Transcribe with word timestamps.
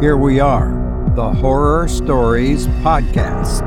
here 0.00 0.18
we 0.18 0.40
are, 0.40 0.68
the 1.14 1.32
Horror 1.32 1.88
Stories 1.88 2.66
Podcast. 2.82 3.62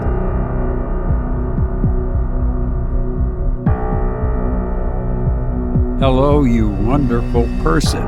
Hello, 5.99 6.43
you 6.43 6.69
wonderful 6.69 7.49
person. 7.63 8.03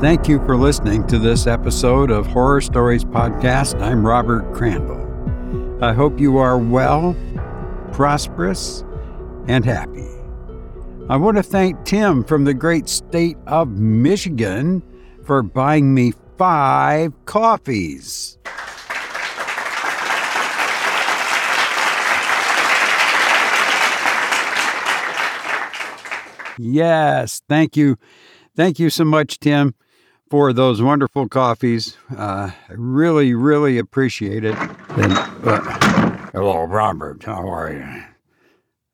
Thank 0.00 0.26
you 0.26 0.44
for 0.44 0.56
listening 0.56 1.06
to 1.06 1.20
this 1.20 1.46
episode 1.46 2.10
of 2.10 2.26
Horror 2.26 2.60
Stories 2.60 3.04
Podcast. 3.04 3.80
I'm 3.80 4.04
Robert 4.04 4.52
Crandall. 4.52 5.04
I 5.80 5.92
hope 5.92 6.18
you 6.18 6.38
are 6.38 6.58
well, 6.58 7.14
prosperous, 7.92 8.82
and 9.46 9.64
happy. 9.64 10.08
I 11.08 11.16
want 11.16 11.36
to 11.36 11.44
thank 11.44 11.84
Tim 11.84 12.24
from 12.24 12.42
the 12.42 12.54
great 12.54 12.88
state 12.88 13.36
of 13.46 13.68
Michigan 13.68 14.82
for 15.24 15.44
buying 15.44 15.94
me 15.94 16.12
five 16.36 17.12
coffees. 17.24 18.38
Yes, 26.58 27.42
thank 27.48 27.76
you. 27.76 27.98
Thank 28.56 28.78
you 28.78 28.88
so 28.88 29.04
much, 29.04 29.38
Tim, 29.38 29.74
for 30.30 30.52
those 30.54 30.80
wonderful 30.80 31.28
coffees. 31.28 31.98
Uh, 32.16 32.50
I 32.68 32.72
really, 32.72 33.34
really 33.34 33.76
appreciate 33.78 34.44
it. 34.44 34.56
And, 34.56 35.12
uh, 35.44 35.60
hello, 36.32 36.64
Robert. 36.64 37.24
How 37.24 37.46
are 37.46 37.72
you? 37.72 38.04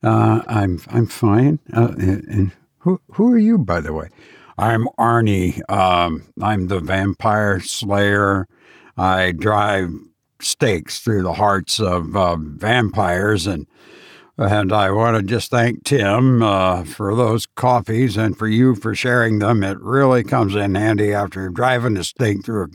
Uh, 0.09 0.41
I'm 0.47 0.81
I'm 0.89 1.05
fine. 1.05 1.59
Uh, 1.71 1.93
and, 1.97 2.23
and 2.25 2.51
who 2.79 2.99
who 3.13 3.31
are 3.31 3.37
you, 3.37 3.57
by 3.57 3.79
the 3.79 3.93
way? 3.93 4.09
I'm 4.57 4.87
Arnie. 4.99 5.61
Um, 5.69 6.27
I'm 6.41 6.67
the 6.67 6.79
vampire 6.79 7.59
slayer. 7.59 8.47
I 8.97 9.31
drive 9.31 9.89
stakes 10.41 10.99
through 10.99 11.23
the 11.23 11.33
hearts 11.33 11.79
of 11.79 12.15
uh, 12.15 12.35
vampires, 12.39 13.47
and 13.47 13.65
and 14.37 14.71
I 14.71 14.91
want 14.91 15.17
to 15.17 15.23
just 15.23 15.49
thank 15.51 15.83
Tim 15.83 16.41
uh, 16.43 16.83
for 16.83 17.15
those 17.15 17.45
coffees 17.45 18.17
and 18.17 18.37
for 18.37 18.47
you 18.47 18.75
for 18.75 18.93
sharing 18.93 19.39
them. 19.39 19.63
It 19.63 19.79
really 19.79 20.23
comes 20.23 20.55
in 20.55 20.75
handy 20.75 21.13
after 21.13 21.49
driving 21.49 21.97
a 21.97 22.03
stake 22.03 22.43
through 22.43 22.69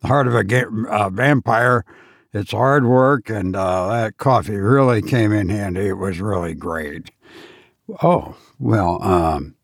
the 0.00 0.08
heart 0.08 0.28
of 0.28 0.34
a 0.34 0.66
uh, 0.88 1.10
vampire. 1.10 1.84
It's 2.32 2.52
hard 2.52 2.86
work, 2.86 3.28
and 3.28 3.56
uh, 3.56 3.88
that 3.88 4.16
coffee 4.18 4.56
really 4.56 5.02
came 5.02 5.32
in 5.32 5.48
handy. 5.48 5.88
It 5.88 5.94
was 5.94 6.20
really 6.20 6.54
great. 6.54 7.10
Oh 8.00 8.36
well. 8.60 9.02
Um, 9.02 9.56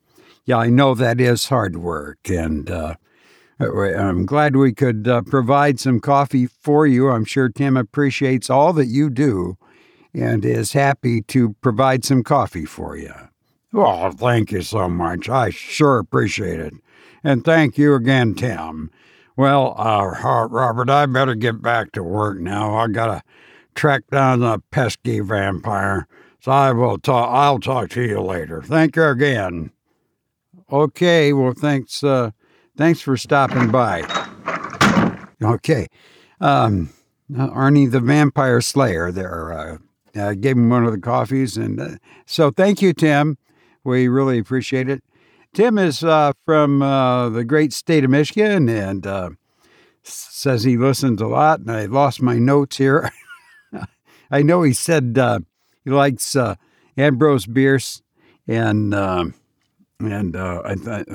yeah, 0.47 0.59
I 0.59 0.71
know 0.71 0.95
that 0.95 1.21
is 1.21 1.49
hard 1.49 1.77
work, 1.77 2.19
and 2.31 2.71
uh, 2.71 2.95
I'm 3.59 4.27
glad 4.27 4.57
we 4.57 4.73
could 4.73 5.09
uh, 5.09 5.23
provide 5.23 5.81
some 5.81 6.01
coffee 6.01 6.47
for 6.47 6.87
you. 6.87 7.11
I'm 7.11 7.25
sure 7.25 7.49
Tim 7.49 7.77
appreciates 7.77 8.49
all 8.49 8.73
that 8.75 8.87
you 8.87 9.11
do 9.11 9.59
and 10.15 10.45
is 10.45 10.73
happy 10.73 11.21
to 11.23 11.55
provide 11.61 12.05
some 12.05 12.23
coffee 12.23 12.65
for 12.65 12.97
you. 12.97 13.13
Well, 13.73 14.13
thank 14.13 14.53
you 14.53 14.63
so 14.63 14.89
much. 14.89 15.29
I 15.29 15.51
sure 15.51 15.99
appreciate 15.99 16.61
it. 16.61 16.75
And 17.25 17.45
thank 17.45 17.77
you 17.77 17.95
again, 17.95 18.35
Tim. 18.35 18.91
Well, 19.37 19.75
uh, 19.79 20.47
Robert, 20.49 20.89
I 20.89 21.07
better 21.07 21.35
get 21.35 21.61
back 21.61 21.93
to 21.93 22.03
work 22.03 22.39
now. 22.39 22.77
I 22.77 22.89
gotta 22.89 23.23
track 23.75 24.03
down 24.11 24.41
the 24.41 24.61
pesky 24.71 25.21
vampire. 25.21 26.07
So 26.41 26.53
I 26.53 26.73
will 26.73 26.99
talk. 26.99 27.29
I'll 27.31 27.59
talk 27.59 27.91
to 27.91 28.03
you 28.03 28.21
later. 28.21 28.63
Thank 28.63 28.97
you 28.97 29.05
again. 29.05 29.73
Okay, 30.71 31.33
well, 31.33 31.53
thanks. 31.57 32.03
Uh, 32.03 32.33
thanks 32.77 33.01
for 33.01 33.17
stopping 33.17 33.71
by. 33.71 34.03
Okay, 35.41 35.87
um, 36.41 36.91
uh, 37.39 37.49
Arnie 37.51 37.89
the 37.89 38.01
Vampire 38.01 38.61
Slayer. 38.61 39.13
There, 39.13 39.53
uh, 39.53 39.79
uh, 40.19 40.35
gave 40.35 40.57
him 40.57 40.69
one 40.69 40.85
of 40.85 40.91
the 40.91 40.99
coffees, 40.99 41.57
and 41.57 41.81
uh, 41.81 41.89
so 42.25 42.51
thank 42.51 42.83
you, 42.83 42.93
Tim. 42.93 43.39
We 43.85 44.09
really 44.09 44.39
appreciate 44.39 44.89
it. 44.89 45.05
Tim 45.55 45.79
is 45.79 46.03
uh, 46.03 46.33
from 46.45 46.83
uh, 46.83 47.29
the 47.29 47.45
great 47.45 47.73
state 47.73 48.03
of 48.03 48.11
Michigan, 48.11 48.69
and 48.69 49.07
uh, 49.07 49.31
says 50.03 50.65
he 50.65 50.77
listens 50.77 51.21
a 51.21 51.29
lot. 51.29 51.61
And 51.61 51.71
I 51.71 51.85
lost 51.85 52.21
my 52.21 52.39
notes 52.39 52.79
here. 52.79 53.13
I 54.33 54.43
know 54.43 54.63
he 54.63 54.73
said 54.73 55.17
uh, 55.17 55.39
he 55.85 55.91
likes 55.91 56.35
uh, 56.35 56.57
Ambrose 56.97 57.47
Bierce 57.47 58.03
and. 58.49 58.93
Um, 58.93 59.35
and 60.01 60.37
uh, 60.37 60.63
I 60.65 60.75
thought, 60.77 61.09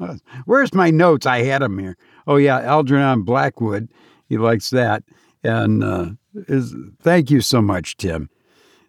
uh, 0.00 0.14
where's 0.44 0.74
my 0.74 0.90
notes? 0.90 1.26
I 1.26 1.42
had 1.42 1.62
them 1.62 1.78
here. 1.78 1.96
Oh 2.26 2.36
yeah, 2.36 2.60
Algernon 2.60 3.22
Blackwood. 3.22 3.88
He 4.28 4.38
likes 4.38 4.70
that. 4.70 5.02
And 5.42 5.82
uh, 5.82 6.10
is 6.34 6.74
thank 7.00 7.30
you 7.30 7.40
so 7.40 7.62
much, 7.62 7.96
Tim. 7.96 8.28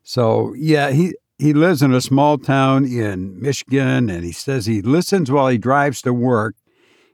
So 0.04 0.54
yeah, 0.56 0.92
he 0.92 1.14
he 1.38 1.54
lives 1.54 1.82
in 1.82 1.94
a 1.94 2.02
small 2.02 2.38
town 2.38 2.86
in 2.86 3.42
Michigan, 3.42 4.10
and 4.10 4.24
he 4.24 4.32
says 4.32 4.66
he 4.66 4.82
listens 4.82 5.32
while 5.32 5.48
he 5.48 5.58
drives 5.58 6.02
to 6.04 6.14
work, 6.14 6.56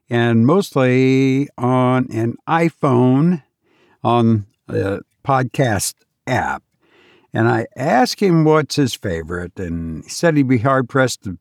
and 0.10 0.46
mostly 0.46 1.48
on 1.58 2.08
an 2.12 2.36
iPhone 2.48 3.44
on 4.04 4.46
a 4.68 5.00
podcast 5.26 5.96
app. 6.26 6.64
And 7.34 7.48
I 7.48 7.68
asked 7.76 8.20
him 8.20 8.44
what's 8.44 8.78
his 8.78 8.94
favorite, 8.96 9.60
and 9.60 10.04
he 10.04 10.10
said 10.10 10.36
he'd 10.36 10.48
be 10.48 10.58
hard 10.58 10.90
pressed 10.90 11.24
to 11.24 11.38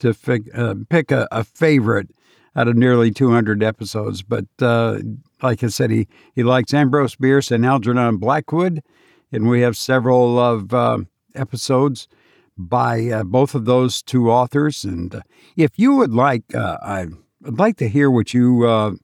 to 0.00 0.14
fig, 0.14 0.50
uh, 0.54 0.74
pick 0.88 1.10
a, 1.10 1.28
a, 1.30 1.44
favorite 1.44 2.10
out 2.56 2.68
of 2.68 2.76
nearly 2.76 3.10
200 3.10 3.62
episodes. 3.62 4.22
But 4.22 4.46
uh, 4.60 5.00
like 5.42 5.62
I 5.62 5.68
said, 5.68 5.90
he, 5.90 6.08
he 6.34 6.42
likes 6.42 6.74
Ambrose 6.74 7.16
Bierce 7.16 7.50
and 7.50 7.64
Algernon 7.64 8.16
Blackwood. 8.16 8.82
And 9.30 9.48
we 9.48 9.60
have 9.60 9.76
several 9.76 10.38
of 10.38 10.72
uh, 10.72 10.98
episodes 11.34 12.08
by 12.56 13.06
uh, 13.08 13.24
both 13.24 13.54
of 13.54 13.66
those 13.66 14.02
two 14.02 14.30
authors. 14.30 14.84
And 14.84 15.14
uh, 15.14 15.20
if 15.56 15.78
you 15.78 15.94
would 15.94 16.12
like, 16.12 16.54
uh, 16.54 16.78
I'd 16.82 17.12
like 17.42 17.76
to 17.76 17.88
hear 17.88 18.10
what 18.10 18.34
you 18.34 18.98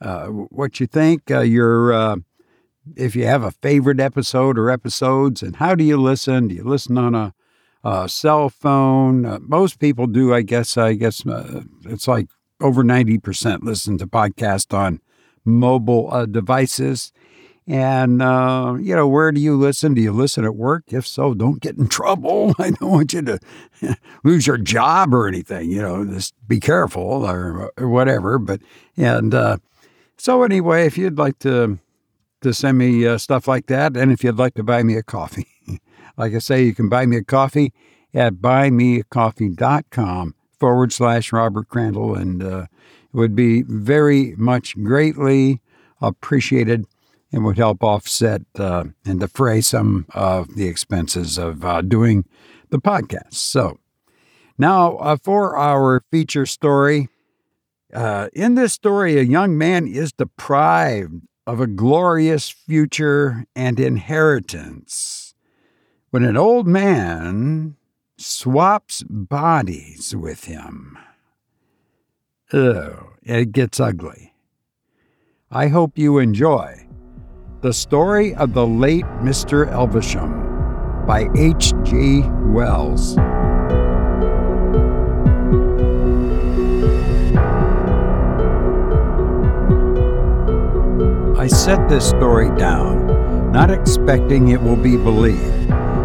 what 0.00 0.80
you 0.80 0.86
think. 0.86 1.30
your 1.30 2.22
if 2.96 3.16
you 3.16 3.24
have 3.24 3.42
a 3.42 3.50
favorite 3.50 3.98
episode 4.00 4.58
or 4.58 4.70
episodes, 4.70 5.42
and 5.42 5.56
how 5.56 5.74
do 5.74 5.82
you 5.82 5.96
listen? 5.96 6.48
Do 6.48 6.54
you 6.54 6.64
listen 6.64 6.98
on 6.98 7.14
a 7.14 7.32
uh, 7.84 8.06
cell 8.08 8.48
phone. 8.48 9.26
Uh, 9.26 9.38
most 9.42 9.78
people 9.78 10.06
do, 10.06 10.34
I 10.34 10.42
guess. 10.42 10.76
I 10.76 10.94
guess 10.94 11.24
uh, 11.26 11.62
it's 11.84 12.08
like 12.08 12.28
over 12.60 12.82
90% 12.82 13.62
listen 13.62 13.98
to 13.98 14.06
podcasts 14.06 14.76
on 14.76 15.00
mobile 15.44 16.08
uh, 16.10 16.26
devices. 16.26 17.12
And, 17.66 18.20
uh, 18.20 18.76
you 18.78 18.94
know, 18.94 19.08
where 19.08 19.32
do 19.32 19.40
you 19.40 19.56
listen? 19.56 19.94
Do 19.94 20.00
you 20.00 20.12
listen 20.12 20.44
at 20.44 20.54
work? 20.54 20.84
If 20.88 21.06
so, 21.06 21.34
don't 21.34 21.60
get 21.60 21.76
in 21.76 21.88
trouble. 21.88 22.54
I 22.58 22.70
don't 22.70 22.90
want 22.90 23.12
you 23.12 23.22
to 23.22 23.38
lose 24.24 24.46
your 24.46 24.58
job 24.58 25.14
or 25.14 25.28
anything. 25.28 25.70
You 25.70 25.82
know, 25.82 26.04
just 26.04 26.34
be 26.48 26.60
careful 26.60 27.24
or, 27.24 27.70
or 27.76 27.88
whatever. 27.88 28.38
But, 28.38 28.60
and 28.96 29.34
uh, 29.34 29.58
so 30.16 30.42
anyway, 30.42 30.86
if 30.86 30.96
you'd 30.98 31.18
like 31.18 31.38
to, 31.40 31.78
to 32.42 32.54
send 32.54 32.78
me 32.78 33.16
stuff 33.18 33.48
like 33.48 33.66
that, 33.66 33.96
and 33.96 34.12
if 34.12 34.22
you'd 34.22 34.38
like 34.38 34.54
to 34.54 34.62
buy 34.62 34.82
me 34.82 34.96
a 34.96 35.02
coffee, 35.02 35.48
like 36.16 36.34
I 36.34 36.38
say, 36.38 36.64
you 36.64 36.74
can 36.74 36.88
buy 36.88 37.06
me 37.06 37.16
a 37.16 37.24
coffee 37.24 37.72
at 38.12 38.34
buymeacoffee.com 38.34 40.34
forward 40.58 40.92
slash 40.92 41.32
Robert 41.32 41.68
Crandall, 41.68 42.14
and 42.14 42.42
uh, 42.42 42.66
it 43.12 43.16
would 43.16 43.34
be 43.34 43.62
very 43.62 44.34
much 44.36 44.76
greatly 44.82 45.60
appreciated 46.00 46.86
and 47.32 47.44
would 47.44 47.58
help 47.58 47.82
offset 47.82 48.42
uh, 48.58 48.84
and 49.04 49.20
defray 49.20 49.60
some 49.60 50.06
of 50.14 50.54
the 50.54 50.68
expenses 50.68 51.36
of 51.36 51.64
uh, 51.64 51.82
doing 51.82 52.24
the 52.70 52.78
podcast. 52.78 53.34
So, 53.34 53.78
now 54.56 54.96
uh, 54.98 55.16
for 55.16 55.56
our 55.56 56.04
feature 56.10 56.46
story. 56.46 57.08
Uh, 57.92 58.28
in 58.32 58.56
this 58.56 58.72
story, 58.72 59.18
a 59.18 59.22
young 59.22 59.56
man 59.56 59.86
is 59.86 60.12
deprived 60.12 61.22
of 61.46 61.60
a 61.60 61.66
glorious 61.68 62.50
future 62.50 63.44
and 63.54 63.78
inheritance 63.78 65.23
when 66.14 66.22
an 66.22 66.36
old 66.36 66.64
man 66.64 67.74
swaps 68.16 69.02
bodies 69.02 70.14
with 70.14 70.44
him. 70.44 70.96
Ugh, 72.52 73.04
it 73.24 73.50
gets 73.50 73.80
ugly. 73.80 74.32
I 75.50 75.66
hope 75.66 75.98
you 75.98 76.18
enjoy 76.18 76.86
The 77.62 77.72
Story 77.72 78.32
of 78.36 78.54
the 78.54 78.64
Late 78.64 79.06
Mr. 79.22 79.68
Elvesham 79.72 81.04
by 81.04 81.28
H.G. 81.34 82.22
Wells. 82.52 83.18
I 91.36 91.48
set 91.48 91.88
this 91.88 92.08
story 92.08 92.56
down, 92.56 93.50
not 93.50 93.72
expecting 93.72 94.50
it 94.50 94.62
will 94.62 94.76
be 94.76 94.96
believed 94.96 95.64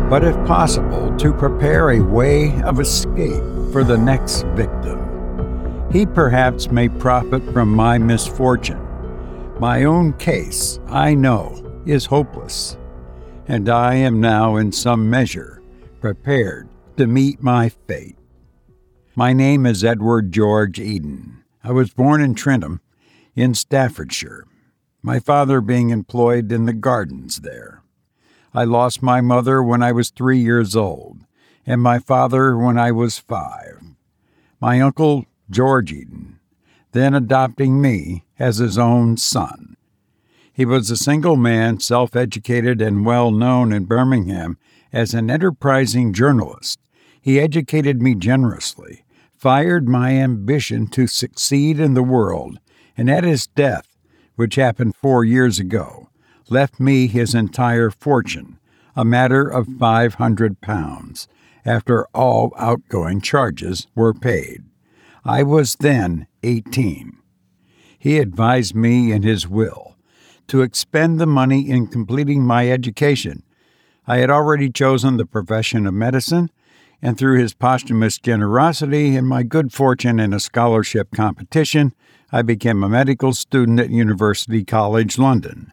but 0.09 0.23
if 0.23 0.35
possible, 0.47 1.15
to 1.17 1.31
prepare 1.31 1.91
a 1.91 1.99
way 1.99 2.59
of 2.63 2.79
escape 2.79 3.43
for 3.71 3.83
the 3.83 3.97
next 3.97 4.43
victim. 4.55 4.97
He 5.91 6.05
perhaps 6.05 6.71
may 6.71 6.89
profit 6.89 7.43
from 7.53 7.71
my 7.71 7.97
misfortune, 7.97 8.85
My 9.59 9.83
own 9.83 10.13
case, 10.13 10.79
I 10.87 11.13
know, 11.13 11.81
is 11.85 12.05
hopeless, 12.05 12.77
and 13.47 13.69
I 13.69 13.95
am 13.95 14.19
now 14.19 14.55
in 14.55 14.71
some 14.71 15.09
measure 15.09 15.61
prepared 15.99 16.69
to 16.97 17.07
meet 17.07 17.43
my 17.43 17.69
fate. 17.69 18.15
My 19.15 19.33
name 19.33 19.65
is 19.65 19.83
Edward 19.83 20.31
George 20.31 20.79
Eden. 20.79 21.43
I 21.63 21.71
was 21.71 21.91
born 21.91 22.21
in 22.21 22.35
Trentham, 22.35 22.81
in 23.35 23.53
Staffordshire, 23.53 24.45
my 25.01 25.19
father 25.19 25.61
being 25.61 25.89
employed 25.89 26.51
in 26.51 26.65
the 26.65 26.73
gardens 26.73 27.41
there. 27.41 27.78
I 28.53 28.63
lost 28.63 29.03
my 29.03 29.21
mother 29.21 29.61
when 29.61 29.83
I 29.83 29.91
was 29.91 30.09
three 30.09 30.39
years 30.39 30.75
old, 30.75 31.19
and 31.65 31.81
my 31.81 31.99
father 31.99 32.57
when 32.57 32.77
I 32.77 32.91
was 32.91 33.19
five. 33.19 33.81
My 34.59 34.81
uncle, 34.81 35.25
George 35.49 35.93
Eden, 35.93 36.39
then 36.91 37.13
adopting 37.13 37.81
me 37.81 38.25
as 38.39 38.57
his 38.57 38.77
own 38.77 39.17
son. 39.17 39.77
He 40.51 40.65
was 40.65 40.89
a 40.89 40.97
single 40.97 41.37
man, 41.37 41.79
self 41.79 42.15
educated, 42.15 42.81
and 42.81 43.05
well 43.05 43.31
known 43.31 43.71
in 43.71 43.85
Birmingham 43.85 44.57
as 44.91 45.13
an 45.13 45.29
enterprising 45.29 46.11
journalist. 46.11 46.79
He 47.21 47.39
educated 47.39 48.01
me 48.01 48.15
generously, 48.15 49.05
fired 49.37 49.87
my 49.87 50.11
ambition 50.11 50.87
to 50.87 51.07
succeed 51.07 51.79
in 51.79 51.93
the 51.93 52.03
world, 52.03 52.59
and 52.97 53.09
at 53.09 53.23
his 53.23 53.47
death, 53.47 53.95
which 54.35 54.55
happened 54.55 54.95
four 54.95 55.23
years 55.23 55.59
ago, 55.59 56.08
left 56.51 56.79
me 56.79 57.07
his 57.07 57.35
entire 57.35 57.89
fortune, 57.89 58.59
a 58.95 59.05
matter 59.05 59.47
of 59.47 59.67
five 59.79 60.15
hundred 60.15 60.61
pounds, 60.61 61.27
after 61.65 62.07
all 62.13 62.53
outgoing 62.57 63.21
charges 63.21 63.87
were 63.95 64.13
paid. 64.13 64.63
I 65.23 65.43
was 65.43 65.75
then 65.75 66.27
eighteen. 66.43 67.17
He 67.97 68.17
advised 68.17 68.75
me 68.75 69.11
in 69.11 69.23
his 69.23 69.47
will 69.47 69.95
to 70.47 70.61
expend 70.61 71.19
the 71.19 71.27
money 71.27 71.69
in 71.69 71.87
completing 71.87 72.43
my 72.43 72.71
education. 72.71 73.43
I 74.07 74.17
had 74.17 74.31
already 74.31 74.71
chosen 74.71 75.17
the 75.17 75.25
profession 75.25 75.85
of 75.85 75.93
medicine, 75.93 76.49
and 77.01 77.17
through 77.17 77.39
his 77.39 77.53
posthumous 77.53 78.17
generosity 78.17 79.15
and 79.15 79.27
my 79.27 79.43
good 79.43 79.71
fortune 79.71 80.19
in 80.19 80.33
a 80.33 80.39
scholarship 80.39 81.11
competition, 81.13 81.93
I 82.31 82.41
became 82.41 82.83
a 82.83 82.89
medical 82.89 83.33
student 83.33 83.79
at 83.79 83.89
University 83.89 84.63
College 84.63 85.17
London. 85.17 85.71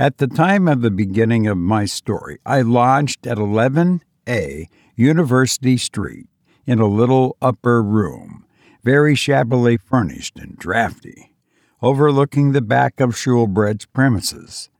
At 0.00 0.18
the 0.18 0.28
time 0.28 0.68
of 0.68 0.80
the 0.80 0.92
beginning 0.92 1.48
of 1.48 1.58
my 1.58 1.84
story, 1.84 2.38
I 2.46 2.60
lodged 2.60 3.26
at 3.26 3.36
11A 3.36 4.66
University 4.94 5.76
Street 5.76 6.28
in 6.68 6.78
a 6.78 6.86
little 6.86 7.36
upper 7.42 7.82
room, 7.82 8.46
very 8.84 9.16
shabbily 9.16 9.76
furnished 9.76 10.38
and 10.38 10.56
drafty, 10.56 11.34
overlooking 11.82 12.52
the 12.52 12.60
back 12.60 13.00
of 13.00 13.16
Shoolbred's 13.16 13.86
premises. 13.86 14.70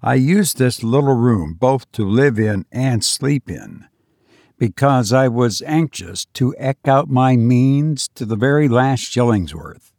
I 0.00 0.14
used 0.14 0.58
this 0.58 0.84
little 0.84 1.16
room 1.16 1.54
both 1.54 1.90
to 1.90 2.08
live 2.08 2.38
in 2.38 2.64
and 2.70 3.04
sleep 3.04 3.50
in 3.50 3.84
because 4.58 5.12
I 5.12 5.26
was 5.26 5.60
anxious 5.62 6.24
to 6.34 6.54
eke 6.62 6.86
out 6.86 7.08
my 7.10 7.34
means 7.34 8.06
to 8.14 8.24
the 8.24 8.36
very 8.36 8.68
last 8.68 9.00
shilling's 9.00 9.52
worth. 9.52 9.92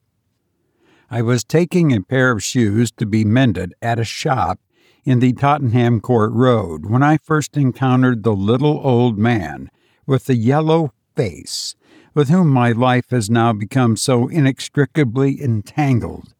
I 1.11 1.21
was 1.21 1.43
taking 1.43 1.91
a 1.91 2.01
pair 2.01 2.31
of 2.31 2.41
shoes 2.41 2.91
to 2.93 3.05
be 3.05 3.25
mended 3.25 3.73
at 3.81 3.99
a 3.99 4.05
shop 4.05 4.61
in 5.05 5.19
the 5.19 5.33
Tottenham 5.33 5.99
Court 6.01 6.31
Road 6.31 6.85
when 6.85 7.03
I 7.03 7.17
first 7.17 7.57
encountered 7.57 8.23
the 8.23 8.35
little 8.35 8.79
old 8.83 9.17
man 9.17 9.69
with 10.05 10.25
the 10.25 10.35
yellow 10.35 10.93
face 11.15 11.75
with 12.13 12.29
whom 12.29 12.49
my 12.49 12.71
life 12.71 13.09
has 13.11 13.29
now 13.29 13.53
become 13.53 13.95
so 13.95 14.27
inextricably 14.27 15.41
entangled. 15.41 16.33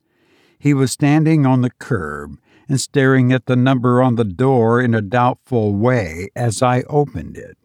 He 0.57 0.73
was 0.73 0.91
standing 0.91 1.45
on 1.45 1.61
the 1.61 1.69
curb 1.69 2.37
and 2.67 2.79
staring 2.79 3.31
at 3.31 3.45
the 3.45 3.55
number 3.55 4.01
on 4.01 4.15
the 4.15 4.25
door 4.25 4.81
in 4.81 4.93
a 4.93 5.01
doubtful 5.01 5.75
way 5.75 6.29
as 6.35 6.61
I 6.61 6.81
opened 6.83 7.37
it. 7.37 7.57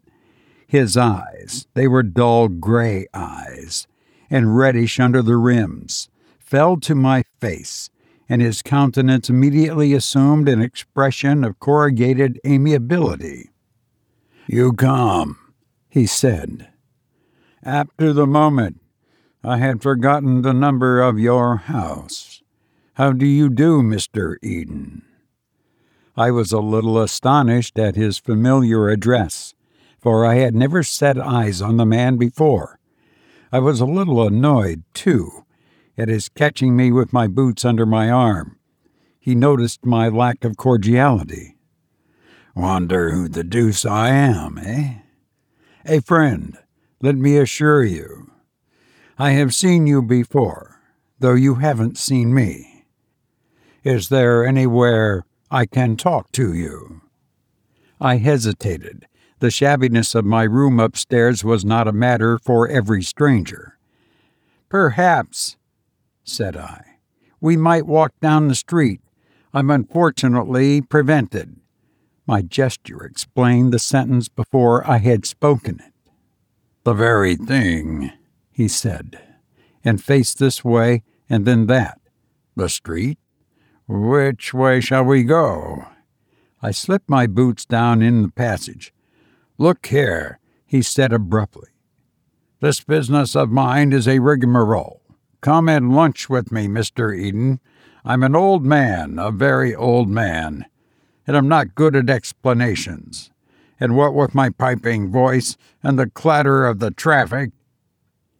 His 0.67 0.97
eyes, 0.97 1.67
they 1.73 1.87
were 1.87 2.03
dull 2.03 2.47
gray 2.47 3.05
eyes, 3.13 3.87
and 4.29 4.57
reddish 4.57 4.99
under 4.99 5.21
the 5.21 5.37
rims, 5.37 6.09
fell 6.39 6.77
to 6.77 6.95
my 6.95 7.23
face, 7.39 7.89
and 8.27 8.41
his 8.41 8.61
countenance 8.61 9.29
immediately 9.29 9.93
assumed 9.93 10.49
an 10.49 10.61
expression 10.61 11.43
of 11.43 11.59
corrugated 11.59 12.39
amiability. 12.45 13.51
You 14.47 14.73
come, 14.73 15.37
he 15.89 16.05
said. 16.05 16.69
After 17.63 18.13
the 18.13 18.27
moment, 18.27 18.81
I 19.43 19.57
had 19.57 19.81
forgotten 19.81 20.41
the 20.41 20.53
number 20.53 21.01
of 21.01 21.19
your 21.19 21.57
house. 21.57 22.41
How 22.93 23.11
do 23.11 23.25
you 23.25 23.49
do, 23.49 23.81
Mr. 23.81 24.35
Eden? 24.41 25.03
I 26.17 26.31
was 26.31 26.51
a 26.51 26.59
little 26.59 26.99
astonished 26.99 27.77
at 27.77 27.95
his 27.95 28.17
familiar 28.17 28.89
address 28.89 29.55
for 30.05 30.23
I 30.23 30.35
had 30.35 30.53
never 30.53 30.83
set 30.83 31.19
eyes 31.19 31.63
on 31.63 31.77
the 31.77 31.85
man 31.85 32.17
before. 32.17 32.77
I 33.51 33.57
was 33.57 33.81
a 33.81 33.87
little 33.87 34.21
annoyed, 34.21 34.83
too, 34.93 35.44
at 35.97 36.09
his 36.09 36.29
catching 36.29 36.75
me 36.75 36.91
with 36.91 37.13
my 37.13 37.27
boots 37.27 37.65
under 37.65 37.85
my 37.85 38.09
arm. 38.09 38.57
He 39.19 39.35
noticed 39.35 39.85
my 39.85 40.07
lack 40.09 40.43
of 40.43 40.57
cordiality. 40.57 41.57
Wonder 42.55 43.11
who 43.11 43.27
the 43.27 43.43
deuce 43.43 43.85
I 43.85 44.09
am, 44.09 44.57
eh? 44.57 44.95
A 45.85 46.01
friend, 46.01 46.57
let 47.01 47.15
me 47.15 47.37
assure 47.37 47.83
you. 47.83 48.31
I 49.17 49.31
have 49.31 49.53
seen 49.53 49.87
you 49.87 50.01
before, 50.01 50.81
though 51.19 51.33
you 51.33 51.55
haven't 51.55 51.97
seen 51.97 52.33
me. 52.33 52.85
Is 53.83 54.09
there 54.09 54.45
anywhere 54.45 55.25
I 55.51 55.65
can 55.65 55.95
talk 55.95 56.31
to 56.33 56.53
you? 56.53 57.01
I 57.99 58.17
hesitated 58.17 59.07
the 59.39 59.51
shabbiness 59.51 60.15
of 60.15 60.25
my 60.25 60.43
room 60.43 60.79
upstairs 60.79 61.43
was 61.43 61.65
not 61.65 61.87
a 61.87 61.93
matter 61.93 62.39
for 62.39 62.67
every 62.67 63.03
stranger. 63.03 63.77
Perhaps, 64.69 65.57
said 66.25 66.57
I, 66.57 66.97
we 67.39 67.55
might 67.55 67.85
walk 67.85 68.13
down 68.21 68.47
the 68.47 68.55
street. 68.55 69.01
I'm 69.53 69.69
unfortunately 69.69 70.81
prevented. 70.81 71.55
My 72.27 72.41
gesture 72.41 73.03
explained 73.03 73.71
the 73.71 73.79
sentence 73.79 74.27
before 74.27 74.85
I 74.89 74.97
had 74.97 75.25
spoken 75.25 75.79
it. 75.79 76.11
The 76.83 76.93
very 76.93 77.35
thing, 77.35 78.11
he 78.51 78.67
said, 78.67 79.19
and 79.83 80.03
faced 80.03 80.39
this 80.39 80.63
way 80.63 81.03
and 81.29 81.45
then 81.45 81.67
that. 81.67 81.99
The 82.55 82.69
street? 82.69 83.19
Which 83.87 84.53
way 84.53 84.81
shall 84.81 85.03
we 85.03 85.23
go? 85.23 85.85
I 86.61 86.71
slipped 86.71 87.09
my 87.09 87.27
boots 87.27 87.65
down 87.65 88.01
in 88.01 88.23
the 88.23 88.31
passage. 88.31 88.91
Look 89.57 89.85
here, 89.85 90.39
he 90.65 90.81
said 90.81 91.13
abruptly. 91.13 91.69
This 92.59 92.81
business 92.81 93.35
of 93.35 93.51
mine 93.51 93.93
is 93.93 94.07
a 94.07 94.19
rigmarole. 94.19 95.01
Come 95.45 95.69
and 95.69 95.93
lunch 95.93 96.27
with 96.27 96.51
me, 96.51 96.65
Mr. 96.65 97.15
Eden. 97.15 97.59
I'm 98.03 98.23
an 98.23 98.35
old 98.35 98.65
man, 98.65 99.19
a 99.19 99.29
very 99.29 99.75
old 99.75 100.09
man, 100.09 100.65
and 101.27 101.37
I'm 101.37 101.47
not 101.47 101.75
good 101.75 101.95
at 101.95 102.09
explanations. 102.09 103.29
And 103.79 103.95
what 103.95 104.15
with 104.15 104.33
my 104.33 104.49
piping 104.49 105.11
voice 105.11 105.55
and 105.83 105.99
the 105.99 106.09
clatter 106.09 106.65
of 106.65 106.79
the 106.79 106.89
traffic, 106.89 107.51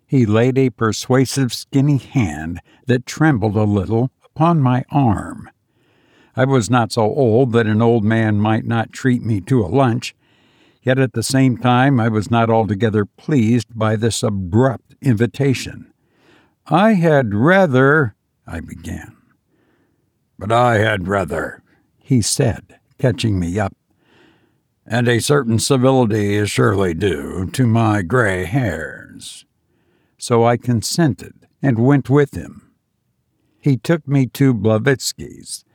he 0.07 0.25
laid 0.25 0.57
a 0.57 0.71
persuasive, 0.71 1.53
skinny 1.53 1.97
hand 1.97 2.59
that 2.87 3.05
trembled 3.05 3.55
a 3.55 3.65
little 3.65 4.09
upon 4.25 4.59
my 4.59 4.83
arm. 4.89 5.47
I 6.35 6.45
was 6.45 6.71
not 6.71 6.91
so 6.91 7.03
old 7.03 7.51
that 7.51 7.67
an 7.67 7.83
old 7.83 8.03
man 8.03 8.39
might 8.39 8.65
not 8.65 8.91
treat 8.91 9.21
me 9.21 9.41
to 9.41 9.63
a 9.63 9.67
lunch, 9.67 10.15
Yet 10.81 10.99
at 10.99 11.13
the 11.13 11.23
same 11.23 11.57
time, 11.57 11.99
I 11.99 12.09
was 12.09 12.29
not 12.29 12.51
altogether 12.51 13.05
pleased 13.05 13.67
by 13.73 13.95
this 13.95 14.21
abrupt 14.21 14.95
invitation. 15.01 15.91
I 16.67 16.93
had 16.93 17.35
rather, 17.35 18.15
I 18.47 18.59
began. 18.59 19.15
But 20.39 20.51
I 20.51 20.79
had 20.79 21.07
rather, 21.07 21.61
he 21.99 22.23
said, 22.23 22.79
catching 22.97 23.39
me 23.39 23.59
up. 23.59 23.75
And 24.83 25.07
a 25.07 25.19
certain 25.19 25.59
civility 25.59 26.35
is 26.35 26.49
surely 26.49 26.95
due 26.95 27.49
to 27.53 27.67
my 27.67 28.01
gray 28.01 28.45
hairs. 28.45 29.45
So 30.17 30.43
I 30.43 30.57
consented 30.57 31.47
and 31.61 31.77
went 31.77 32.09
with 32.09 32.35
him. 32.35 32.71
He 33.59 33.77
took 33.77 34.07
me 34.07 34.25
to 34.27 34.53
Blavatsky's. 34.53 35.65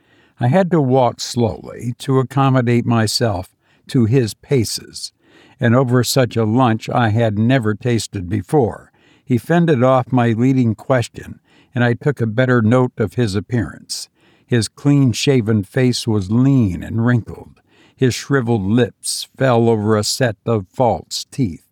I 0.41 0.47
had 0.47 0.71
to 0.71 0.81
walk 0.81 1.21
slowly 1.21 1.93
to 1.99 2.19
accommodate 2.19 2.85
myself 2.85 3.55
to 3.87 4.05
his 4.05 4.33
paces, 4.33 5.13
and 5.57 5.73
over 5.73 6.03
such 6.03 6.35
a 6.35 6.45
lunch 6.45 6.89
I 6.89 7.09
had 7.09 7.39
never 7.39 7.75
tasted 7.75 8.27
before. 8.27 8.90
He 9.31 9.37
fended 9.37 9.81
off 9.81 10.11
my 10.11 10.33
leading 10.33 10.75
question, 10.75 11.39
and 11.73 11.85
I 11.85 11.93
took 11.93 12.19
a 12.19 12.27
better 12.27 12.61
note 12.61 12.91
of 12.97 13.13
his 13.13 13.33
appearance. 13.33 14.09
His 14.45 14.67
clean 14.67 15.13
shaven 15.13 15.63
face 15.63 16.05
was 16.05 16.29
lean 16.29 16.83
and 16.83 17.05
wrinkled. 17.05 17.61
His 17.95 18.13
shriveled 18.13 18.63
lips 18.63 19.29
fell 19.37 19.69
over 19.69 19.95
a 19.95 20.03
set 20.03 20.35
of 20.45 20.67
false 20.67 21.25
teeth, 21.31 21.65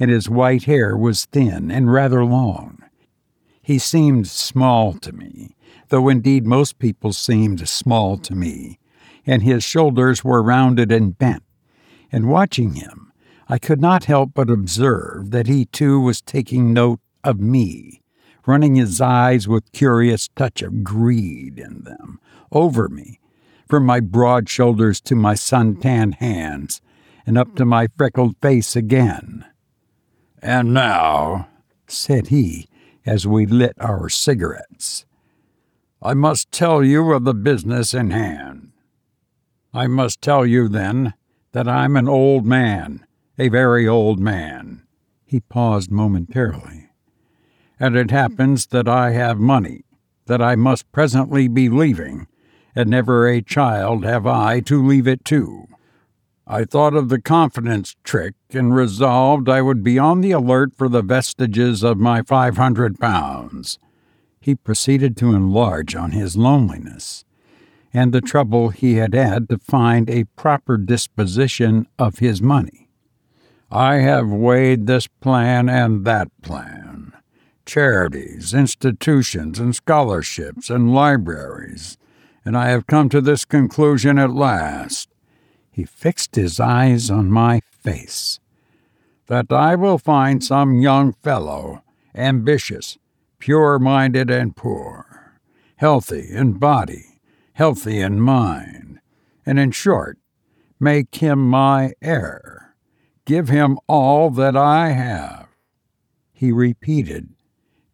and 0.00 0.10
his 0.10 0.28
white 0.28 0.64
hair 0.64 0.96
was 0.96 1.26
thin 1.26 1.70
and 1.70 1.92
rather 1.92 2.24
long. 2.24 2.82
He 3.62 3.78
seemed 3.78 4.26
small 4.26 4.92
to 4.94 5.12
me, 5.12 5.54
though 5.90 6.08
indeed 6.08 6.46
most 6.46 6.80
people 6.80 7.12
seemed 7.12 7.68
small 7.68 8.18
to 8.18 8.34
me, 8.34 8.80
and 9.24 9.44
his 9.44 9.62
shoulders 9.62 10.24
were 10.24 10.42
rounded 10.42 10.90
and 10.90 11.16
bent. 11.16 11.44
And 12.10 12.28
watching 12.28 12.74
him, 12.74 13.07
I 13.48 13.58
could 13.58 13.80
not 13.80 14.04
help 14.04 14.32
but 14.34 14.50
observe 14.50 15.30
that 15.30 15.46
he 15.46 15.64
too 15.64 16.00
was 16.00 16.20
taking 16.20 16.72
note 16.72 17.00
of 17.24 17.40
me, 17.40 18.02
running 18.46 18.74
his 18.74 19.00
eyes 19.00 19.48
with 19.48 19.72
curious 19.72 20.28
touch 20.36 20.60
of 20.62 20.84
greed 20.84 21.58
in 21.58 21.84
them 21.84 22.20
over 22.52 22.88
me, 22.88 23.20
from 23.68 23.84
my 23.84 24.00
broad 24.00 24.48
shoulders 24.48 25.00
to 25.02 25.14
my 25.14 25.34
sun-tanned 25.34 26.16
hands, 26.16 26.80
and 27.26 27.36
up 27.36 27.54
to 27.56 27.64
my 27.64 27.88
freckled 27.96 28.36
face 28.40 28.74
again. 28.76 29.44
And 30.42 30.72
now, 30.72 31.48
said 31.86 32.28
he, 32.28 32.68
as 33.04 33.26
we 33.26 33.46
lit 33.46 33.74
our 33.78 34.08
cigarettes, 34.08 35.04
I 36.02 36.14
must 36.14 36.52
tell 36.52 36.84
you 36.84 37.12
of 37.12 37.24
the 37.24 37.34
business 37.34 37.92
in 37.92 38.10
hand. 38.10 38.72
I 39.74 39.86
must 39.86 40.22
tell 40.22 40.46
you, 40.46 40.68
then, 40.68 41.14
that 41.52 41.68
I'm 41.68 41.96
an 41.96 42.08
old 42.08 42.46
man, 42.46 43.04
a 43.38 43.48
very 43.48 43.86
old 43.86 44.18
man. 44.18 44.82
He 45.24 45.40
paused 45.40 45.90
momentarily. 45.90 46.90
And 47.78 47.96
it 47.96 48.10
happens 48.10 48.66
that 48.68 48.88
I 48.88 49.10
have 49.12 49.38
money, 49.38 49.84
that 50.26 50.42
I 50.42 50.56
must 50.56 50.90
presently 50.90 51.46
be 51.46 51.68
leaving, 51.68 52.26
and 52.74 52.90
never 52.90 53.28
a 53.28 53.40
child 53.40 54.04
have 54.04 54.26
I 54.26 54.60
to 54.60 54.84
leave 54.84 55.06
it 55.06 55.24
to. 55.26 55.68
I 56.46 56.64
thought 56.64 56.94
of 56.94 57.10
the 57.10 57.20
confidence 57.20 57.94
trick 58.02 58.34
and 58.50 58.74
resolved 58.74 59.48
I 59.48 59.62
would 59.62 59.84
be 59.84 59.98
on 59.98 60.22
the 60.22 60.32
alert 60.32 60.74
for 60.74 60.88
the 60.88 61.02
vestiges 61.02 61.84
of 61.84 61.98
my 61.98 62.22
five 62.22 62.56
hundred 62.56 62.98
pounds. 62.98 63.78
He 64.40 64.54
proceeded 64.54 65.16
to 65.18 65.34
enlarge 65.34 65.94
on 65.94 66.12
his 66.12 66.36
loneliness 66.36 67.24
and 67.92 68.12
the 68.12 68.20
trouble 68.20 68.70
he 68.70 68.94
had 68.94 69.14
had 69.14 69.48
to 69.48 69.58
find 69.58 70.08
a 70.10 70.24
proper 70.36 70.76
disposition 70.76 71.86
of 71.98 72.18
his 72.18 72.42
money. 72.42 72.87
I 73.70 73.96
have 73.96 74.30
weighed 74.30 74.86
this 74.86 75.06
plan 75.06 75.68
and 75.68 76.04
that 76.04 76.28
plan 76.42 76.98
charities, 77.68 78.54
institutions, 78.54 79.58
and 79.60 79.76
scholarships, 79.76 80.70
and 80.70 80.94
libraries, 80.94 81.98
and 82.42 82.56
I 82.56 82.70
have 82.70 82.86
come 82.86 83.10
to 83.10 83.20
this 83.20 83.44
conclusion 83.44 84.18
at 84.18 84.30
last. 84.30 85.10
He 85.70 85.84
fixed 85.84 86.34
his 86.34 86.58
eyes 86.58 87.10
on 87.10 87.30
my 87.30 87.60
face. 87.60 88.40
That 89.26 89.52
I 89.52 89.74
will 89.74 89.98
find 89.98 90.42
some 90.42 90.80
young 90.80 91.12
fellow, 91.12 91.82
ambitious, 92.14 92.96
pure 93.38 93.78
minded, 93.78 94.30
and 94.30 94.56
poor, 94.56 95.38
healthy 95.76 96.26
in 96.30 96.54
body, 96.54 97.20
healthy 97.52 98.00
in 98.00 98.18
mind, 98.18 98.98
and 99.44 99.58
in 99.58 99.72
short, 99.72 100.16
make 100.80 101.14
him 101.16 101.50
my 101.50 101.92
heir. 102.00 102.57
Give 103.28 103.50
him 103.50 103.78
all 103.86 104.30
that 104.30 104.56
I 104.56 104.92
have. 104.92 105.48
He 106.32 106.50
repeated, 106.50 107.28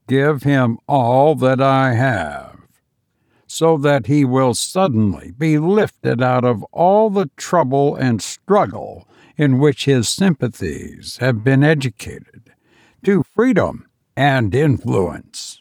Give 0.06 0.44
him 0.44 0.78
all 0.86 1.34
that 1.34 1.60
I 1.60 1.94
have, 1.94 2.60
so 3.48 3.76
that 3.78 4.06
he 4.06 4.24
will 4.24 4.54
suddenly 4.54 5.32
be 5.36 5.58
lifted 5.58 6.22
out 6.22 6.44
of 6.44 6.62
all 6.70 7.10
the 7.10 7.30
trouble 7.36 7.96
and 7.96 8.22
struggle 8.22 9.08
in 9.36 9.58
which 9.58 9.86
his 9.86 10.08
sympathies 10.08 11.16
have 11.16 11.42
been 11.42 11.64
educated 11.64 12.52
to 13.02 13.24
freedom 13.24 13.88
and 14.16 14.54
influence. 14.54 15.60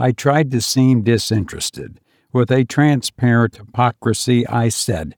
I 0.00 0.10
tried 0.10 0.50
to 0.50 0.60
seem 0.60 1.02
disinterested, 1.02 2.00
with 2.32 2.50
a 2.50 2.64
transparent 2.64 3.54
hypocrisy, 3.54 4.44
I 4.48 4.68
said, 4.68 5.14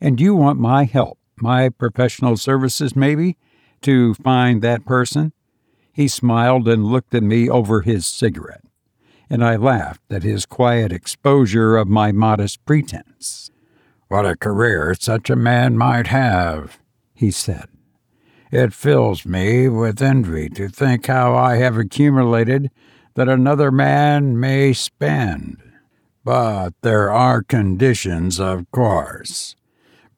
And 0.00 0.20
you 0.20 0.36
want 0.36 0.60
my 0.60 0.84
help, 0.84 1.18
my 1.42 1.68
professional 1.68 2.36
services, 2.36 2.96
maybe, 2.96 3.36
to 3.82 4.14
find 4.14 4.62
that 4.62 4.86
person? 4.86 5.32
He 5.92 6.08
smiled 6.08 6.68
and 6.68 6.86
looked 6.86 7.14
at 7.14 7.22
me 7.22 7.50
over 7.50 7.82
his 7.82 8.06
cigarette, 8.06 8.64
and 9.28 9.44
I 9.44 9.56
laughed 9.56 10.10
at 10.10 10.22
his 10.22 10.46
quiet 10.46 10.92
exposure 10.92 11.76
of 11.76 11.88
my 11.88 12.12
modest 12.12 12.64
pretense. 12.64 13.50
What 14.08 14.24
a 14.24 14.36
career 14.36 14.94
such 14.98 15.28
a 15.28 15.36
man 15.36 15.76
might 15.76 16.06
have, 16.06 16.78
he 17.14 17.30
said. 17.30 17.66
It 18.50 18.74
fills 18.74 19.24
me 19.24 19.68
with 19.68 20.02
envy 20.02 20.50
to 20.50 20.68
think 20.68 21.06
how 21.06 21.34
I 21.34 21.56
have 21.56 21.76
accumulated 21.76 22.70
that 23.14 23.28
another 23.28 23.70
man 23.70 24.38
may 24.38 24.74
spend. 24.74 25.62
But 26.24 26.74
there 26.82 27.10
are 27.10 27.42
conditions, 27.42 28.38
of 28.38 28.70
course, 28.70 29.56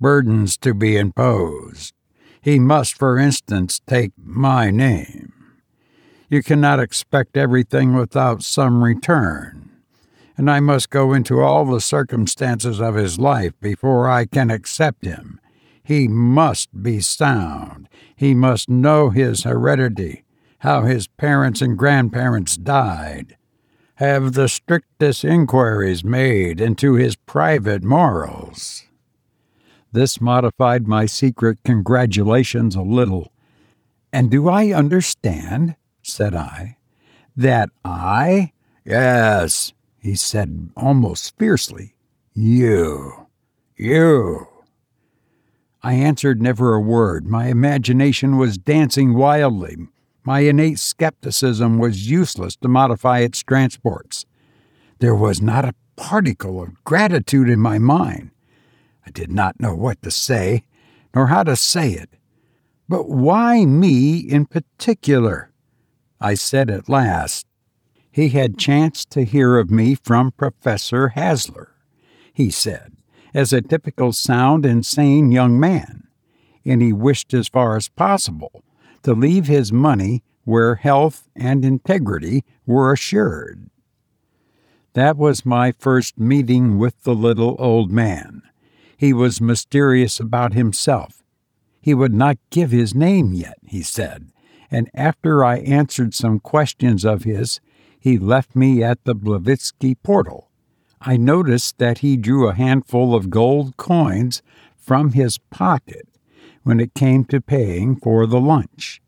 burdens 0.05 0.59
to 0.59 0.75
be 0.75 0.99
imposed. 0.99 1.95
He 2.43 2.59
must, 2.59 2.93
for 2.99 3.19
instance, 3.19 3.81
take 3.87 4.13
my 4.23 4.71
name. 4.71 5.33
You 6.29 6.43
cannot 6.43 6.79
expect 6.79 7.39
everything 7.39 7.95
without 7.95 8.43
some 8.43 8.85
return, 8.85 9.71
and 10.37 10.51
I 10.51 10.61
must 10.61 10.91
go 10.91 11.15
into 11.15 11.41
all 11.41 11.65
the 11.65 11.81
circumstances 11.81 12.83
of 12.83 12.97
his 12.97 13.19
life 13.19 13.55
before 13.63 14.07
I 14.07 14.27
can 14.27 14.51
accept 14.51 15.07
him. 15.07 15.41
He 15.83 16.07
must 16.07 16.83
be 16.83 17.01
sound. 17.01 17.89
He 18.15 18.35
must 18.35 18.69
know 18.69 19.09
his 19.09 19.45
heredity, 19.45 20.25
how 20.59 20.83
his 20.83 21.07
parents 21.07 21.63
and 21.63 21.79
grandparents 21.79 22.59
died 22.59 23.39
have 23.95 24.35
the 24.35 24.51
strictest 24.51 25.25
inquiries 25.25 26.05
made 26.05 26.61
into 26.61 26.93
his 26.93 27.17
private 27.17 27.83
morals. 27.83 28.84
This 29.95 30.21
modified 30.21 30.89
my 30.89 31.07
secret 31.07 31.59
congratulations 31.65 32.75
a 32.75 32.83
little. 32.83 33.33
And 34.13 34.29
do 34.29 34.49
I 34.49 34.73
understand, 34.73 35.77
said 36.03 36.35
I, 36.35 36.79
that 37.37 37.71
I? 37.85 38.51
Yes, 38.85 39.73
he 39.97 40.17
said 40.17 40.71
almost 40.77 41.39
fiercely. 41.39 41.95
You. 42.33 43.29
You. 43.77 44.49
I 45.81 45.93
answered 45.93 46.43
never 46.43 46.75
a 46.75 46.81
word. 46.81 47.29
My 47.29 47.47
imagination 47.47 48.37
was 48.37 48.59
dancing 48.59 49.15
wildly. 49.15 49.77
My 50.25 50.41
innate 50.41 50.81
skepticism 50.81 51.79
was 51.79 52.11
useless 52.11 52.57
to 52.57 52.67
modify 52.67 53.21
its 53.21 53.45
transports. 53.45 54.27
There 54.99 55.15
was 55.15 55.41
not 55.41 55.65
a 55.65 55.77
particle 55.95 56.61
of 56.61 56.83
gratitude 56.83 57.49
in 57.49 57.61
my 57.61 57.79
mind. 57.79 58.33
I 59.07 59.11
did 59.11 59.31
not 59.31 59.61
know 59.61 59.75
what 59.75 60.03
to 60.03 60.11
say, 60.11 60.65
nor 61.15 61.29
how 61.29 61.43
to 61.43 61.57
say 61.57 61.93
it. 61.93 62.11
But 62.89 63.09
why 63.09 63.65
me 63.65 64.19
in 64.19 64.47
particular? 64.47 65.51
I 66.21 66.35
said 66.35 66.71
at 66.71 66.89
last. 66.89 67.47
He 68.11 68.29
had 68.29 68.59
chanced 68.59 69.11
to 69.11 69.25
hear 69.25 69.59
of 69.59 69.71
me 69.71 69.97
from 69.97 70.31
Professor 70.31 71.13
Hasler, 71.17 71.69
he 72.33 72.51
said, 72.51 72.97
as 73.35 73.53
a 73.53 73.61
typical 73.61 74.13
sound 74.13 74.65
and 74.65 74.87
sane 74.87 75.33
young 75.33 75.59
man, 75.59 76.07
and 76.65 76.81
he 76.81 76.93
wished 76.93 77.35
as 77.35 77.49
far 77.49 77.77
as 77.77 77.89
possible 77.89 78.63
to 79.03 79.15
leave 79.15 79.49
his 79.49 79.73
money 79.73 80.23
where 80.45 80.77
health 80.77 81.29
and 81.35 81.65
integrity 81.65 82.45
were 82.67 82.93
assured. 82.93 83.69
That 84.93 85.17
was 85.17 85.45
my 85.45 85.73
first 85.73 86.19
meeting 86.19 86.79
with 86.79 87.03
the 87.03 87.15
little 87.15 87.57
old 87.59 87.91
man. 87.91 88.43
He 88.97 89.13
was 89.13 89.41
mysterious 89.41 90.21
about 90.21 90.53
himself. 90.53 91.23
He 91.81 91.95
would 91.95 92.15
not 92.15 92.39
give 92.51 92.71
his 92.71 92.95
name 92.95 93.33
yet, 93.33 93.59
he 93.67 93.83
said, 93.83 94.31
and 94.71 94.91
after 94.95 95.45
I 95.45 95.59
answered 95.59 96.15
some 96.15 96.41
questions 96.41 97.05
of 97.05 97.25
his, 97.25 97.61
he 97.99 98.19
left 98.19 98.57
me 98.57 98.83
at 98.83 99.05
the 99.05 99.15
Blavitsky 99.15 99.97
portal. 100.03 100.51
I 101.01 101.17
noticed 101.17 101.79
that 101.79 101.99
he 101.99 102.17
drew 102.17 102.49
a 102.49 102.55
handful 102.55 103.15
of 103.15 103.31
gold 103.31 103.77
coins 103.77 104.43
from 104.77 105.13
his 105.13 105.39
pocket 105.51 106.09
when 106.63 106.81
it 106.81 106.95
came 106.95 107.25
to 107.27 107.41
paying 107.41 107.97
for 107.97 108.27
the 108.27 108.41
lunch. 108.41 109.03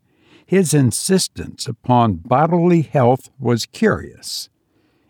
His 0.45 0.73
insistence 0.73 1.67
upon 1.67 2.17
bodily 2.17 2.83
health 2.83 3.29
was 3.39 3.65
curious. 3.65 4.49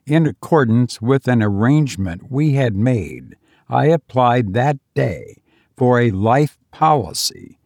In 0.05 0.25
accordance 0.25 1.01
with 1.01 1.27
an 1.27 1.43
arrangement 1.43 2.31
we 2.31 2.53
had 2.53 2.75
made, 2.75 3.35
I 3.69 3.87
applied 3.87 4.53
that 4.53 4.77
day 4.93 5.41
for 5.75 5.99
a 5.99 6.11
life 6.11 6.57
policy 6.71 7.59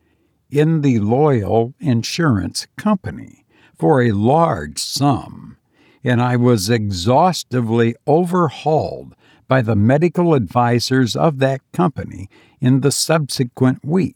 in 0.50 0.82
the 0.82 1.00
Loyal 1.00 1.74
Insurance 1.80 2.68
Company 2.76 3.46
for 3.78 4.02
a 4.02 4.12
large 4.12 4.80
sum, 4.80 5.58
and 6.04 6.22
I 6.22 6.36
was 6.36 6.70
exhaustively 6.70 7.96
overhauled 8.06 9.16
by 9.48 9.62
the 9.62 9.76
medical 9.76 10.36
advisers 10.36 11.16
of 11.16 11.40
that 11.40 11.62
company 11.72 12.30
in 12.60 12.82
the 12.82 12.92
subsequent 12.92 13.84
week. 13.84 14.16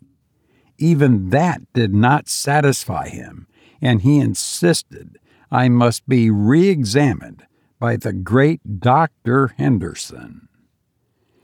Even 0.78 1.30
that 1.30 1.62
did 1.74 1.94
not 1.94 2.28
satisfy 2.28 3.10
him, 3.10 3.48
and 3.82 4.02
he 4.02 4.20
insisted 4.20 5.18
I 5.52 5.70
must 5.70 6.08
be 6.08 6.30
re 6.30 6.70
examined 6.70 7.46
by 7.80 7.98
the 7.98 8.14
great 8.14 8.80
Dr. 8.80 9.54
Henderson. 9.58 10.48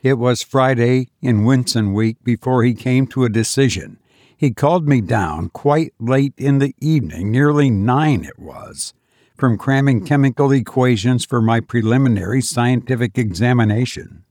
It 0.03 0.17
was 0.17 0.41
Friday 0.41 1.09
in 1.21 1.43
Whitsun 1.43 1.93
week 1.93 2.23
before 2.23 2.63
he 2.63 2.73
came 2.73 3.05
to 3.07 3.23
a 3.23 3.29
decision. 3.29 3.99
He 4.35 4.49
called 4.49 4.87
me 4.87 4.99
down 4.99 5.49
quite 5.49 5.93
late 5.99 6.33
in 6.37 6.57
the 6.57 6.73
evening, 6.79 7.29
nearly 7.29 7.69
nine 7.69 8.23
it 8.23 8.39
was, 8.39 8.95
from 9.37 9.59
cramming 9.59 10.03
chemical 10.03 10.51
equations 10.51 11.23
for 11.23 11.39
my 11.39 11.59
preliminary 11.59 12.41
scientific 12.41 13.19
examination. 13.19 14.23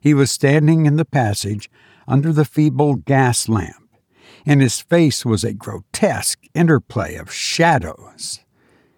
He 0.00 0.14
was 0.14 0.30
standing 0.30 0.86
in 0.86 0.96
the 0.96 1.04
passage 1.04 1.70
under 2.08 2.32
the 2.32 2.46
feeble 2.46 2.94
gas 2.94 3.50
lamp, 3.50 3.90
and 4.46 4.62
his 4.62 4.80
face 4.80 5.26
was 5.26 5.44
a 5.44 5.52
grotesque 5.52 6.40
interplay 6.54 7.16
of 7.16 7.30
shadows. 7.30 8.40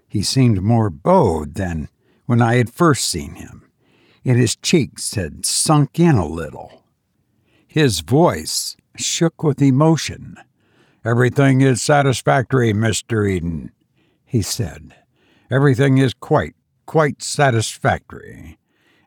He 0.07 0.23
seemed 0.23 0.63
more 0.63 0.91
bowed 0.91 1.55
than 1.55 1.89
when 2.27 2.41
I 2.41 2.55
had 2.55 2.71
first 2.71 3.09
seen 3.09 3.35
him, 3.35 3.64
and 4.25 4.39
his 4.39 4.57
cheeks 4.57 5.15
had 5.15 5.45
sunk 5.45 5.99
in 6.01 6.17
a 6.17 6.27
little. 6.27 6.85
His 7.67 8.01
voice 8.01 8.77
shook 8.97 9.43
with 9.43 9.61
emotion. 9.61 10.37
Everything 11.05 11.61
is 11.61 11.83
satisfactory, 11.83 12.73
Mr. 12.73 13.29
Eden, 13.29 13.73
he 14.25 14.43
said. 14.43 14.95
Everything 15.51 15.99
is 15.99 16.15
quite, 16.15 16.55
quite 16.87 17.23
satisfactory. 17.23 18.59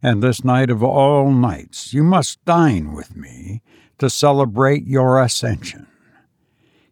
And 0.03 0.21
this 0.21 0.43
night 0.43 0.69
of 0.69 0.83
all 0.83 1.31
nights, 1.31 1.93
you 1.93 2.03
must 2.03 2.43
dine 2.45 2.93
with 2.93 3.15
me 3.15 3.61
to 3.97 4.09
celebrate 4.09 4.85
your 4.85 5.21
ascension. 5.21 5.87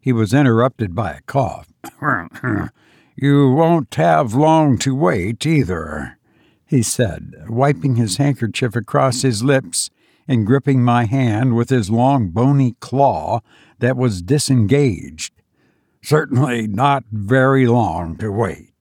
He 0.00 0.12
was 0.12 0.34
interrupted 0.34 0.94
by 0.94 1.12
a 1.12 1.20
cough. 1.22 1.68
you 3.16 3.50
won't 3.52 3.94
have 3.94 4.34
long 4.34 4.78
to 4.78 4.94
wait 4.94 5.46
either, 5.46 6.15
he 6.66 6.82
said, 6.82 7.34
wiping 7.48 7.96
his 7.96 8.16
handkerchief 8.16 8.74
across 8.74 9.22
his 9.22 9.44
lips 9.44 9.90
and 10.28 10.46
gripping 10.46 10.82
my 10.82 11.04
hand 11.04 11.54
with 11.54 11.70
his 11.70 11.90
long 11.90 12.28
bony 12.28 12.74
claw 12.80 13.40
that 13.78 13.96
was 13.96 14.22
disengaged. 14.22 15.32
Certainly 16.02 16.68
not 16.68 17.04
very 17.10 17.66
long 17.66 18.16
to 18.18 18.30
wait. 18.30 18.72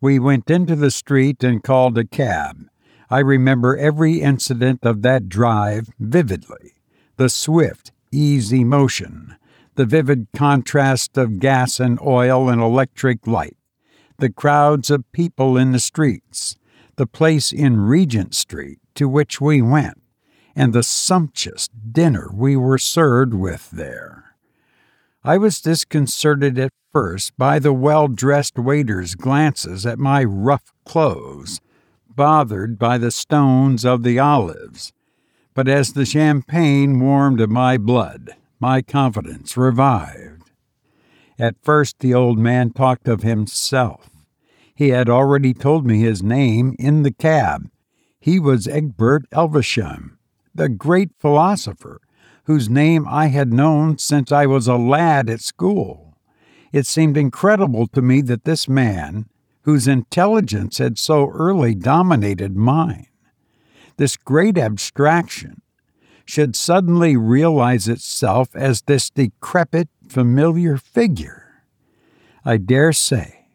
We 0.00 0.18
went 0.18 0.50
into 0.50 0.76
the 0.76 0.90
street 0.90 1.42
and 1.42 1.62
called 1.62 1.98
a 1.98 2.04
cab. 2.04 2.68
I 3.10 3.20
remember 3.20 3.76
every 3.76 4.20
incident 4.20 4.80
of 4.84 5.02
that 5.02 5.28
drive 5.28 5.90
vividly 5.98 6.74
the 7.16 7.28
swift, 7.28 7.90
easy 8.12 8.62
motion, 8.62 9.36
the 9.74 9.84
vivid 9.84 10.28
contrast 10.36 11.18
of 11.18 11.40
gas 11.40 11.80
and 11.80 12.00
oil 12.00 12.48
and 12.48 12.62
electric 12.62 13.26
light, 13.26 13.56
the 14.18 14.30
crowds 14.30 14.90
of 14.90 15.10
people 15.12 15.56
in 15.56 15.72
the 15.72 15.80
streets, 15.80 16.56
the 16.96 17.06
place 17.06 17.52
in 17.52 17.80
Regent 17.80 18.34
Street 18.34 18.78
to 18.94 19.08
which 19.08 19.40
we 19.40 19.62
went, 19.62 20.00
and 20.56 20.72
the 20.72 20.82
sumptuous 20.82 21.68
dinner 21.68 22.30
we 22.32 22.56
were 22.56 22.78
served 22.78 23.34
with 23.34 23.70
there. 23.70 24.34
I 25.24 25.38
was 25.38 25.60
disconcerted 25.60 26.58
at 26.58 26.72
first 26.92 27.36
by 27.36 27.58
the 27.58 27.72
well 27.72 28.08
dressed 28.08 28.58
waiter's 28.58 29.14
glances 29.14 29.86
at 29.86 29.98
my 29.98 30.24
rough 30.24 30.72
clothes, 30.84 31.60
bothered 32.08 32.78
by 32.78 32.98
the 32.98 33.10
stones 33.10 33.84
of 33.84 34.02
the 34.02 34.18
olives 34.18 34.92
but 35.58 35.66
as 35.66 35.94
the 35.94 36.06
champagne 36.06 37.00
warmed 37.00 37.50
my 37.50 37.76
blood, 37.76 38.30
my 38.60 38.80
confidence 38.80 39.56
revived. 39.56 40.37
At 41.38 41.62
first, 41.62 42.00
the 42.00 42.14
old 42.14 42.38
man 42.38 42.70
talked 42.70 43.06
of 43.06 43.22
himself. 43.22 44.10
He 44.74 44.88
had 44.88 45.08
already 45.08 45.54
told 45.54 45.86
me 45.86 46.00
his 46.00 46.22
name 46.22 46.74
in 46.78 47.02
the 47.02 47.12
cab. 47.12 47.70
He 48.20 48.40
was 48.40 48.66
Egbert 48.66 49.28
Elvesham, 49.30 50.18
the 50.54 50.68
great 50.68 51.10
philosopher, 51.18 52.00
whose 52.44 52.68
name 52.68 53.06
I 53.08 53.26
had 53.26 53.52
known 53.52 53.98
since 53.98 54.32
I 54.32 54.46
was 54.46 54.66
a 54.66 54.76
lad 54.76 55.30
at 55.30 55.40
school. 55.40 56.16
It 56.72 56.86
seemed 56.86 57.16
incredible 57.16 57.86
to 57.88 58.02
me 58.02 58.20
that 58.22 58.44
this 58.44 58.68
man, 58.68 59.26
whose 59.62 59.86
intelligence 59.86 60.78
had 60.78 60.98
so 60.98 61.30
early 61.30 61.74
dominated 61.74 62.56
mine, 62.56 63.06
this 63.96 64.16
great 64.16 64.58
abstraction, 64.58 65.62
should 66.24 66.54
suddenly 66.54 67.16
realize 67.16 67.88
itself 67.88 68.54
as 68.54 68.82
this 68.82 69.08
decrepit, 69.10 69.88
familiar 70.08 70.76
figure. 70.76 71.62
I 72.44 72.56
dare 72.56 72.92
say 72.92 73.46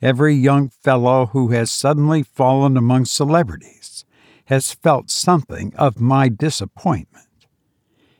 every 0.00 0.34
young 0.34 0.68
fellow 0.68 1.26
who 1.26 1.48
has 1.48 1.70
suddenly 1.70 2.22
fallen 2.22 2.76
among 2.76 3.06
celebrities 3.06 4.04
has 4.46 4.72
felt 4.72 5.10
something 5.10 5.74
of 5.74 6.00
my 6.00 6.28
disappointment. 6.28 7.26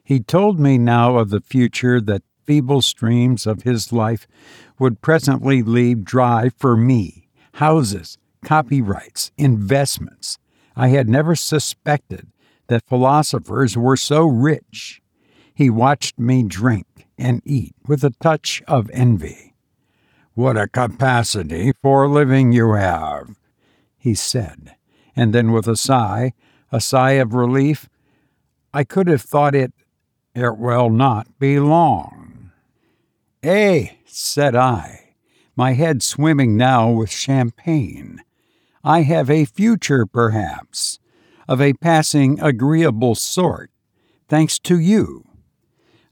He 0.02 0.20
told 0.20 0.58
me 0.58 0.78
now 0.78 1.16
of 1.18 1.30
the 1.30 1.40
future 1.40 2.00
that 2.00 2.22
feeble 2.44 2.82
streams 2.82 3.46
of 3.46 3.62
his 3.62 3.92
life 3.92 4.26
would 4.78 5.00
presently 5.00 5.62
leave 5.62 6.04
dry 6.04 6.50
for 6.56 6.76
me 6.76 7.28
houses, 7.54 8.18
copyrights, 8.44 9.32
investments, 9.38 10.38
I 10.76 10.88
had 10.88 11.08
never 11.08 11.34
suspected 11.34 12.28
that 12.68 12.86
philosophers 12.86 13.76
were 13.76 13.96
so 13.96 14.26
rich. 14.26 15.00
He 15.54 15.70
watched 15.70 16.18
me 16.18 16.42
drink 16.42 16.86
and 17.18 17.42
eat 17.44 17.74
with 17.86 18.04
a 18.04 18.10
touch 18.20 18.62
of 18.66 18.90
envy. 18.92 19.54
What 20.34 20.56
a 20.56 20.68
capacity 20.68 21.72
for 21.80 22.08
living 22.08 22.52
you 22.52 22.74
have, 22.74 23.36
he 23.96 24.14
said, 24.14 24.76
and 25.14 25.32
then 25.32 25.52
with 25.52 25.66
a 25.66 25.76
sigh, 25.76 26.32
a 26.70 26.80
sigh 26.80 27.12
of 27.12 27.32
relief, 27.32 27.88
I 28.72 28.84
could 28.84 29.08
have 29.08 29.22
thought 29.22 29.54
it, 29.54 29.72
it 30.34 30.58
will 30.58 30.90
not 30.90 31.38
be 31.38 31.58
long. 31.58 32.50
Eh, 33.42 33.88
said 34.04 34.54
I, 34.54 35.14
my 35.56 35.72
head 35.72 36.02
swimming 36.02 36.56
now 36.56 36.90
with 36.90 37.10
champagne. 37.10 38.20
I 38.84 39.02
have 39.02 39.30
a 39.30 39.44
future, 39.44 40.04
perhaps, 40.06 40.98
of 41.48 41.60
a 41.60 41.72
passing 41.74 42.40
agreeable 42.40 43.14
sort, 43.14 43.70
thanks 44.28 44.58
to 44.60 44.78
you. 44.78 45.25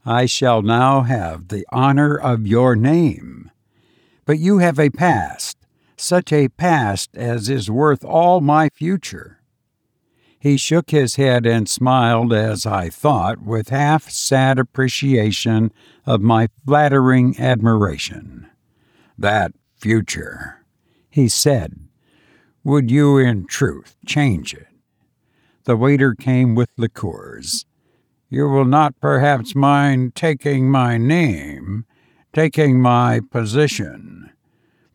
I 0.05 0.27
shall 0.27 0.61
now 0.61 1.01
have 1.01 1.47
the 1.47 1.65
honor 1.71 2.15
of 2.15 2.45
your 2.45 2.75
name. 2.75 3.49
But 4.25 4.37
you 4.37 4.59
have 4.59 4.79
a 4.79 4.91
past, 4.91 5.57
such 5.97 6.31
a 6.31 6.49
past 6.49 7.17
as 7.17 7.49
is 7.49 7.71
worth 7.71 8.05
all 8.05 8.39
my 8.39 8.69
future. 8.69 9.41
He 10.39 10.57
shook 10.57 10.91
his 10.91 11.15
head 11.15 11.47
and 11.47 11.67
smiled, 11.67 12.31
as 12.31 12.67
I 12.67 12.89
thought, 12.89 13.41
with 13.41 13.69
half 13.69 14.11
sad 14.11 14.59
appreciation 14.59 15.71
of 16.05 16.21
my 16.21 16.49
flattering 16.65 17.39
admiration. 17.39 18.47
That 19.17 19.53
future, 19.75 20.65
he 21.09 21.27
said, 21.27 21.79
would 22.63 22.91
you, 22.91 23.17
in 23.17 23.47
truth, 23.47 23.95
change 24.05 24.53
it? 24.53 24.67
The 25.63 25.75
waiter 25.75 26.13
came 26.13 26.53
with 26.53 26.69
liqueurs. 26.77 27.65
You 28.29 28.49
will 28.49 28.65
not 28.65 28.99
perhaps 28.99 29.55
mind 29.55 30.15
taking 30.15 30.69
my 30.69 30.97
name, 30.97 31.85
taking 32.33 32.81
my 32.81 33.21
position, 33.31 34.31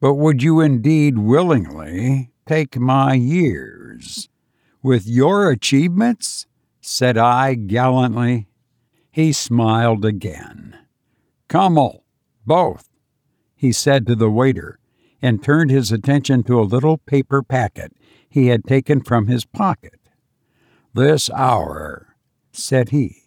but 0.01 0.15
would 0.15 0.43
you 0.43 0.61
indeed 0.61 1.19
willingly 1.19 2.33
take 2.47 2.77
my 2.77 3.15
years? 3.15 4.29
With 4.83 5.07
your 5.07 5.51
achievements? 5.51 6.47
said 6.81 7.17
I 7.17 7.55
gallantly. 7.55 8.49
He 9.13 9.33
smiled 9.33 10.05
again. 10.05 10.77
Kummel, 11.49 12.05
both, 12.47 12.89
he 13.55 13.73
said 13.73 14.07
to 14.07 14.15
the 14.15 14.31
waiter, 14.31 14.79
and 15.21 15.43
turned 15.43 15.71
his 15.71 15.93
attention 15.93 16.43
to 16.45 16.59
a 16.59 16.63
little 16.63 16.97
paper 16.97 17.43
packet 17.43 17.93
he 18.29 18.47
had 18.47 18.65
taken 18.65 19.03
from 19.03 19.27
his 19.27 19.45
pocket. 19.45 20.01
This 20.95 21.29
hour, 21.31 22.17
said 22.53 22.89
he, 22.89 23.20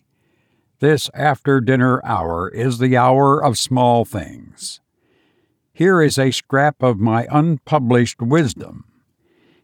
this 0.83 1.09
after 1.13 1.61
dinner 1.61 2.01
hour 2.03 2.49
is 2.49 2.77
the 2.77 2.97
hour 2.97 3.41
of 3.41 3.57
small 3.57 4.03
things. 4.03 4.81
Here 5.73 6.01
is 6.01 6.19
a 6.19 6.31
scrap 6.31 6.83
of 6.83 6.99
my 6.99 7.25
unpublished 7.31 8.21
wisdom. 8.21 8.83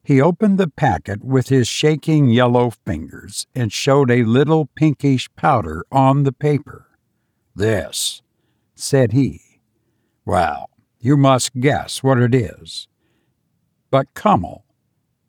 He 0.01 0.21
opened 0.21 0.57
the 0.57 0.69
packet 0.69 1.21
with 1.21 1.49
his 1.49 1.67
shaking 1.67 2.29
yellow 2.29 2.69
fingers 2.69 3.47
and 3.53 3.69
showed 3.73 4.09
a 4.09 4.23
little 4.23 4.67
pinkish 4.77 5.29
powder 5.35 5.83
on 5.91 6.23
the 6.23 6.31
paper. 6.31 6.87
This, 7.53 8.21
said 8.73 9.11
he. 9.11 9.41
Well, 10.23 10.69
you 11.01 11.17
must 11.17 11.59
guess 11.59 12.01
what 12.01 12.17
it 12.17 12.33
is. 12.33 12.87
But 13.91 14.13
Kummel, 14.13 14.63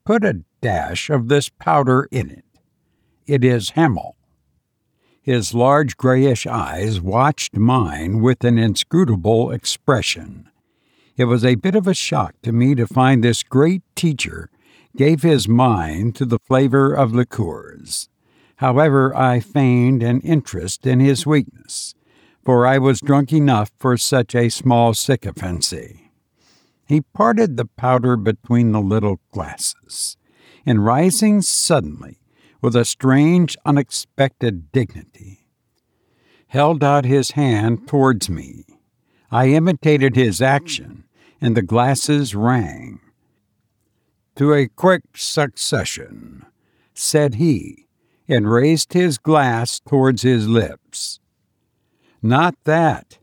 put 0.05 0.25
a 0.25 0.45
dash 0.61 1.11
of 1.11 1.27
this 1.27 1.49
powder 1.49 2.07
in 2.13 2.31
it. 2.31 2.45
It 3.27 3.43
is 3.43 3.71
Hemel. 3.71 4.15
His 5.23 5.53
large 5.53 5.97
grayish 5.97 6.47
eyes 6.47 7.01
watched 7.01 7.57
mine 7.57 8.21
with 8.21 8.43
an 8.43 8.59
inscrutable 8.59 9.51
expression. 9.51 10.49
It 11.17 11.25
was 11.25 11.45
a 11.45 11.57
bit 11.57 11.75
of 11.75 11.87
a 11.87 11.95
shock 11.95 12.35
to 12.43 12.53
me 12.53 12.75
to 12.75 12.87
find 12.87 13.23
this 13.23 13.43
great 13.43 13.83
teacher 13.95 14.49
gave 14.97 15.23
his 15.23 15.47
mind 15.47 16.17
to 16.17 16.25
the 16.25 16.39
flavor 16.39 16.95
of 16.95 17.13
liqueurs. 17.13 18.09
However, 18.57 19.15
I 19.17 19.41
feigned 19.41 20.03
an 20.03 20.21
interest 20.21 20.87
in 20.87 21.01
his 21.01 21.27
weakness, 21.27 21.95
for 22.45 22.67
I 22.67 22.79
was 22.79 23.01
drunk 23.01 23.33
enough 23.33 23.71
for 23.79 23.97
such 23.97 24.35
a 24.35 24.49
small 24.49 24.95
sycophancy. 24.95 26.11
He 26.87 27.03
parted 27.03 27.57
the 27.57 27.67
powder 27.67 28.17
between 28.17 28.73
the 28.73 28.81
little 28.81 29.21
glasses, 29.33 30.17
and 30.67 30.85
rising 30.85 31.43
suddenly, 31.43 32.20
with 32.61 32.77
a 32.77 32.85
strange, 32.85 33.57
unexpected 33.65 34.71
dignity, 34.73 35.47
held 36.49 36.85
out 36.85 37.05
his 37.05 37.33
hand 37.33 37.87
towards 37.87 38.29
me. 38.29 38.65
I 39.31 39.49
imitated 39.49 40.17
his 40.17 40.43
action, 40.43 41.05
and 41.41 41.57
the 41.57 41.63
glasses 41.63 42.35
rang. 42.35 43.01
To 44.37 44.53
a 44.53 44.69
quick 44.69 45.03
succession, 45.15 46.45
said 46.95 47.37
he, 47.37 47.87
and 48.29 48.51
raised 48.51 48.93
his 48.93 49.19
glass 49.19 49.81
towards 49.81 50.23
his 50.23 50.49
lips. 50.49 51.21
Not 52.23 52.55
that, 52.65 53.19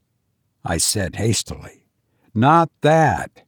I 0.66 0.78
said 0.78 1.18
hastily. 1.18 1.86
Not 2.34 2.70
that. 2.82 3.44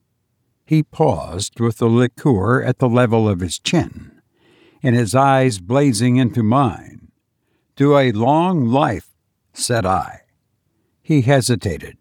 He 0.66 0.84
paused 0.84 1.60
with 1.60 1.78
the 1.78 1.88
liqueur 1.88 2.62
at 2.62 2.80
the 2.80 2.90
level 2.90 3.28
of 3.28 3.40
his 3.40 3.60
chin 3.60 4.09
and 4.82 4.96
his 4.96 5.16
eyes 5.16 5.60
blazing 5.60 6.18
into 6.18 6.44
mine. 6.44 7.12
To 7.78 7.98
a 7.98 8.12
long 8.12 8.68
life, 8.68 9.10
said 9.54 9.86
I. 9.86 10.22
He 11.02 11.22
hesitated. 11.22 11.98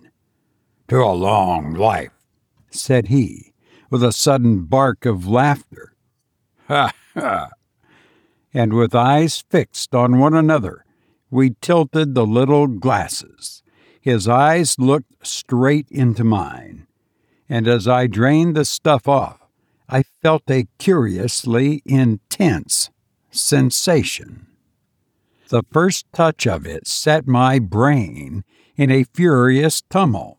To 0.89 1.03
a 1.03 1.13
long 1.13 1.75
life, 1.75 2.13
said 2.71 3.09
he, 3.09 3.53
with 3.91 4.03
a 4.03 4.13
sudden 4.13 4.65
bark 4.65 5.07
of 5.07 5.27
laughter. 5.27 5.95
Ha 6.69 6.93
ha! 7.15 7.49
And 8.53 8.75
with 8.75 8.95
eyes 8.95 9.43
fixed 9.49 9.95
on 9.95 10.19
one 10.19 10.35
another, 10.35 10.85
we 11.31 11.57
tilted 11.61 12.15
the 12.15 12.27
little 12.27 12.67
glasses. 12.67 13.63
His 14.01 14.29
eyes 14.29 14.79
looked 14.79 15.27
straight 15.27 15.87
into 15.91 16.25
mine, 16.25 16.87
and 17.49 17.67
as 17.67 17.87
I 17.87 18.07
drained 18.07 18.57
the 18.57 18.65
stuff 18.65 19.07
off, 19.09 19.38
I 19.89 20.05
felt 20.23 20.43
a 20.51 20.69
curiously 20.79 21.83
intense 21.87 22.91
sensation. 23.31 24.47
The 25.49 25.63
first 25.73 26.05
touch 26.13 26.47
of 26.47 26.67
it 26.67 26.87
set 26.87 27.27
my 27.27 27.59
brain 27.59 28.45
in 28.77 28.91
a 28.91 29.05
furious 29.15 29.83
tumult. 29.89 30.37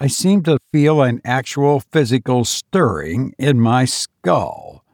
I 0.00 0.08
seemed 0.08 0.44
to 0.46 0.58
feel 0.72 1.02
an 1.02 1.20
actual 1.24 1.78
physical 1.78 2.44
stirring 2.44 3.32
in 3.38 3.60
my 3.60 3.84
skull, 3.84 4.84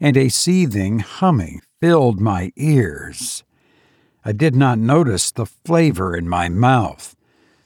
and 0.00 0.16
a 0.16 0.28
seething 0.28 1.00
humming 1.00 1.60
filled 1.80 2.20
my 2.20 2.52
ears. 2.54 3.42
I 4.24 4.32
did 4.32 4.54
not 4.54 4.78
notice 4.78 5.32
the 5.32 5.46
flavor 5.46 6.16
in 6.16 6.28
my 6.28 6.48
mouth, 6.48 7.16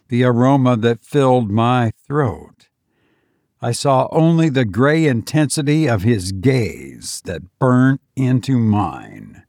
the 0.09 0.25
aroma 0.25 0.77
that 0.79 1.05
filled 1.05 1.51
my 1.51 1.93
throat. 2.07 2.58
I 3.61 3.73
saw 3.73 4.07
only 4.13 4.49
the 4.49 4.65
gray 4.65 5.07
intensity 5.07 5.89
of 5.89 6.03
his 6.03 6.31
gaze 6.31 7.21
that 7.25 7.59
burnt 7.59 8.01
into 8.15 8.57
mine. 8.57 9.43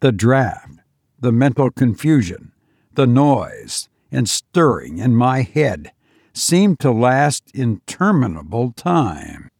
The 0.00 0.12
draft, 0.12 0.78
the 1.18 1.32
mental 1.32 1.70
confusion, 1.70 2.52
the 2.94 3.06
noise 3.06 3.88
and 4.12 4.28
stirring 4.28 4.98
in 4.98 5.16
my 5.16 5.42
head 5.42 5.90
seemed 6.32 6.78
to 6.80 6.92
last 6.92 7.50
interminable 7.54 8.72
time. 8.72 9.50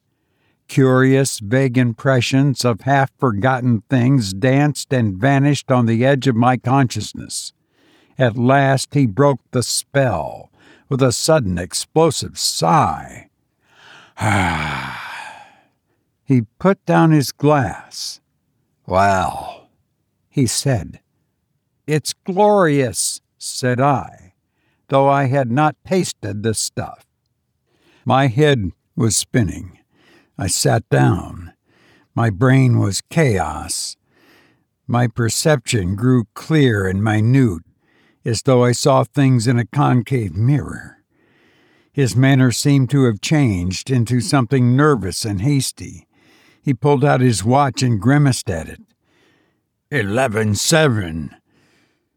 Curious, 0.69 1.41
vague 1.41 1.77
impressions 1.77 2.65
of 2.65 2.83
half 2.83 3.11
forgotten 3.19 3.83
things 3.91 4.33
danced 4.33 4.93
and 4.93 5.17
vanished 5.17 5.71
on 5.71 5.87
the 5.87 6.05
edge 6.05 6.27
of 6.27 6.37
my 6.37 6.57
consciousness. 6.57 7.53
At 8.19 8.39
last 8.39 8.95
he 8.95 9.07
broke 9.07 9.41
the 9.51 9.63
spell 9.63 10.51
with 10.89 11.03
a 11.03 11.13
sudden 11.13 11.59
explosive 11.59 12.39
sigh. 12.39 13.29
he 16.25 16.43
put 16.59 16.85
down 16.87 17.11
his 17.11 17.33
glass. 17.33 18.21
Well, 18.87 19.69
he 20.29 20.47
said. 20.47 21.01
It's 21.87 22.13
glorious, 22.13 23.21
said 23.39 23.81
I, 23.81 24.35
though 24.89 25.09
I 25.09 25.25
had 25.25 25.51
not 25.51 25.77
tasted 25.87 26.43
the 26.43 26.55
stuff. 26.55 27.07
My 28.05 28.29
head 28.29 28.71
was 28.97 29.17
spinning. 29.17 29.79
I 30.39 30.47
sat 30.47 30.89
down. 30.89 31.53
My 32.15 32.31
brain 32.31 32.79
was 32.79 33.03
chaos. 33.11 33.97
My 34.87 35.09
perception 35.09 35.97
grew 35.97 36.25
clear 36.35 36.87
and 36.87 37.03
minute, 37.03 37.63
as 38.25 38.43
though 38.43 38.65
I 38.65 38.73
saw 38.73 39.05
things 39.05 39.47
in 39.47 39.59
a 39.59 39.67
concave 39.67 40.35
mirror. 40.35 40.94
His 41.95 42.17
manner 42.17 42.51
seemed 42.51 42.91
to 42.91 43.05
have 43.05 43.21
changed 43.21 43.89
into 43.89 44.21
something 44.21 44.75
nervous 44.75 45.25
and 45.25 45.41
hasty. 45.41 46.09
He 46.61 46.75
pulled 46.75 47.05
out 47.05 47.21
his 47.21 47.45
watch 47.45 47.85
and 47.85 48.01
grimaced 48.01 48.51
at 48.51 48.69
it. 48.69 48.81
Eleven 49.93 50.57
seven. 50.57 51.37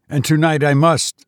And 0.08 0.24
tonight 0.24 0.64
I 0.64 0.74
must. 0.74 1.26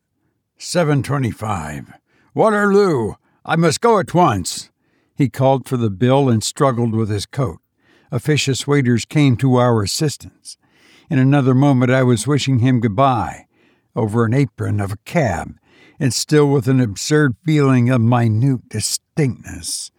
Seven 0.57 1.01
twenty-five. 1.01 1.93
Waterloo! 2.33 3.13
I 3.45 3.55
must 3.55 3.79
go 3.79 3.99
at 3.99 4.13
once. 4.13 4.69
He 5.15 5.29
called 5.29 5.65
for 5.65 5.77
the 5.77 5.89
bill 5.89 6.27
and 6.27 6.43
struggled 6.43 6.93
with 6.93 7.09
his 7.09 7.25
coat. 7.25 7.59
Officious 8.11 8.67
waiters 8.67 9.05
came 9.05 9.37
to 9.37 9.55
our 9.55 9.81
assistance. 9.81 10.57
In 11.09 11.19
another 11.19 11.55
moment 11.55 11.89
I 11.91 12.03
was 12.03 12.27
wishing 12.27 12.59
him 12.59 12.81
goodbye 12.81 13.45
over 13.95 14.25
an 14.25 14.33
apron 14.33 14.81
of 14.81 14.91
a 14.91 14.97
cab 15.05 15.55
and 16.01 16.15
still 16.15 16.47
with 16.47 16.67
an 16.67 16.79
absurd 16.79 17.35
feeling 17.45 17.91
of 17.91 18.01
minute 18.01 18.67
distinctness, 18.69 19.91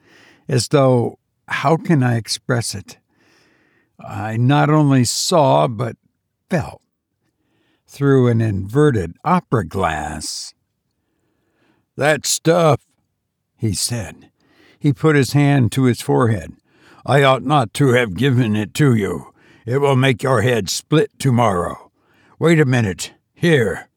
as 0.48 0.66
though, 0.66 1.16
how 1.46 1.76
can 1.76 2.02
I 2.02 2.16
express 2.16 2.74
it? 2.74 2.98
I 4.00 4.36
not 4.36 4.68
only 4.68 5.04
saw, 5.04 5.68
but 5.68 5.96
felt 6.50 6.82
through 7.86 8.26
an 8.26 8.40
inverted 8.40 9.14
opera 9.24 9.64
glass. 9.64 10.54
That 11.96 12.26
stuff, 12.26 12.80
he 13.56 13.72
said. 13.72 14.32
He 14.80 14.92
put 14.92 15.14
his 15.14 15.34
hand 15.34 15.70
to 15.72 15.84
his 15.84 16.00
forehead. 16.00 16.54
I 17.06 17.22
ought 17.22 17.44
not 17.44 17.72
to 17.74 17.90
have 17.90 18.16
given 18.16 18.56
it 18.56 18.74
to 18.74 18.92
you. 18.96 19.32
It 19.64 19.78
will 19.78 19.94
make 19.94 20.24
your 20.24 20.42
head 20.42 20.68
split 20.68 21.16
tomorrow. 21.20 21.92
Wait 22.40 22.58
a 22.58 22.64
minute. 22.64 23.12
Here. 23.34 23.88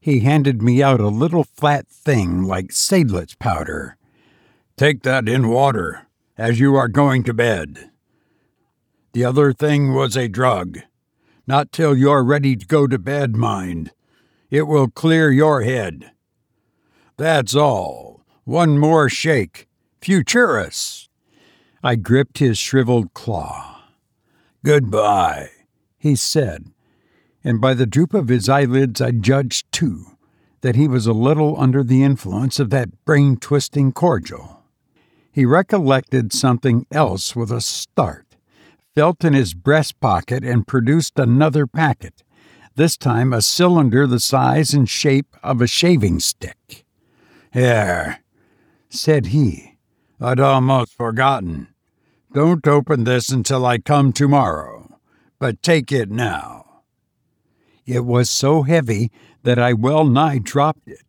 He 0.00 0.20
handed 0.20 0.62
me 0.62 0.82
out 0.82 0.98
a 0.98 1.08
little 1.08 1.44
flat 1.44 1.86
thing 1.86 2.42
like 2.42 2.72
Seidlitz 2.72 3.38
powder. 3.38 3.98
Take 4.78 5.02
that 5.02 5.28
in 5.28 5.48
water 5.48 6.06
as 6.38 6.58
you 6.58 6.74
are 6.74 6.88
going 6.88 7.22
to 7.24 7.34
bed. 7.34 7.90
The 9.12 9.26
other 9.26 9.52
thing 9.52 9.92
was 9.92 10.16
a 10.16 10.26
drug. 10.26 10.78
Not 11.46 11.70
till 11.70 11.94
you're 11.94 12.24
ready 12.24 12.56
to 12.56 12.66
go 12.66 12.86
to 12.86 12.98
bed, 12.98 13.36
mind. 13.36 13.90
It 14.50 14.62
will 14.62 14.88
clear 14.88 15.30
your 15.30 15.62
head. 15.62 16.12
That's 17.18 17.54
all. 17.54 18.24
One 18.44 18.78
more 18.78 19.10
shake. 19.10 19.68
Futurus. 20.00 21.08
I 21.82 21.96
gripped 21.96 22.38
his 22.38 22.56
shriveled 22.56 23.12
claw. 23.12 23.82
Goodbye, 24.64 25.50
he 25.98 26.16
said 26.16 26.72
and 27.42 27.60
by 27.60 27.74
the 27.74 27.86
droop 27.86 28.14
of 28.14 28.28
his 28.28 28.48
eyelids 28.48 29.00
I 29.00 29.12
judged, 29.12 29.70
too, 29.72 30.16
that 30.60 30.76
he 30.76 30.88
was 30.88 31.06
a 31.06 31.12
little 31.12 31.58
under 31.60 31.82
the 31.82 32.02
influence 32.02 32.58
of 32.58 32.70
that 32.70 33.04
brain 33.04 33.36
twisting 33.36 33.92
cordial. 33.92 34.62
He 35.32 35.44
recollected 35.44 36.32
something 36.32 36.86
else 36.90 37.34
with 37.34 37.50
a 37.50 37.60
start, 37.60 38.36
felt 38.94 39.24
in 39.24 39.32
his 39.32 39.54
breast 39.54 40.00
pocket, 40.00 40.44
and 40.44 40.66
produced 40.66 41.18
another 41.18 41.66
packet, 41.66 42.22
this 42.74 42.96
time 42.96 43.32
a 43.32 43.42
cylinder 43.42 44.06
the 44.06 44.20
size 44.20 44.74
and 44.74 44.88
shape 44.88 45.36
of 45.42 45.60
a 45.60 45.66
shaving 45.66 46.20
stick. 46.20 46.84
Here, 47.52 48.20
said 48.88 49.26
he, 49.26 49.78
I'd 50.20 50.40
almost 50.40 50.96
forgotten. 50.96 51.68
Don't 52.32 52.66
open 52.66 53.04
this 53.04 53.30
until 53.30 53.64
I 53.64 53.78
come 53.78 54.12
tomorrow, 54.12 54.98
but 55.38 55.62
take 55.62 55.90
it 55.90 56.10
now. 56.10 56.59
It 57.90 58.04
was 58.04 58.30
so 58.30 58.62
heavy 58.62 59.10
that 59.42 59.58
I 59.58 59.72
well 59.72 60.04
nigh 60.04 60.38
dropped 60.38 60.86
it. 60.86 61.02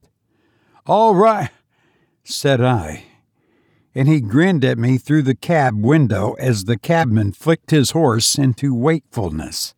All 0.88 1.14
right, 1.14 1.52
said 2.24 2.60
I, 2.60 3.04
and 3.94 4.08
he 4.08 4.20
grinned 4.20 4.66
at 4.66 4.80
me 4.80 4.98
through 4.98 5.22
the 5.22 5.36
cab 5.36 5.76
window 5.80 6.34
as 6.40 6.64
the 6.64 6.80
cabman 6.80 7.34
flicked 7.34 7.70
his 7.70 7.92
horse 7.92 8.36
into 8.36 8.74
wakefulness. 8.74 9.76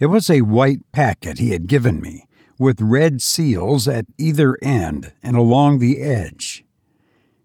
It 0.00 0.06
was 0.06 0.28
a 0.28 0.40
white 0.40 0.80
packet 0.90 1.38
he 1.38 1.50
had 1.50 1.68
given 1.68 2.00
me, 2.00 2.26
with 2.58 2.80
red 2.80 3.22
seals 3.22 3.86
at 3.86 4.06
either 4.18 4.58
end 4.60 5.12
and 5.22 5.36
along 5.36 5.78
the 5.78 6.00
edge. 6.00 6.64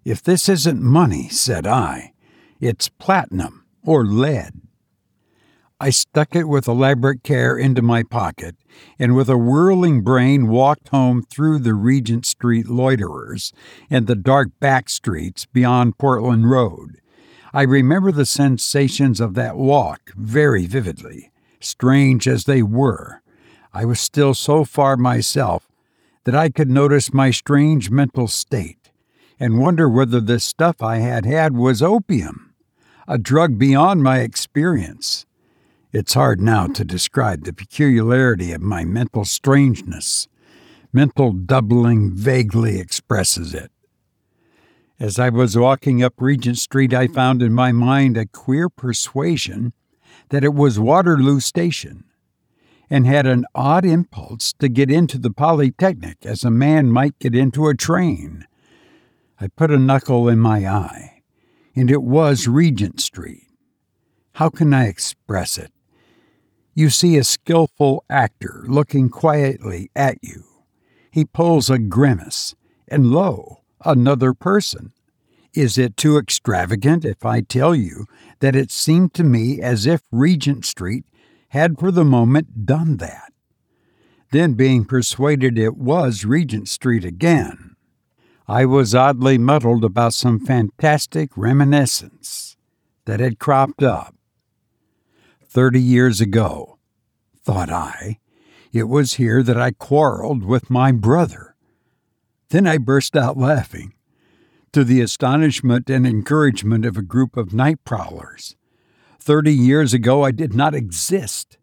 If 0.03 0.23
this 0.23 0.49
isn't 0.49 0.81
money, 0.81 1.29
said 1.29 1.67
I, 1.67 2.13
it's 2.59 2.89
platinum 2.89 3.63
or 3.85 4.05
lead. 4.05 4.60
I 5.83 5.89
stuck 5.89 6.35
it 6.35 6.47
with 6.47 6.67
elaborate 6.67 7.23
care 7.23 7.57
into 7.57 7.81
my 7.81 8.03
pocket, 8.03 8.55
and 8.99 9.15
with 9.15 9.27
a 9.29 9.35
whirling 9.35 10.03
brain 10.03 10.47
walked 10.47 10.89
home 10.89 11.23
through 11.23 11.57
the 11.57 11.73
Regent 11.73 12.23
Street 12.27 12.67
loiterers 12.67 13.51
and 13.89 14.05
the 14.05 14.15
dark 14.15 14.49
back 14.59 14.89
streets 14.89 15.47
beyond 15.47 15.97
Portland 15.97 16.51
Road. 16.51 17.01
I 17.51 17.63
remember 17.63 18.11
the 18.11 18.27
sensations 18.27 19.19
of 19.19 19.33
that 19.33 19.57
walk 19.57 20.11
very 20.15 20.67
vividly, 20.67 21.31
strange 21.59 22.27
as 22.27 22.43
they 22.43 22.61
were. 22.61 23.23
I 23.73 23.85
was 23.85 23.99
still 23.99 24.35
so 24.35 24.63
far 24.63 24.97
myself 24.97 25.67
that 26.25 26.35
I 26.35 26.49
could 26.49 26.69
notice 26.69 27.11
my 27.11 27.31
strange 27.31 27.89
mental 27.89 28.27
state 28.27 28.91
and 29.39 29.59
wonder 29.59 29.89
whether 29.89 30.21
the 30.21 30.39
stuff 30.39 30.83
I 30.83 30.97
had 30.97 31.25
had 31.25 31.57
was 31.57 31.81
opium, 31.81 32.53
a 33.07 33.17
drug 33.17 33.57
beyond 33.57 34.03
my 34.03 34.19
experience. 34.19 35.25
It's 35.93 36.13
hard 36.13 36.39
now 36.39 36.67
to 36.67 36.85
describe 36.85 37.43
the 37.43 37.51
peculiarity 37.51 38.53
of 38.53 38.61
my 38.61 38.85
mental 38.85 39.25
strangeness. 39.25 40.29
Mental 40.93 41.33
doubling 41.33 42.15
vaguely 42.15 42.79
expresses 42.79 43.53
it. 43.53 43.73
As 44.97 45.19
I 45.19 45.27
was 45.27 45.57
walking 45.57 46.01
up 46.01 46.13
Regent 46.17 46.59
Street, 46.59 46.93
I 46.93 47.07
found 47.07 47.41
in 47.41 47.51
my 47.51 47.73
mind 47.73 48.15
a 48.15 48.25
queer 48.25 48.69
persuasion 48.69 49.73
that 50.29 50.45
it 50.45 50.53
was 50.53 50.79
Waterloo 50.79 51.41
Station, 51.41 52.05
and 52.89 53.05
had 53.05 53.25
an 53.25 53.43
odd 53.53 53.83
impulse 53.83 54.53
to 54.59 54.69
get 54.69 54.89
into 54.89 55.17
the 55.17 55.31
Polytechnic 55.31 56.25
as 56.25 56.45
a 56.45 56.51
man 56.51 56.89
might 56.89 57.19
get 57.19 57.35
into 57.35 57.67
a 57.67 57.75
train. 57.75 58.45
I 59.41 59.49
put 59.49 59.71
a 59.71 59.77
knuckle 59.77 60.29
in 60.29 60.39
my 60.39 60.65
eye, 60.65 61.23
and 61.75 61.91
it 61.91 62.01
was 62.01 62.47
Regent 62.47 63.01
Street. 63.01 63.47
How 64.35 64.49
can 64.49 64.73
I 64.73 64.87
express 64.87 65.57
it? 65.57 65.73
You 66.73 66.89
see 66.89 67.17
a 67.17 67.23
skillful 67.23 68.05
actor 68.09 68.63
looking 68.67 69.09
quietly 69.09 69.91
at 69.95 70.17
you. 70.21 70.43
He 71.11 71.25
pulls 71.25 71.69
a 71.69 71.77
grimace, 71.77 72.55
and 72.87 73.11
lo, 73.11 73.63
another 73.83 74.33
person. 74.33 74.93
Is 75.53 75.77
it 75.77 75.97
too 75.97 76.17
extravagant 76.17 77.03
if 77.03 77.25
I 77.25 77.41
tell 77.41 77.75
you 77.75 78.05
that 78.39 78.55
it 78.55 78.71
seemed 78.71 79.13
to 79.15 79.23
me 79.25 79.61
as 79.61 79.85
if 79.85 80.01
Regent 80.11 80.65
Street 80.65 81.03
had 81.49 81.77
for 81.77 81.91
the 81.91 82.05
moment 82.05 82.65
done 82.65 82.97
that? 82.97 83.33
Then, 84.31 84.53
being 84.53 84.85
persuaded 84.85 85.59
it 85.59 85.75
was 85.75 86.23
Regent 86.23 86.69
Street 86.69 87.03
again, 87.03 87.75
I 88.47 88.65
was 88.65 88.95
oddly 88.95 89.37
muddled 89.37 89.83
about 89.83 90.13
some 90.13 90.39
fantastic 90.39 91.31
reminiscence 91.35 92.55
that 93.05 93.19
had 93.19 93.39
cropped 93.39 93.83
up 93.83 94.15
Thirty 95.53 95.81
years 95.81 96.21
ago, 96.21 96.77
thought 97.43 97.69
I, 97.69 98.19
it 98.71 98.85
was 98.85 99.15
here 99.15 99.43
that 99.43 99.59
I 99.59 99.71
quarreled 99.71 100.45
with 100.45 100.69
my 100.69 100.93
brother. 100.93 101.57
Then 102.51 102.65
I 102.65 102.77
burst 102.77 103.17
out 103.17 103.35
laughing, 103.35 103.93
to 104.71 104.85
the 104.85 105.01
astonishment 105.01 105.89
and 105.89 106.07
encouragement 106.07 106.85
of 106.85 106.95
a 106.95 107.01
group 107.01 107.35
of 107.35 107.53
night 107.53 107.83
prowlers. 107.83 108.55
Thirty 109.19 109.53
years 109.53 109.93
ago, 109.93 110.23
I 110.23 110.31
did 110.31 110.53
not 110.53 110.73
exist, 110.73 111.57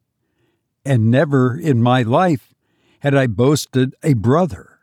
and 0.84 1.10
never 1.10 1.58
in 1.58 1.82
my 1.82 2.02
life 2.02 2.52
had 2.98 3.14
I 3.14 3.26
boasted 3.26 3.94
a 4.02 4.12
brother. 4.12 4.80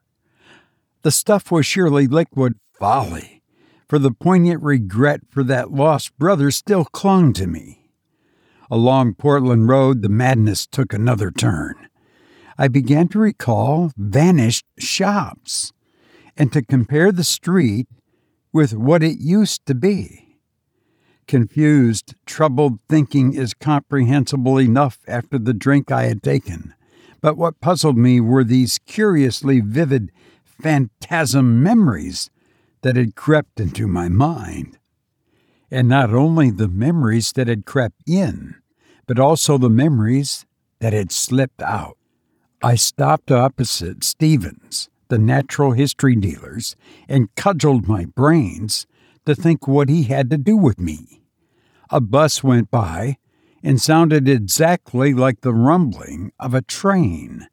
The 1.03 1.11
stuff 1.11 1.51
was 1.51 1.67
surely 1.67 2.07
liquid 2.07 2.55
folly, 2.73 3.43
for 3.87 3.99
the 3.99 4.09
poignant 4.09 4.63
regret 4.63 5.21
for 5.29 5.43
that 5.43 5.71
lost 5.71 6.17
brother 6.17 6.49
still 6.49 6.85
clung 6.85 7.33
to 7.33 7.45
me. 7.45 7.83
Along 8.71 9.13
Portland 9.13 9.67
Road, 9.67 10.01
the 10.01 10.09
madness 10.09 10.65
took 10.65 10.93
another 10.93 11.29
turn. 11.29 11.75
I 12.57 12.67
began 12.67 13.07
to 13.09 13.19
recall 13.19 13.91
vanished 13.97 14.65
shops 14.77 15.71
and 16.37 16.51
to 16.53 16.61
compare 16.61 17.11
the 17.11 17.23
street 17.23 17.87
with 18.51 18.73
what 18.73 19.03
it 19.03 19.19
used 19.19 19.65
to 19.65 19.75
be. 19.75 20.39
Confused, 21.27 22.15
troubled 22.25 22.79
thinking 22.87 23.33
is 23.33 23.53
comprehensible 23.53 24.59
enough 24.59 24.99
after 25.07 25.37
the 25.37 25.53
drink 25.53 25.91
I 25.91 26.03
had 26.03 26.23
taken, 26.23 26.73
but 27.19 27.37
what 27.37 27.59
puzzled 27.59 27.97
me 27.97 28.19
were 28.21 28.43
these 28.43 28.79
curiously 28.85 29.59
vivid 29.59 30.11
phantasm 30.43 31.61
memories 31.61 32.29
that 32.81 32.95
had 32.95 33.15
crept 33.15 33.59
into 33.59 33.87
my 33.87 34.07
mind 34.07 34.77
and 35.71 35.87
not 35.87 36.13
only 36.13 36.51
the 36.51 36.67
memories 36.67 37.31
that 37.33 37.47
had 37.47 37.65
crept 37.65 38.01
in, 38.07 38.55
but 39.07 39.19
also 39.19 39.57
the 39.57 39.69
memories 39.69 40.45
that 40.79 40.93
had 40.93 41.11
slipped 41.11 41.61
out. 41.61 41.97
I 42.61 42.75
stopped 42.75 43.31
opposite 43.31 44.03
Stevens, 44.03 44.89
the 45.07 45.19
natural 45.19 45.71
history 45.71 46.15
dealer's, 46.15 46.75
and 47.07 47.33
cudgeled 47.35 47.87
my 47.87 48.05
brains 48.05 48.87
to 49.25 49.35
think 49.35 49.67
what 49.67 49.89
he 49.89 50.03
had 50.03 50.29
to 50.29 50.37
do 50.37 50.55
with 50.57 50.79
me. 50.79 51.21
A 51.89 52.01
bus 52.01 52.43
went 52.43 52.71
by 52.71 53.17
and 53.63 53.81
sounded 53.81 54.29
exactly 54.29 55.13
like 55.13 55.41
the 55.41 55.53
rumbling 55.53 56.31
of 56.39 56.53
a 56.53 56.61
train. 56.61 57.47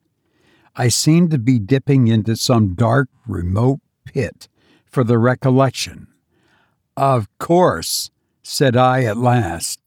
I 0.76 0.88
seemed 0.88 1.30
to 1.30 1.38
be 1.38 1.58
dipping 1.58 2.08
into 2.08 2.36
some 2.36 2.74
dark, 2.74 3.08
remote 3.26 3.80
pit 4.04 4.48
for 4.86 5.04
the 5.04 5.18
recollection. 5.18 6.08
Of 6.96 7.28
course, 7.38 8.10
said 8.42 8.76
I 8.76 9.04
at 9.04 9.16
last. 9.16 9.80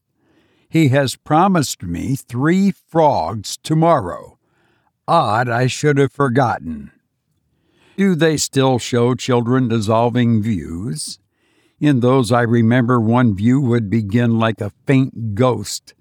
He 0.67 0.89
has 0.89 1.15
promised 1.15 1.83
me 1.83 2.15
three 2.15 2.71
frogs 2.71 3.57
tomorrow. 3.57 4.37
Odd 5.07 5.47
I 5.47 5.67
should 5.67 5.97
have 5.97 6.11
forgotten. 6.11 6.91
Do 7.95 8.15
they 8.15 8.37
still 8.37 8.79
show 8.79 9.15
children 9.15 9.67
dissolving 9.67 10.41
views? 10.41 11.19
In 11.79 11.99
those 11.99 12.31
I 12.31 12.41
remember 12.41 12.99
one 12.99 13.35
view 13.35 13.61
would 13.61 13.89
begin 13.89 14.39
like 14.39 14.59
a 14.59 14.71
faint 14.85 15.35
ghost 15.35 15.93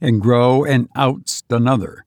and 0.00 0.20
grow 0.20 0.64
and 0.64 0.88
oust 0.94 1.44
another. 1.50 2.04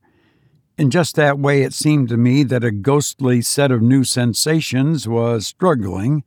In 0.76 0.90
just 0.90 1.16
that 1.16 1.38
way, 1.38 1.62
it 1.62 1.72
seemed 1.72 2.08
to 2.10 2.16
me 2.16 2.42
that 2.44 2.64
a 2.64 2.70
ghostly 2.70 3.42
set 3.42 3.70
of 3.70 3.82
new 3.82 4.04
sensations 4.04 5.08
was 5.08 5.46
struggling 5.46 6.24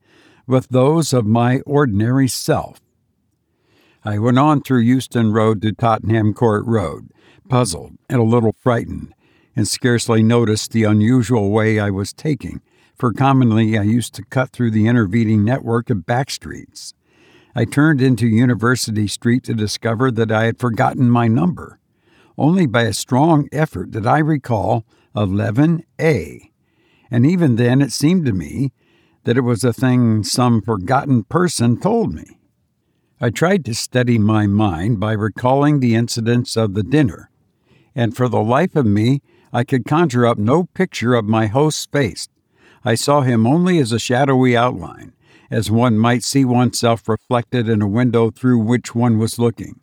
with 0.48 0.70
those 0.70 1.14
of 1.14 1.26
my 1.26 1.60
ordinary 1.62 2.28
self. 2.28 2.80
I 4.04 4.20
went 4.20 4.38
on 4.38 4.62
through 4.62 4.82
Euston 4.82 5.32
Road 5.32 5.62
to 5.64 5.72
Tottenham 5.72 6.34
Court 6.34 6.64
Road, 6.66 7.10
puzzled 7.50 7.94
and 8.10 8.20
a 8.20 8.24
little 8.24 8.56
frightened, 8.60 9.14
and 9.56 9.68
scarcely 9.68 10.22
noticed 10.22 10.72
the 10.72 10.84
unusual 10.84 11.50
way 11.50 11.80
I 11.80 11.90
was 11.90 12.14
taking, 12.14 12.62
for 12.96 13.14
commonly 13.14 13.78
I 13.78 13.84
used 13.84 14.14
to 14.16 14.26
cut 14.26 14.52
through 14.52 14.72
the 14.72 14.88
intervening 14.88 15.44
network 15.44 15.90
of 15.90 16.06
back 16.06 16.30
streets. 16.30 16.94
I 17.56 17.66
turned 17.66 18.02
into 18.02 18.28
University 18.28 19.08
Street 19.08 19.44
to 19.46 19.54
discover 19.54 20.12
that 20.12 20.32
I 20.32 20.44
had 20.44 20.60
forgotten 20.60 21.10
my 21.10 21.28
number. 21.28 21.80
Only 22.38 22.66
by 22.66 22.84
a 22.84 22.94
strong 22.94 23.48
effort 23.52 23.92
did 23.92 24.06
I 24.06 24.20
recall 24.20 24.86
11A, 25.16 26.52
and 27.10 27.26
even 27.26 27.56
then 27.56 27.82
it 27.82 27.94
seemed 27.94 28.26
to 28.26 28.34
me 28.34 28.72
that 29.26 29.38
it 29.38 29.42
was 29.42 29.64
a 29.64 29.74
thing 29.74 30.24
some 30.24 30.62
forgotten 30.62 31.24
person 31.24 31.80
told 31.80 32.14
me. 32.14 32.40
I 33.20 33.30
tried 33.30 33.66
to 33.66 33.76
steady 33.76 34.18
my 34.18 34.48
mind 34.48 35.00
by 35.00 35.14
recalling 35.14 35.80
the 35.80 35.96
incidents 35.96 36.56
of 36.56 36.74
the 36.74 36.84
dinner, 36.84 37.30
and 37.96 38.16
for 38.16 38.30
the 38.30 38.42
life 38.42 38.76
of 38.76 38.86
me, 38.86 39.22
I 39.52 39.64
could 39.64 39.86
conjure 39.86 40.26
up 40.26 40.38
no 40.38 40.66
picture 40.66 41.16
of 41.16 41.26
my 41.26 41.48
host's 41.48 41.86
face. 41.86 42.28
I 42.84 42.96
saw 42.96 43.22
him 43.22 43.48
only 43.48 43.80
as 43.80 43.92
a 43.92 44.00
shadowy 44.00 44.56
outline, 44.56 45.14
as 45.50 45.72
one 45.72 45.98
might 45.98 46.24
see 46.24 46.46
oneself 46.46 47.08
reflected 47.08 47.68
in 47.68 47.82
a 47.82 47.88
window 47.88 48.30
through 48.30 48.60
which 48.60 48.94
one 48.94 49.18
was 49.18 49.40
looking. 49.40 49.80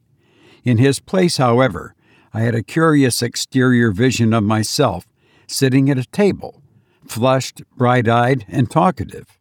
In 0.63 0.79
his 0.79 1.01
place, 1.01 1.39
however, 1.39 1.95
I 2.33 2.43
had 2.43 2.55
a 2.55 2.63
curious 2.63 3.23
exterior 3.23 3.91
vision 3.91 4.33
of 4.33 4.45
myself 4.45 5.07
sitting 5.49 5.91
at 5.91 5.99
a 5.99 6.05
table, 6.05 6.62
flushed, 7.07 7.63
bright 7.77 8.09
eyed, 8.09 8.45
and 8.49 8.71
talkative. 8.71 9.39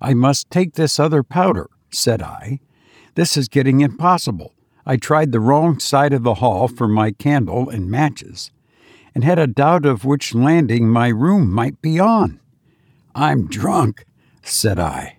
I 0.00 0.14
must 0.14 0.50
take 0.50 0.74
this 0.74 1.00
other 1.00 1.22
powder, 1.22 1.68
said 1.90 2.22
I, 2.22 2.60
this 3.14 3.36
is 3.36 3.48
getting 3.48 3.80
impossible. 3.80 4.52
I 4.84 4.96
tried 4.96 5.32
the 5.32 5.40
wrong 5.40 5.78
side 5.78 6.12
of 6.12 6.22
the 6.22 6.34
hall 6.34 6.68
for 6.68 6.86
my 6.86 7.10
candle 7.10 7.68
and 7.68 7.90
matches, 7.90 8.52
and 9.14 9.24
had 9.24 9.38
a 9.38 9.46
doubt 9.46 9.86
of 9.86 10.04
which 10.04 10.34
landing 10.34 10.88
my 10.88 11.08
room 11.08 11.50
might 11.50 11.80
be 11.80 11.98
on. 11.98 12.40
I'm 13.14 13.48
drunk, 13.48 14.04
said 14.42 14.78
I. 14.78 15.18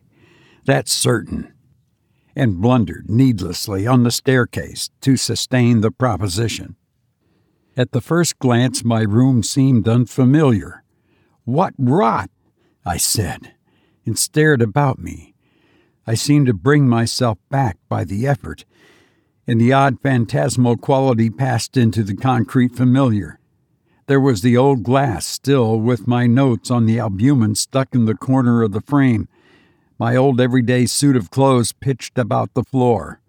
That's 0.66 0.92
certain. 0.92 1.54
And 2.36 2.62
blundered 2.62 3.10
needlessly 3.10 3.88
on 3.88 4.04
the 4.04 4.12
staircase 4.12 4.92
to 5.02 5.18
sustain 5.18 5.82
the 5.82 5.90
proposition. 5.90 6.76
At 7.76 7.92
the 7.92 8.02
first 8.02 8.38
glance, 8.38 8.84
my 8.84 9.02
room 9.02 9.42
seemed 9.42 9.88
unfamiliar. 9.88 10.84
What 11.48 11.74
rot! 11.78 12.30
I 12.86 12.98
said, 12.98 13.54
and 14.06 14.20
stared 14.20 14.62
about 14.62 15.00
me. 15.00 15.34
I 16.06 16.14
seemed 16.14 16.48
to 16.48 16.54
bring 16.54 16.90
myself 16.90 17.38
back 17.50 17.78
by 17.88 18.04
the 18.04 18.28
effort, 18.28 18.66
and 19.48 19.62
the 19.62 19.72
odd 19.72 20.02
phantasmal 20.02 20.76
quality 20.76 21.30
passed 21.30 21.78
into 21.78 22.04
the 22.04 22.18
concrete 22.18 22.76
familiar. 22.76 23.40
There 24.08 24.20
was 24.20 24.42
the 24.42 24.58
old 24.58 24.84
glass 24.84 25.26
still, 25.26 25.80
with 25.80 26.06
my 26.06 26.28
notes 26.28 26.70
on 26.70 26.86
the 26.86 27.00
albumen 27.00 27.56
stuck 27.56 27.96
in 27.96 28.04
the 28.04 28.14
corner 28.14 28.62
of 28.62 28.74
the 28.74 28.82
frame, 28.82 29.30
my 29.98 30.18
old 30.18 30.42
everyday 30.42 30.86
suit 30.86 31.16
of 31.16 31.32
clothes 31.32 31.72
pitched 31.72 32.18
about 32.18 32.56
the 32.56 32.66
floor. 32.66 33.22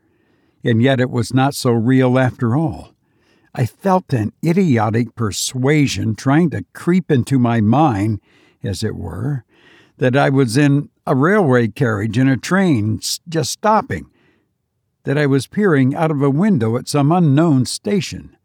And 0.64 0.82
yet 0.82 0.98
it 0.98 1.10
was 1.10 1.32
not 1.32 1.54
so 1.54 1.70
real 1.70 2.18
after 2.18 2.56
all. 2.56 2.96
I 3.54 3.66
felt 3.66 4.12
an 4.12 4.32
idiotic 4.44 5.14
persuasion 5.14 6.14
trying 6.14 6.50
to 6.50 6.64
creep 6.72 7.10
into 7.10 7.38
my 7.38 7.60
mind, 7.60 8.20
as 8.62 8.84
it 8.84 8.94
were, 8.94 9.44
that 9.96 10.16
I 10.16 10.28
was 10.28 10.56
in 10.56 10.90
a 11.06 11.14
railway 11.14 11.68
carriage 11.68 12.18
in 12.18 12.28
a 12.28 12.36
train 12.36 13.00
just 13.28 13.50
stopping, 13.50 14.10
that 15.04 15.18
I 15.18 15.26
was 15.26 15.46
peering 15.46 15.94
out 15.94 16.10
of 16.10 16.22
a 16.22 16.30
window 16.30 16.76
at 16.76 16.88
some 16.88 17.10
unknown 17.10 17.64
station. 17.64 18.36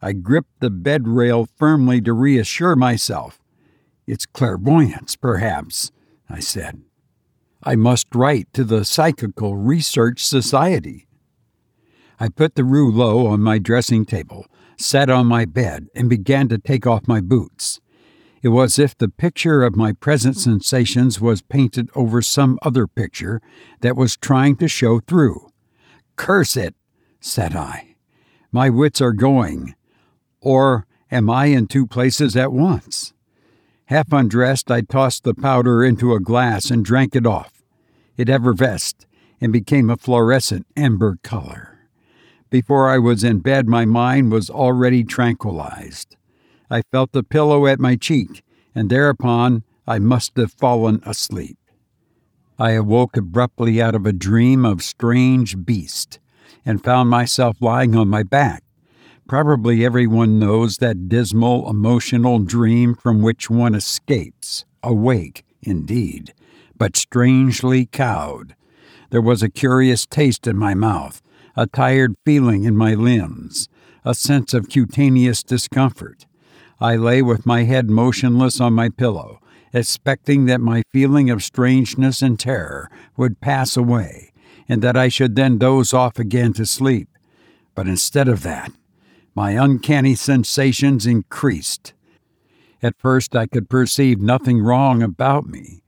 I 0.00 0.12
gripped 0.12 0.60
the 0.60 0.70
bed 0.70 1.06
rail 1.06 1.46
firmly 1.56 2.00
to 2.00 2.12
reassure 2.12 2.74
myself. 2.74 3.38
It's 4.06 4.26
clairvoyance, 4.26 5.14
perhaps, 5.14 5.92
I 6.28 6.40
said. 6.40 6.82
I 7.62 7.76
must 7.76 8.12
write 8.12 8.52
to 8.54 8.64
the 8.64 8.84
Psychical 8.84 9.56
Research 9.56 10.24
Society. 10.24 11.06
I 12.22 12.28
put 12.28 12.54
the 12.54 12.62
rouleau 12.62 13.26
on 13.26 13.42
my 13.42 13.58
dressing 13.58 14.04
table, 14.04 14.46
sat 14.76 15.10
on 15.10 15.26
my 15.26 15.44
bed, 15.44 15.88
and 15.92 16.08
began 16.08 16.46
to 16.50 16.56
take 16.56 16.86
off 16.86 17.08
my 17.08 17.20
boots. 17.20 17.80
It 18.42 18.50
was 18.50 18.78
as 18.78 18.84
if 18.84 18.96
the 18.96 19.08
picture 19.08 19.64
of 19.64 19.74
my 19.74 19.90
present 19.90 20.36
sensations 20.36 21.20
was 21.20 21.42
painted 21.42 21.90
over 21.96 22.22
some 22.22 22.60
other 22.62 22.86
picture 22.86 23.42
that 23.80 23.96
was 23.96 24.16
trying 24.16 24.54
to 24.58 24.68
show 24.68 25.00
through. 25.00 25.50
Curse 26.14 26.56
it, 26.56 26.76
said 27.18 27.56
I. 27.56 27.96
My 28.52 28.70
wits 28.70 29.00
are 29.00 29.12
going. 29.12 29.74
Or 30.40 30.86
am 31.10 31.28
I 31.28 31.46
in 31.46 31.66
two 31.66 31.88
places 31.88 32.36
at 32.36 32.52
once? 32.52 33.12
Half 33.86 34.12
undressed, 34.12 34.70
I 34.70 34.82
tossed 34.82 35.24
the 35.24 35.34
powder 35.34 35.82
into 35.82 36.14
a 36.14 36.20
glass 36.20 36.70
and 36.70 36.84
drank 36.84 37.16
it 37.16 37.26
off. 37.26 37.64
It 38.16 38.28
effervesced 38.28 39.08
and 39.40 39.52
became 39.52 39.90
a 39.90 39.96
fluorescent 39.96 40.68
amber 40.76 41.18
color. 41.24 41.71
Before 42.52 42.90
I 42.90 42.98
was 42.98 43.24
in 43.24 43.38
bed, 43.38 43.66
my 43.66 43.86
mind 43.86 44.30
was 44.30 44.50
already 44.50 45.04
tranquilized. 45.04 46.16
I 46.68 46.82
felt 46.82 47.12
the 47.12 47.22
pillow 47.22 47.66
at 47.66 47.80
my 47.80 47.96
cheek, 47.96 48.42
and 48.74 48.90
thereupon 48.90 49.62
I 49.86 49.98
must 49.98 50.36
have 50.36 50.52
fallen 50.52 51.00
asleep. 51.06 51.56
I 52.58 52.72
awoke 52.72 53.16
abruptly 53.16 53.80
out 53.80 53.94
of 53.94 54.04
a 54.04 54.12
dream 54.12 54.66
of 54.66 54.82
strange 54.82 55.64
beast 55.64 56.20
and 56.62 56.84
found 56.84 57.08
myself 57.08 57.56
lying 57.62 57.96
on 57.96 58.08
my 58.08 58.22
back. 58.22 58.62
Probably 59.26 59.82
everyone 59.82 60.38
knows 60.38 60.76
that 60.76 61.08
dismal, 61.08 61.70
emotional 61.70 62.38
dream 62.38 62.94
from 62.94 63.22
which 63.22 63.48
one 63.48 63.74
escapes, 63.74 64.66
awake, 64.82 65.42
indeed, 65.62 66.34
but 66.76 66.98
strangely 66.98 67.86
cowed. 67.86 68.54
There 69.08 69.22
was 69.22 69.42
a 69.42 69.48
curious 69.48 70.04
taste 70.04 70.46
in 70.46 70.58
my 70.58 70.74
mouth, 70.74 71.22
a 71.56 71.66
tired 71.66 72.14
feeling 72.24 72.64
in 72.64 72.76
my 72.76 72.94
limbs, 72.94 73.68
a 74.04 74.14
sense 74.14 74.54
of 74.54 74.68
cutaneous 74.68 75.42
discomfort. 75.42 76.26
I 76.80 76.96
lay 76.96 77.22
with 77.22 77.46
my 77.46 77.64
head 77.64 77.88
motionless 77.88 78.60
on 78.60 78.72
my 78.72 78.88
pillow, 78.88 79.40
expecting 79.72 80.46
that 80.46 80.60
my 80.60 80.82
feeling 80.92 81.30
of 81.30 81.42
strangeness 81.42 82.22
and 82.22 82.38
terror 82.38 82.90
would 83.16 83.40
pass 83.40 83.76
away, 83.76 84.32
and 84.68 84.82
that 84.82 84.96
I 84.96 85.08
should 85.08 85.36
then 85.36 85.58
doze 85.58 85.94
off 85.94 86.18
again 86.18 86.52
to 86.54 86.66
sleep. 86.66 87.08
But 87.74 87.86
instead 87.86 88.28
of 88.28 88.42
that, 88.42 88.72
my 89.34 89.52
uncanny 89.52 90.14
sensations 90.14 91.06
increased. 91.06 91.94
At 92.82 92.98
first, 92.98 93.36
I 93.36 93.46
could 93.46 93.70
perceive 93.70 94.20
nothing 94.20 94.60
wrong 94.60 95.02
about 95.02 95.46
me. 95.46 95.82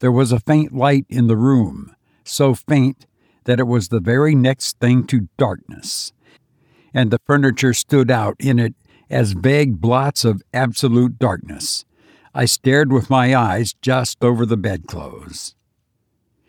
There 0.00 0.12
was 0.12 0.30
a 0.30 0.40
faint 0.40 0.72
light 0.72 1.06
in 1.08 1.26
the 1.26 1.36
room, 1.36 1.96
so 2.22 2.54
faint 2.54 3.06
that 3.44 3.60
it 3.60 3.66
was 3.66 3.88
the 3.88 4.00
very 4.00 4.34
next 4.34 4.78
thing 4.78 5.06
to 5.06 5.28
darkness, 5.36 6.12
and 6.92 7.10
the 7.10 7.20
furniture 7.26 7.74
stood 7.74 8.10
out 8.10 8.36
in 8.38 8.58
it 8.58 8.74
as 9.10 9.32
vague 9.32 9.80
blots 9.80 10.24
of 10.24 10.42
absolute 10.52 11.18
darkness. 11.18 11.84
I 12.34 12.46
stared 12.46 12.92
with 12.92 13.10
my 13.10 13.34
eyes 13.34 13.74
just 13.80 14.24
over 14.24 14.44
the 14.44 14.56
bedclothes. 14.56 15.54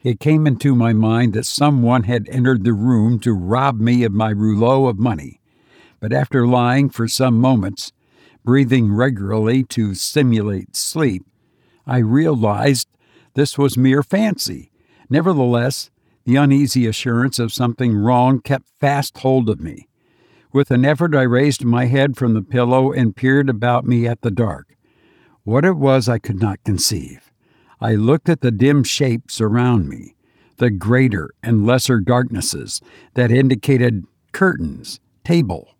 It 0.03 0.19
came 0.19 0.47
into 0.47 0.75
my 0.75 0.93
mind 0.93 1.33
that 1.33 1.45
someone 1.45 2.03
had 2.03 2.29
entered 2.29 2.63
the 2.63 2.73
room 2.73 3.19
to 3.21 3.33
rob 3.33 3.79
me 3.79 4.03
of 4.03 4.11
my 4.11 4.29
rouleau 4.29 4.87
of 4.87 4.99
money 4.99 5.39
but 6.05 6.13
after 6.13 6.45
lying 6.45 6.89
for 6.89 7.07
some 7.07 7.41
moments, 7.41 7.91
breathing 8.43 8.93
regularly 8.93 9.63
to 9.63 9.95
simulate 9.95 10.75
sleep, 10.75 11.25
I 11.87 11.97
realized 11.97 12.87
this 13.33 13.57
was 13.57 13.75
mere 13.75 14.03
fancy. 14.03 14.71
Nevertheless, 15.09 15.89
the 16.25 16.35
uneasy 16.35 16.87
assurance 16.87 17.39
of 17.39 17.53
something 17.53 17.95
wrong 17.95 18.41
kept 18.41 18.69
fast 18.79 19.19
hold 19.19 19.49
of 19.49 19.59
me. 19.59 19.87
With 20.51 20.71
an 20.71 20.85
effort, 20.85 21.13
I 21.13 21.23
raised 21.23 21.63
my 21.63 21.85
head 21.85 22.17
from 22.17 22.33
the 22.33 22.41
pillow 22.41 22.91
and 22.91 23.15
peered 23.15 23.49
about 23.49 23.85
me 23.85 24.07
at 24.07 24.21
the 24.21 24.31
dark. 24.31 24.75
What 25.43 25.65
it 25.65 25.75
was, 25.75 26.09
I 26.09 26.17
could 26.17 26.41
not 26.41 26.63
conceive. 26.63 27.31
I 27.79 27.95
looked 27.95 28.29
at 28.29 28.41
the 28.41 28.51
dim 28.51 28.83
shapes 28.83 29.39
around 29.39 29.87
me, 29.87 30.15
the 30.57 30.71
greater 30.71 31.29
and 31.43 31.65
lesser 31.65 31.99
darknesses 31.99 32.81
that 33.13 33.31
indicated 33.31 34.05
curtains, 34.31 34.99
table, 35.23 35.75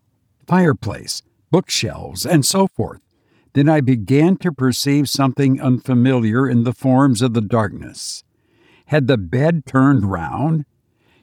fireplace, 0.46 1.22
bookshelves, 1.50 2.24
and 2.24 2.44
so 2.44 2.68
forth. 2.68 3.00
Then 3.54 3.68
I 3.68 3.80
began 3.80 4.36
to 4.38 4.52
perceive 4.52 5.08
something 5.08 5.60
unfamiliar 5.60 6.48
in 6.48 6.64
the 6.64 6.74
forms 6.74 7.22
of 7.22 7.32
the 7.32 7.40
darkness. 7.40 8.22
Had 8.86 9.06
the 9.06 9.18
bed 9.18 9.66
turned 9.66 10.10
round? 10.10 10.64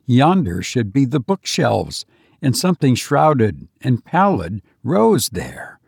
Yonder 0.05 0.61
should 0.61 0.91
be 0.91 1.05
the 1.05 1.19
bookshelves, 1.19 2.05
and 2.41 2.57
something 2.57 2.93
shrouded 2.95 3.67
and 3.81 4.03
pallid 4.03 4.61
rose 4.83 5.29
there. 5.29 5.79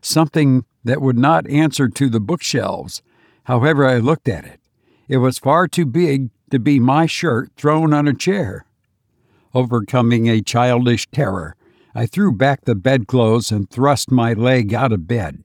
Something 0.00 0.64
that 0.84 1.00
would 1.00 1.18
not 1.18 1.48
answer 1.48 1.88
to 1.88 2.08
the 2.08 2.20
bookshelves, 2.20 3.02
however 3.44 3.86
I 3.86 3.98
looked 3.98 4.28
at 4.28 4.44
it. 4.44 4.60
It 5.08 5.18
was 5.18 5.38
far 5.38 5.68
too 5.68 5.86
big 5.86 6.30
to 6.50 6.58
be 6.58 6.80
my 6.80 7.06
shirt 7.06 7.50
thrown 7.56 7.94
on 7.94 8.08
a 8.08 8.14
chair. 8.14 8.64
Overcoming 9.54 10.28
a 10.28 10.40
childish 10.40 11.08
terror, 11.10 11.54
I 11.94 12.06
threw 12.06 12.32
back 12.32 12.64
the 12.64 12.74
bedclothes 12.74 13.52
and 13.52 13.68
thrust 13.68 14.10
my 14.10 14.32
leg 14.32 14.72
out 14.74 14.92
of 14.92 15.06
bed. 15.06 15.42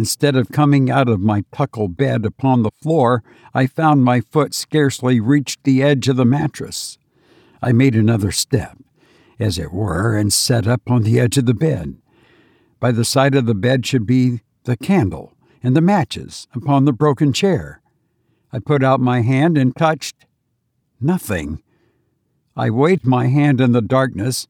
Instead 0.00 0.34
of 0.34 0.48
coming 0.48 0.90
out 0.90 1.10
of 1.10 1.20
my 1.20 1.44
truckle 1.54 1.86
bed 1.86 2.24
upon 2.24 2.62
the 2.62 2.70
floor, 2.70 3.22
I 3.52 3.66
found 3.66 4.02
my 4.02 4.22
foot 4.22 4.54
scarcely 4.54 5.20
reached 5.20 5.62
the 5.62 5.82
edge 5.82 6.08
of 6.08 6.16
the 6.16 6.24
mattress. 6.24 6.96
I 7.60 7.72
made 7.72 7.94
another 7.94 8.32
step, 8.32 8.78
as 9.38 9.58
it 9.58 9.74
were, 9.74 10.16
and 10.16 10.32
sat 10.32 10.66
up 10.66 10.90
on 10.90 11.02
the 11.02 11.20
edge 11.20 11.36
of 11.36 11.44
the 11.44 11.52
bed. 11.52 11.98
By 12.80 12.92
the 12.92 13.04
side 13.04 13.34
of 13.34 13.44
the 13.44 13.54
bed 13.54 13.84
should 13.84 14.06
be 14.06 14.40
the 14.64 14.78
candle 14.78 15.34
and 15.62 15.76
the 15.76 15.82
matches 15.82 16.48
upon 16.54 16.86
the 16.86 16.94
broken 16.94 17.34
chair. 17.34 17.82
I 18.54 18.58
put 18.58 18.82
out 18.82 19.00
my 19.00 19.20
hand 19.20 19.58
and 19.58 19.76
touched 19.76 20.24
nothing. 20.98 21.62
I 22.56 22.70
waved 22.70 23.04
my 23.04 23.26
hand 23.26 23.60
in 23.60 23.72
the 23.72 23.82
darkness 23.82 24.48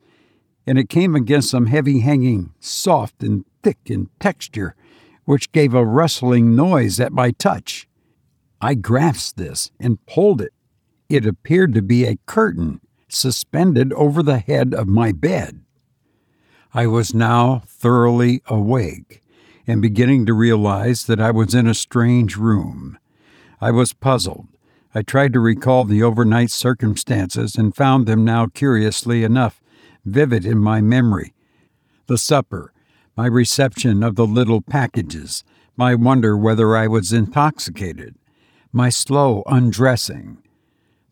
and 0.65 0.79
it 0.79 0.89
came 0.89 1.17
against 1.17 1.51
some 1.51 1.67
heavy 1.67 2.03
hanging, 2.03 2.55
soft 2.61 3.25
and 3.25 3.45
thick 3.65 3.79
in 3.87 4.11
texture, 4.21 4.77
which 5.31 5.53
gave 5.53 5.75
a 5.75 5.87
rustling 5.87 6.57
noise 6.57 6.99
at 6.99 7.13
my 7.13 7.31
touch. 7.31 7.87
I 8.61 8.75
grasped 8.75 9.39
this 9.39 9.71
and 9.79 10.05
pulled 10.05 10.41
it. 10.41 10.53
It 11.09 11.25
appeared 11.25 11.73
to 11.75 11.83
be 11.83 12.05
a 12.05 12.19
curtain 12.27 12.81
suspended 13.07 13.93
over 13.93 14.25
the 14.25 14.41
head 14.41 14.75
of 14.75 14.89
my 14.89 15.13
bed. 15.13 15.61
I 16.75 16.89
was 16.89 17.15
now 17.15 17.63
thoroughly 17.65 18.43
awake 18.49 19.23
and 19.69 19.81
beginning 19.81 20.27
to 20.27 20.35
realize 20.35 21.07
that 21.07 21.21
I 21.21 21.31
was 21.31 21.55
in 21.55 21.69
a 21.69 21.75
strange 21.75 22.37
room. 22.37 22.99
I 23.61 23.71
was 23.71 23.93
puzzled. 23.93 24.49
I 24.97 25.03
tried 25.03 25.33
to 25.35 25.39
recall 25.39 25.85
the 25.85 26.03
overnight 26.03 26.51
circumstances 26.51 27.55
and 27.55 27.77
found 27.77 28.07
them 28.07 28.25
now, 28.25 28.49
curiously 28.49 29.23
enough, 29.23 29.63
vivid 30.05 30.45
in 30.45 30.59
my 30.59 30.81
memory. 30.81 31.35
The 32.09 32.19
supper, 32.19 32.73
my 33.21 33.27
reception 33.27 34.03
of 34.03 34.17
the 34.17 34.27
little 34.27 34.63
packages, 34.63 35.45
my 35.77 35.95
wonder 35.95 36.39
whether 36.39 36.75
I 36.75 36.87
was 36.87 37.13
intoxicated, 37.13 38.15
my 38.73 38.89
slow 38.89 39.43
undressing, 39.47 40.39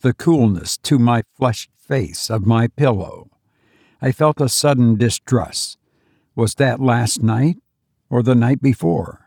the 0.01 0.15
coolness 0.15 0.79
to 0.79 0.99
my 0.99 1.23
flushed 1.37 1.69
face 1.77 2.31
of 2.31 2.47
my 2.47 2.67
pillow. 2.67 3.29
I 4.01 4.13
felt 4.13 4.41
a 4.41 4.49
sudden 4.49 4.97
distrust. 4.97 5.77
Was 6.35 6.55
that 6.55 6.81
last 6.81 7.23
night 7.23 7.59
or 8.09 8.23
the 8.23 8.35
night 8.35 8.63
before? 8.63 9.27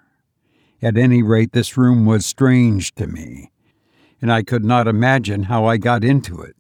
At 0.82 0.98
any 0.98 1.22
rate, 1.22 1.52
this 1.52 1.78
room 1.78 2.08
was 2.08 2.26
strange 2.26 2.96
to 2.96 3.06
me, 3.06 3.52
and 4.20 4.34
I 4.34 4.42
could 4.42 4.66
not 4.66 4.88
imagine 4.88 5.44
how 5.44 5.66
I 5.66 5.78
got 5.78 6.04
into 6.04 6.42
it. 6.42 6.56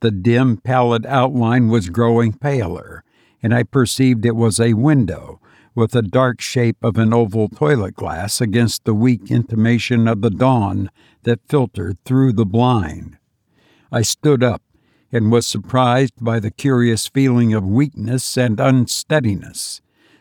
The 0.00 0.12
dim, 0.12 0.56
pallid 0.56 1.04
outline 1.04 1.68
was 1.68 1.90
growing 1.90 2.32
paler, 2.32 3.04
and 3.42 3.54
I 3.54 3.64
perceived 3.64 4.24
it 4.24 4.36
was 4.36 4.60
a 4.60 4.74
window 4.74 5.40
with 5.74 5.92
the 5.92 6.02
dark 6.02 6.40
shape 6.40 6.76
of 6.82 6.98
an 6.98 7.12
oval 7.12 7.48
toilet 7.48 7.94
glass 7.94 8.40
against 8.40 8.84
the 8.84 8.94
weak 8.94 9.30
intimation 9.30 10.06
of 10.06 10.20
the 10.20 10.30
dawn 10.30 10.90
that 11.22 11.48
filtered 11.48 11.98
through 12.04 12.34
the 12.34 12.46
blind. 12.46 13.16
I 13.90 14.02
stood 14.02 14.42
up 14.42 14.62
and 15.10 15.30
was 15.30 15.46
surprised 15.46 16.14
by 16.20 16.40
the 16.40 16.50
curious 16.50 17.06
feeling 17.06 17.52
of 17.52 17.66
weakness 17.66 18.36
and 18.36 18.58
unsteadiness. 18.58 19.80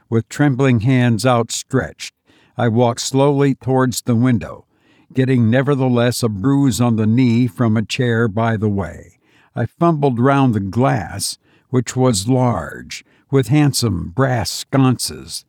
With 0.09 0.27
trembling 0.27 0.81
hands 0.81 1.25
outstretched, 1.25 2.13
I 2.57 2.67
walked 2.67 3.01
slowly 3.01 3.55
towards 3.55 4.01
the 4.01 4.15
window, 4.15 4.65
getting 5.13 5.49
nevertheless 5.49 6.23
a 6.23 6.29
bruise 6.29 6.81
on 6.81 6.97
the 6.97 7.07
knee 7.07 7.47
from 7.47 7.77
a 7.77 7.85
chair 7.85 8.27
by 8.27 8.57
the 8.57 8.69
way. 8.69 9.17
I 9.55 9.65
fumbled 9.65 10.19
round 10.19 10.53
the 10.53 10.59
glass, 10.59 11.37
which 11.69 11.95
was 11.95 12.27
large, 12.27 13.05
with 13.31 13.47
handsome 13.47 14.09
brass 14.09 14.51
sconces, 14.51 15.45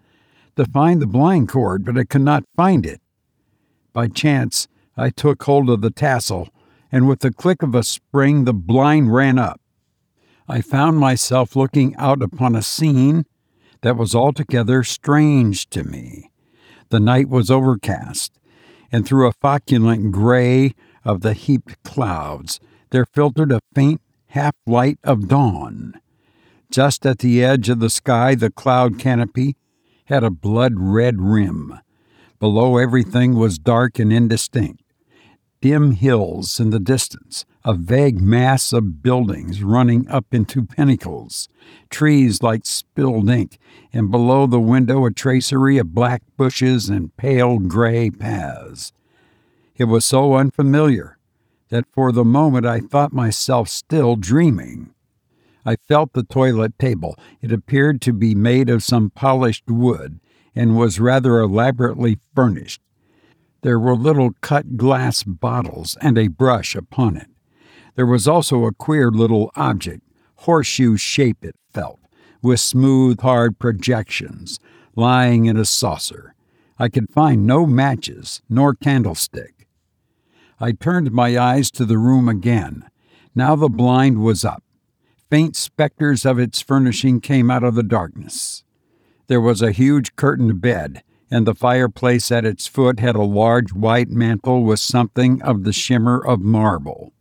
to 0.57 0.65
find 0.65 1.03
the 1.03 1.07
blind 1.07 1.49
cord, 1.49 1.85
but 1.85 1.99
I 1.99 2.05
could 2.05 2.23
not 2.23 2.45
find 2.57 2.87
it. 2.87 3.01
By 3.93 4.09
chance, 4.09 4.69
I 4.97 5.11
took 5.11 5.43
hold 5.43 5.69
of 5.69 5.81
the 5.81 5.91
tassel, 5.91 6.49
and 6.91 7.09
with 7.09 7.21
the 7.21 7.33
click 7.33 7.63
of 7.63 7.75
a 7.75 7.83
spring, 7.83 8.45
the 8.45 8.55
blind 8.55 9.13
ran 9.13 9.39
up. 9.39 9.61
I 10.49 10.61
found 10.61 10.99
myself 10.99 11.57
looking 11.57 11.97
out 11.97 12.23
upon 12.23 12.55
a 12.55 12.63
scene 12.63 13.25
that 13.81 13.97
was 13.97 14.15
altogether 14.15 14.83
strange 14.83 15.69
to 15.71 15.85
me. 15.85 16.31
The 16.91 17.01
night 17.01 17.29
was 17.29 17.51
overcast, 17.51 18.39
and 18.91 19.07
through 19.07 19.27
a 19.27 19.33
flocculent 19.33 20.11
gray 20.11 20.75
of 21.05 21.23
the 21.23 21.33
heaped 21.33 21.83
clouds 21.83 22.61
there 22.91 23.07
filtered 23.07 23.51
a 23.51 23.61
faint 23.75 24.03
half 24.27 24.55
light 24.67 24.99
of 25.03 25.29
dawn. 25.29 25.95
Just 26.73 27.05
at 27.05 27.19
the 27.19 27.45
edge 27.45 27.69
of 27.69 27.81
the 27.81 27.91
sky, 27.91 28.35
the 28.35 28.51
cloud 28.51 28.99
canopy 28.99 29.57
had 30.07 30.25
a 30.25 30.31
blood 30.31 30.73
red 30.77 31.21
rim. 31.21 31.79
Below 32.41 32.79
everything 32.79 33.35
was 33.35 33.59
dark 33.59 33.99
and 33.99 34.11
indistinct. 34.11 34.83
Dim 35.61 35.93
hills 35.93 36.59
in 36.59 36.71
the 36.71 36.81
distance, 36.81 37.45
a 37.63 37.75
vague 37.75 38.23
mass 38.23 38.73
of 38.73 39.03
buildings 39.03 39.63
running 39.63 40.09
up 40.09 40.33
into 40.33 40.65
pinnacles, 40.65 41.47
trees 41.91 42.43
like 42.43 42.65
spilled 42.65 43.29
ink, 43.29 43.59
and 43.93 44.11
below 44.11 44.47
the 44.47 44.59
window 44.59 45.05
a 45.05 45.13
tracery 45.13 45.77
of 45.77 45.95
black 45.95 46.23
bushes 46.39 46.89
and 46.89 47.15
pale 47.19 47.59
gray 47.59 48.09
paths. 48.09 48.95
It 49.77 49.85
was 49.85 50.07
so 50.07 50.37
unfamiliar 50.37 51.19
that 51.69 51.85
for 51.93 52.13
the 52.13 52.25
moment 52.25 52.65
I 52.65 52.81
thought 52.81 53.13
myself 53.13 53.69
still 53.69 54.17
dreaming. 54.17 54.95
I 55.65 55.77
felt 55.77 56.13
the 56.13 56.25
toilet 56.25 56.79
table. 56.79 57.17
It 57.41 57.53
appeared 57.53 58.01
to 58.03 58.13
be 58.13 58.35
made 58.35 58.69
of 58.69 58.83
some 58.83 59.11
polished 59.11 59.69
wood 59.69 60.21
and 60.55 60.77
was 60.77 61.01
rather 61.01 61.39
elaborately 61.39 62.19
furnished. 62.35 62.81
There 63.63 63.79
were 63.79 63.95
little 63.95 64.33
cut 64.41 64.77
glass 64.77 65.23
bottles 65.23 65.97
and 66.01 66.19
a 66.19 66.29
brush 66.29 66.75
upon 66.75 67.17
it. 67.17 67.29
There 67.95 68.07
was 68.07 68.27
also 68.27 68.65
a 68.65 68.73
queer 68.73 69.11
little 69.11 69.53
object, 69.55 70.03
horseshoe 70.37 70.97
shape 70.97 71.45
it 71.45 71.55
felt, 71.73 72.01
with 72.43 72.59
smooth, 72.59 73.21
hard 73.21 73.59
projections, 73.59 74.59
lying 74.97 75.47
in 75.47 75.57
a 75.57 75.65
saucer. 75.65 76.35
I 76.79 76.89
could 76.89 77.11
find 77.11 77.47
no 77.47 77.67
matches 77.67 78.43
nor 78.49 78.75
candlestick. 78.75 79.69
I 80.59 80.73
turned 80.73 81.13
my 81.13 81.39
eyes 81.39 81.71
to 81.73 81.85
the 81.85 81.99
room 81.99 82.29
again. 82.29 82.89
Now 83.35 83.55
the 83.55 83.69
blind 83.69 84.23
was 84.23 84.45
up. 84.45 84.65
Faint 85.33 85.57
specters 85.57 86.27
of 86.27 86.39
its 86.39 86.61
furnishing 86.61 87.19
came 87.19 87.51
out 87.51 87.65
of 87.65 87.75
the 87.75 87.83
darkness. 87.83 88.65
There 89.29 89.41
was 89.41 89.63
a 89.63 89.73
huge 89.73 90.15
curtained 90.15 90.61
bed, 90.61 91.03
and 91.31 91.47
the 91.47 91.55
fireplace 91.55 92.31
at 92.31 92.45
its 92.45 92.67
foot 92.67 93.01
had 93.01 93.17
a 93.17 93.23
large 93.23 93.73
white 93.73 94.11
mantel 94.11 94.63
with 94.63 94.79
something 94.79 95.41
of 95.41 95.65
the 95.65 95.73
shimmer 95.73 96.23
of 96.23 96.43
marble. 96.43 97.15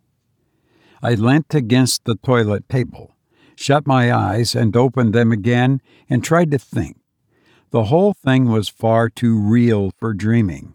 I 1.02 1.14
leant 1.14 1.56
against 1.56 2.04
the 2.04 2.16
toilet 2.16 2.68
table, 2.68 3.16
shut 3.56 3.88
my 3.88 4.14
eyes, 4.14 4.56
and 4.56 4.76
opened 4.76 5.14
them 5.14 5.32
again, 5.32 5.82
and 6.10 6.22
tried 6.22 6.52
to 6.52 6.60
think. 6.60 6.98
The 7.70 7.86
whole 7.86 8.14
thing 8.14 8.50
was 8.50 8.68
far 8.68 9.08
too 9.10 9.40
real 9.40 9.92
for 9.98 10.14
dreaming. 10.14 10.74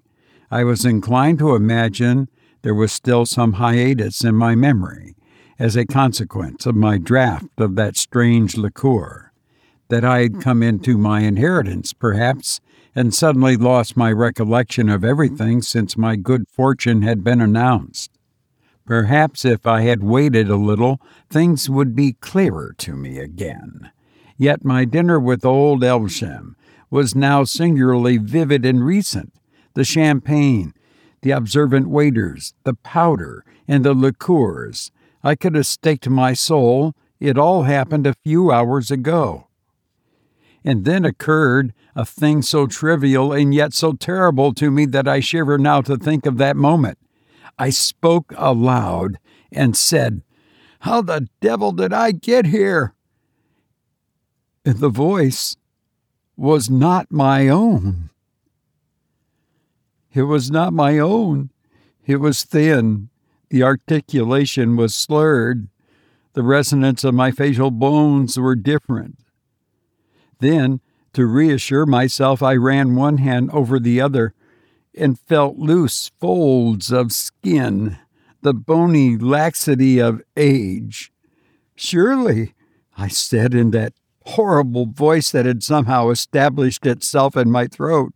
I 0.51 0.65
was 0.65 0.87
inclined 0.87 1.41
to 1.41 1.55
imagine 1.55 2.31
there 2.63 2.75
was 2.75 2.93
still 2.93 3.27
some 3.27 3.61
hiatus 3.61 4.25
in 4.25 4.37
my 4.37 4.55
memory, 4.55 5.16
as 5.59 5.77
a 5.77 5.87
consequence 5.87 6.67
of 6.67 6.75
my 6.75 6.99
draught 6.99 7.49
of 7.59 7.77
that 7.77 7.97
strange 7.97 8.57
liqueur, 8.57 9.33
that 9.89 10.05
I 10.05 10.21
had 10.21 10.41
come 10.41 10.63
into 10.63 10.99
my 10.99 11.21
inheritance, 11.21 11.93
perhaps, 11.93 12.61
and 12.95 13.15
suddenly 13.15 13.57
lost 13.57 13.97
my 13.97 14.11
recollection 14.11 14.89
of 14.89 15.05
everything 15.05 15.63
since 15.63 15.97
my 15.97 16.17
good 16.17 16.49
fortune 16.49 17.03
had 17.03 17.23
been 17.23 17.41
announced. 17.41 18.11
Perhaps 18.87 19.45
if 19.45 19.67
I 19.67 19.83
had 19.83 20.03
waited 20.03 20.49
a 20.49 20.57
little, 20.57 21.01
things 21.29 21.69
would 21.69 21.95
be 21.95 22.15
clearer 22.15 22.75
to 22.79 22.95
me 22.95 23.19
again. 23.19 23.91
Yet 24.37 24.65
my 24.65 24.85
dinner 24.85 25.19
with 25.19 25.45
old 25.45 25.83
Elvesham 25.83 26.55
was 26.91 27.15
now 27.15 27.45
singularly 27.45 28.17
vivid 28.17 28.65
and 28.65 28.85
recent. 28.85 29.33
The 29.75 29.85
champagne, 29.85 30.73
the 31.23 31.33
observant 31.33 31.89
waiters, 31.89 32.55
the 32.65 32.75
powder, 32.75 33.45
and 33.67 33.85
the 33.85 33.95
liqueurs, 33.95 34.93
I 35.27 35.35
could 35.35 35.57
have 35.57 35.67
staked 35.67 36.09
my 36.09 36.35
soul 36.35 36.95
it 37.19 37.37
all 37.37 37.65
happened 37.65 38.07
a 38.07 38.15
few 38.15 38.53
hours 38.53 38.93
ago. 38.93 39.49
And 40.65 40.85
then 40.85 41.05
occurred 41.05 41.75
a 41.97 42.05
thing 42.05 42.43
so 42.43 42.69
trivial 42.69 43.33
and 43.33 43.53
yet 43.53 43.73
so 43.73 43.95
terrible 43.95 44.55
to 44.55 44.71
me 44.71 44.87
that 44.87 45.09
I 45.09 45.19
shiver 45.19 45.59
now 45.59 45.81
to 45.81 45.97
think 45.97 46.27
of 46.27 46.39
that 46.39 46.57
moment. 46.57 46.99
I 47.59 47.71
spoke 47.71 48.35
aloud 48.37 49.19
and 49.51 49.77
said, 49.77 50.23
How 50.81 51.03
the 51.03 51.29
devil 51.41 51.73
did 51.73 51.93
I 51.93 52.13
get 52.13 52.47
here? 52.47 52.95
And 54.65 54.79
the 54.79 54.91
voice 54.91 55.57
was 56.37 56.71
not 56.71 57.11
my 57.11 57.49
own. 57.49 58.11
It 60.13 60.23
was 60.23 60.53
not 60.53 60.73
my 60.73 61.01
own. 61.01 61.51
It 62.05 62.17
was 62.17 62.45
thin 62.45 63.09
the 63.49 63.63
articulation 63.63 64.77
was 64.77 64.95
slurred. 64.95 65.69
The 66.33 66.43
resonance 66.43 67.05
of 67.05 67.15
my 67.15 67.31
facial 67.31 67.71
bones 67.71 68.39
were 68.39 68.57
different. 68.57 69.19
Then, 70.41 70.81
to 71.15 71.27
reassure 71.27 71.87
myself, 71.87 72.43
I 72.43 72.57
ran 72.57 72.95
one 72.95 73.19
hand 73.19 73.51
over 73.53 73.79
the 73.79 74.01
other 74.01 74.35
and 74.95 75.19
felt 75.19 75.57
loose 75.57 76.11
folds 76.21 76.91
of 76.91 77.13
skin, 77.13 77.99
the 78.43 78.55
bony 78.55 79.17
laxity 79.17 79.99
of 79.99 80.23
age. 80.37 81.13
Surely, 81.75 82.55
I 82.99 83.09
said 83.09 83.55
in 83.55 83.71
that 83.71 83.95
horrible 84.27 84.87
voice 84.87 85.31
that 85.31 85.47
had 85.47 85.63
somehow 85.63 86.11
established 86.11 86.85
itself 86.85 87.37
in 87.37 87.51
my 87.51 87.67
throat, 87.67 88.13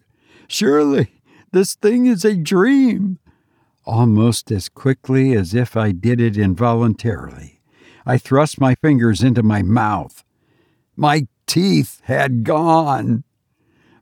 surely 0.49 1.21
this 1.53 1.75
thing 1.75 2.07
is 2.07 2.25
a 2.25 2.37
dream 2.37 3.19
almost 3.91 4.53
as 4.53 4.69
quickly 4.69 5.35
as 5.35 5.53
if 5.53 5.77
I 5.77 5.91
did 5.91 6.21
it 6.21 6.37
involuntarily. 6.37 7.61
I 8.07 8.19
thrust 8.19 8.61
my 8.61 8.77
fingers 8.77 9.21
into 9.21 9.43
my 9.43 9.63
mouth. 9.63 10.23
My 10.97 11.27
teeth 11.49 12.01
had 12.05 12.45
gone. 12.45 13.25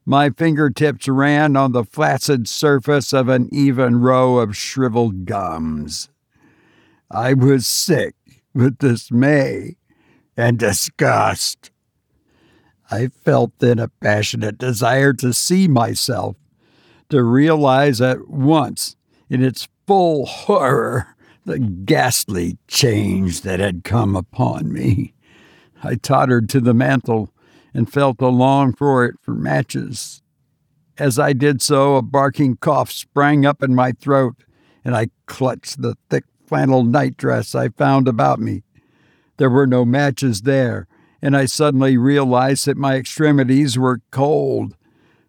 My 0.05 0.29
fingertips 0.29 1.09
ran 1.09 1.57
on 1.57 1.73
the 1.73 1.85
flaccid 1.85 2.49
surface 2.49 3.15
of 3.15 3.31
an 3.31 3.49
even 3.51 4.01
row 4.01 4.37
of 4.39 4.55
shriveled 4.55 5.25
gums. 5.25 6.11
I 7.11 7.33
was 7.33 7.67
sick 7.67 8.15
with 8.53 8.77
dismay 8.77 9.77
and 10.37 10.59
disgust. 10.59 11.71
I 12.91 13.07
felt 13.09 13.59
then 13.59 13.79
a 13.79 13.89
passionate 13.89 14.59
desire 14.59 15.15
to 15.15 15.33
see 15.33 15.67
myself, 15.67 16.37
to 17.09 17.23
realize 17.23 18.03
at 18.03 18.29
once 18.29 18.95
in 19.31 19.43
its 19.43 19.67
full 19.89 20.27
horror 20.27 21.17
the 21.47 21.59
ghastly 21.59 22.59
change 22.69 23.41
that 23.41 23.59
had 23.59 23.85
come 23.85 24.15
upon 24.15 24.71
me. 24.71 25.15
I 25.83 25.95
tottered 25.95 26.51
to 26.51 26.61
the 26.61 26.75
mantel 26.75 27.33
and 27.73 27.91
felt 27.91 28.21
along 28.21 28.75
for 28.75 29.07
it 29.07 29.15
for 29.23 29.33
matches. 29.33 30.23
As 30.99 31.19
I 31.19 31.33
did 31.33 31.63
so, 31.63 31.97
a 31.97 32.03
barking 32.03 32.59
cough 32.59 32.93
sprang 32.93 33.47
up 33.47 33.63
in 33.63 33.75
my 33.75 33.93
throat, 33.93 34.45
and 34.85 34.95
I 34.95 35.09
clutched 35.25 35.81
the 35.81 35.97
thick 36.11 36.25
flannel 36.47 36.85
nightdress 36.85 37.55
I 37.55 37.71
found 37.71 38.09
about 38.09 38.41
me. 38.41 38.65
There 39.39 39.49
were 39.49 39.67
no 39.67 39.87
matches 39.87 40.43
there, 40.43 40.87
and 41.23 41.35
I 41.35 41.47
suddenly 41.47 41.97
realized 41.97 42.67
that 42.67 42.77
my 42.77 42.97
extremities 42.97 43.79
were 43.79 44.03
cold 44.11 44.77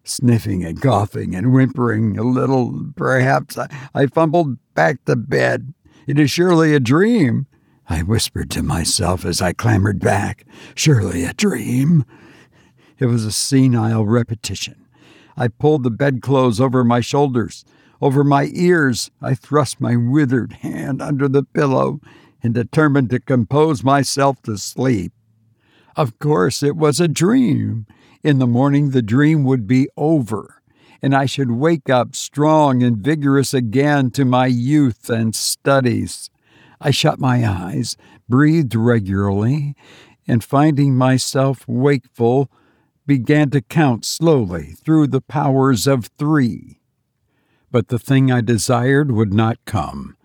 sniffing 0.04 0.64
and 0.64 0.80
coughing 0.80 1.34
and 1.34 1.52
whimpering 1.52 2.18
a 2.18 2.22
little. 2.22 2.92
Perhaps 2.96 3.58
I, 3.58 3.68
I 3.94 4.06
fumbled 4.06 4.58
back 4.74 5.04
to 5.04 5.16
bed. 5.16 5.74
It 6.06 6.18
is 6.18 6.30
surely 6.30 6.74
a 6.74 6.80
dream. 6.80 7.46
I 7.88 8.02
whispered 8.02 8.50
to 8.52 8.62
myself 8.62 9.24
as 9.24 9.42
I 9.42 9.52
clambered 9.52 9.98
back. 9.98 10.46
Surely 10.74 11.24
a 11.24 11.32
dream. 11.32 12.04
It 12.98 13.06
was 13.06 13.24
a 13.24 13.32
senile 13.32 14.06
repetition. 14.06 14.86
I 15.36 15.48
pulled 15.48 15.82
the 15.82 15.90
bedclothes 15.90 16.60
over 16.60 16.84
my 16.84 17.00
shoulders. 17.00 17.64
Over 18.00 18.24
my 18.24 18.48
ears, 18.52 19.10
I 19.20 19.34
thrust 19.34 19.80
my 19.80 19.96
withered 19.96 20.54
hand 20.54 21.02
under 21.02 21.28
the 21.28 21.42
pillow 21.42 22.00
and 22.42 22.54
determined 22.54 23.10
to 23.10 23.20
compose 23.20 23.84
myself 23.84 24.40
to 24.42 24.56
sleep. 24.56 25.12
Of 25.96 26.18
course, 26.18 26.62
it 26.62 26.76
was 26.76 27.00
a 27.00 27.08
dream. 27.08 27.86
In 28.22 28.38
the 28.38 28.46
morning, 28.46 28.90
the 28.90 29.00
dream 29.00 29.44
would 29.44 29.66
be 29.66 29.88
over, 29.96 30.60
and 31.00 31.14
I 31.14 31.24
should 31.24 31.52
wake 31.52 31.88
up 31.88 32.14
strong 32.14 32.82
and 32.82 32.98
vigorous 32.98 33.54
again 33.54 34.10
to 34.10 34.26
my 34.26 34.44
youth 34.44 35.08
and 35.08 35.34
studies. 35.34 36.28
I 36.82 36.90
shut 36.90 37.18
my 37.18 37.48
eyes, 37.48 37.96
breathed 38.28 38.74
regularly, 38.74 39.74
and 40.28 40.44
finding 40.44 40.94
myself 40.94 41.66
wakeful, 41.66 42.50
began 43.06 43.48
to 43.50 43.62
count 43.62 44.04
slowly 44.04 44.74
through 44.84 45.06
the 45.06 45.22
powers 45.22 45.86
of 45.86 46.10
three. 46.18 46.80
But 47.70 47.88
the 47.88 47.98
thing 47.98 48.30
I 48.30 48.42
desired 48.42 49.10
would 49.10 49.32
not 49.32 49.56
come. 49.64 50.16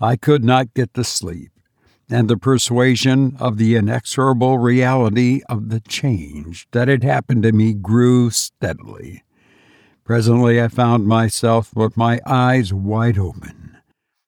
I 0.00 0.16
could 0.16 0.42
not 0.42 0.74
get 0.74 0.92
to 0.94 1.04
sleep, 1.04 1.52
and 2.10 2.28
the 2.28 2.36
persuasion 2.36 3.36
of 3.38 3.56
the 3.56 3.76
inexorable 3.76 4.58
reality 4.58 5.40
of 5.48 5.68
the 5.68 5.80
change 5.80 6.66
that 6.72 6.88
had 6.88 7.02
happened 7.02 7.42
to 7.42 7.52
me 7.52 7.72
grew 7.72 8.30
steadily. 8.30 9.24
Presently 10.04 10.60
I 10.60 10.68
found 10.68 11.06
myself 11.06 11.74
with 11.74 11.96
my 11.96 12.20
eyes 12.26 12.72
wide 12.72 13.18
open 13.18 13.64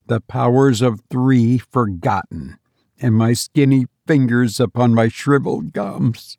the 0.06 0.20
powers 0.20 0.82
of 0.82 1.02
three 1.10 1.58
forgotten, 1.58 2.58
and 3.00 3.14
my 3.14 3.32
skinny 3.32 3.86
fingers 4.06 4.60
upon 4.60 4.94
my 4.94 5.08
shriveled 5.08 5.72
gums. 5.72 6.38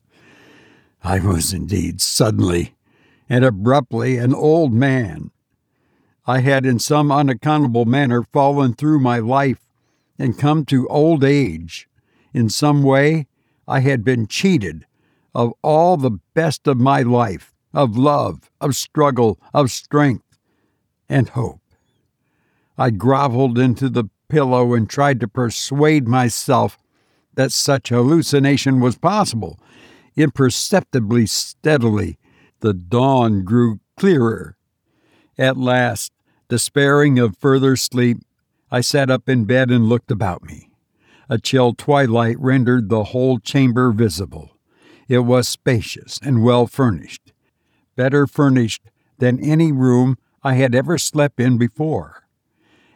I 1.04 1.20
was 1.20 1.54
indeed 1.54 2.02
suddenly 2.02 2.76
and 3.30 3.44
abruptly 3.44 4.18
an 4.18 4.34
old 4.34 4.74
man. 4.74 5.32
I 6.26 6.40
had 6.40 6.66
in 6.66 6.80
some 6.80 7.12
unaccountable 7.12 7.86
manner 7.86 8.24
fallen 8.24 8.74
through 8.74 9.00
my 9.00 9.20
life 9.20 9.67
and 10.20 10.38
come 10.38 10.66
to 10.66 10.88
old 10.88 11.24
age. 11.24 11.88
In 12.34 12.50
some 12.50 12.84
way, 12.84 13.28
I 13.68 13.82
had 13.82 14.04
been 14.04 14.28
cheated 14.28 14.86
of 15.34 15.54
all 15.62 15.98
the 15.98 16.20
best 16.34 16.68
of 16.68 16.78
my 16.78 17.02
life, 17.02 17.54
of 17.74 17.98
love, 17.98 18.50
of 18.60 18.76
struggle, 18.76 19.40
of 19.54 19.72
strength, 19.72 20.40
and 21.10 21.30
hope. 21.30 21.62
I 22.78 22.90
groveled 22.90 23.58
into 23.58 23.90
the 23.90 24.06
pillow 24.30 24.74
and 24.74 24.90
tried 24.90 25.20
to 25.20 25.28
persuade 25.28 26.08
myself 26.08 26.78
that 27.36 27.52
such 27.52 27.90
hallucination 27.90 28.80
was 28.80 28.98
possible. 28.98 29.60
Imperceptibly, 30.16 31.28
steadily, 31.28 32.18
the 32.62 32.74
dawn 32.74 33.44
grew 33.44 33.80
clearer. 33.96 34.58
At 35.38 35.58
last, 35.58 36.12
despairing 36.50 37.20
of 37.20 37.38
further 37.38 37.76
sleep, 37.76 38.18
I 38.72 38.82
sat 38.82 39.10
up 39.10 39.30
in 39.30 39.46
bed 39.46 39.72
and 39.72 39.88
looked 39.88 40.12
about 40.12 40.44
me. 40.44 40.70
A 41.30 41.38
chill 41.38 41.74
twilight 41.74 42.40
rendered 42.40 42.90
the 42.90 43.06
whole 43.06 43.40
chamber 43.40 43.92
visible. 43.92 44.58
It 45.08 45.20
was 45.20 45.48
spacious 45.48 46.20
and 46.22 46.44
well 46.44 46.68
furnished, 46.68 47.34
better 47.96 48.28
furnished 48.28 48.84
than 49.20 49.40
any 49.40 49.72
room 49.72 50.18
I 50.44 50.56
had 50.56 50.76
ever 50.76 50.98
slept 50.98 51.40
in 51.40 51.58
before 51.58 52.28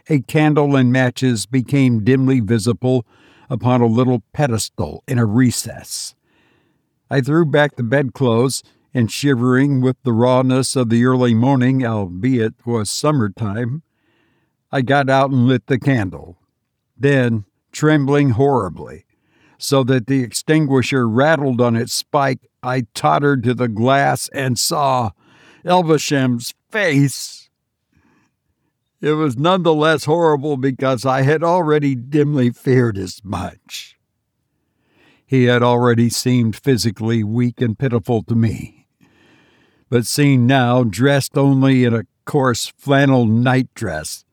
a 0.09 0.19
candle 0.19 0.75
and 0.75 0.91
matches 0.91 1.45
became 1.45 2.03
dimly 2.03 2.39
visible 2.39 3.05
upon 3.49 3.81
a 3.81 3.85
little 3.85 4.23
pedestal 4.33 5.03
in 5.07 5.17
a 5.17 5.25
recess. 5.25 6.15
I 7.09 7.21
threw 7.21 7.45
back 7.45 7.75
the 7.75 7.83
bedclothes, 7.83 8.63
and 8.93 9.09
shivering 9.09 9.79
with 9.79 9.95
the 10.03 10.11
rawness 10.11 10.75
of 10.75 10.89
the 10.89 11.05
early 11.05 11.33
morning, 11.33 11.85
albeit 11.85 12.55
it 12.59 12.65
was 12.65 12.89
summer 12.89 13.29
time, 13.29 13.83
I 14.71 14.81
got 14.81 15.09
out 15.09 15.31
and 15.31 15.47
lit 15.47 15.67
the 15.67 15.79
candle. 15.79 16.37
Then, 16.97 17.45
trembling 17.71 18.31
horribly, 18.31 19.05
so 19.57 19.83
that 19.83 20.07
the 20.07 20.23
extinguisher 20.23 21.07
rattled 21.07 21.59
on 21.59 21.75
its 21.75 21.93
spike, 21.93 22.47
I 22.63 22.85
tottered 22.93 23.43
to 23.43 23.53
the 23.53 23.67
glass 23.67 24.29
and 24.29 24.57
saw 24.57 25.11
Elvesham's 25.65 26.53
face. 26.69 27.49
It 29.01 29.13
was 29.13 29.37
none 29.37 29.63
the 29.63 29.73
less 29.73 30.05
horrible 30.05 30.57
because 30.57 31.05
I 31.05 31.23
had 31.23 31.43
already 31.43 31.95
dimly 31.95 32.51
feared 32.51 32.97
as 32.97 33.19
much. 33.23 33.97
He 35.25 35.45
had 35.45 35.63
already 35.63 36.09
seemed 36.09 36.55
physically 36.55 37.23
weak 37.23 37.61
and 37.61 37.77
pitiful 37.77 38.21
to 38.23 38.35
me. 38.35 38.87
But 39.89 40.05
seen 40.05 40.45
now, 40.45 40.83
dressed 40.83 41.37
only 41.37 41.83
in 41.83 41.93
a 41.93 42.03
coarse 42.25 42.71
flannel 42.77 43.25
nightdress 43.25 44.23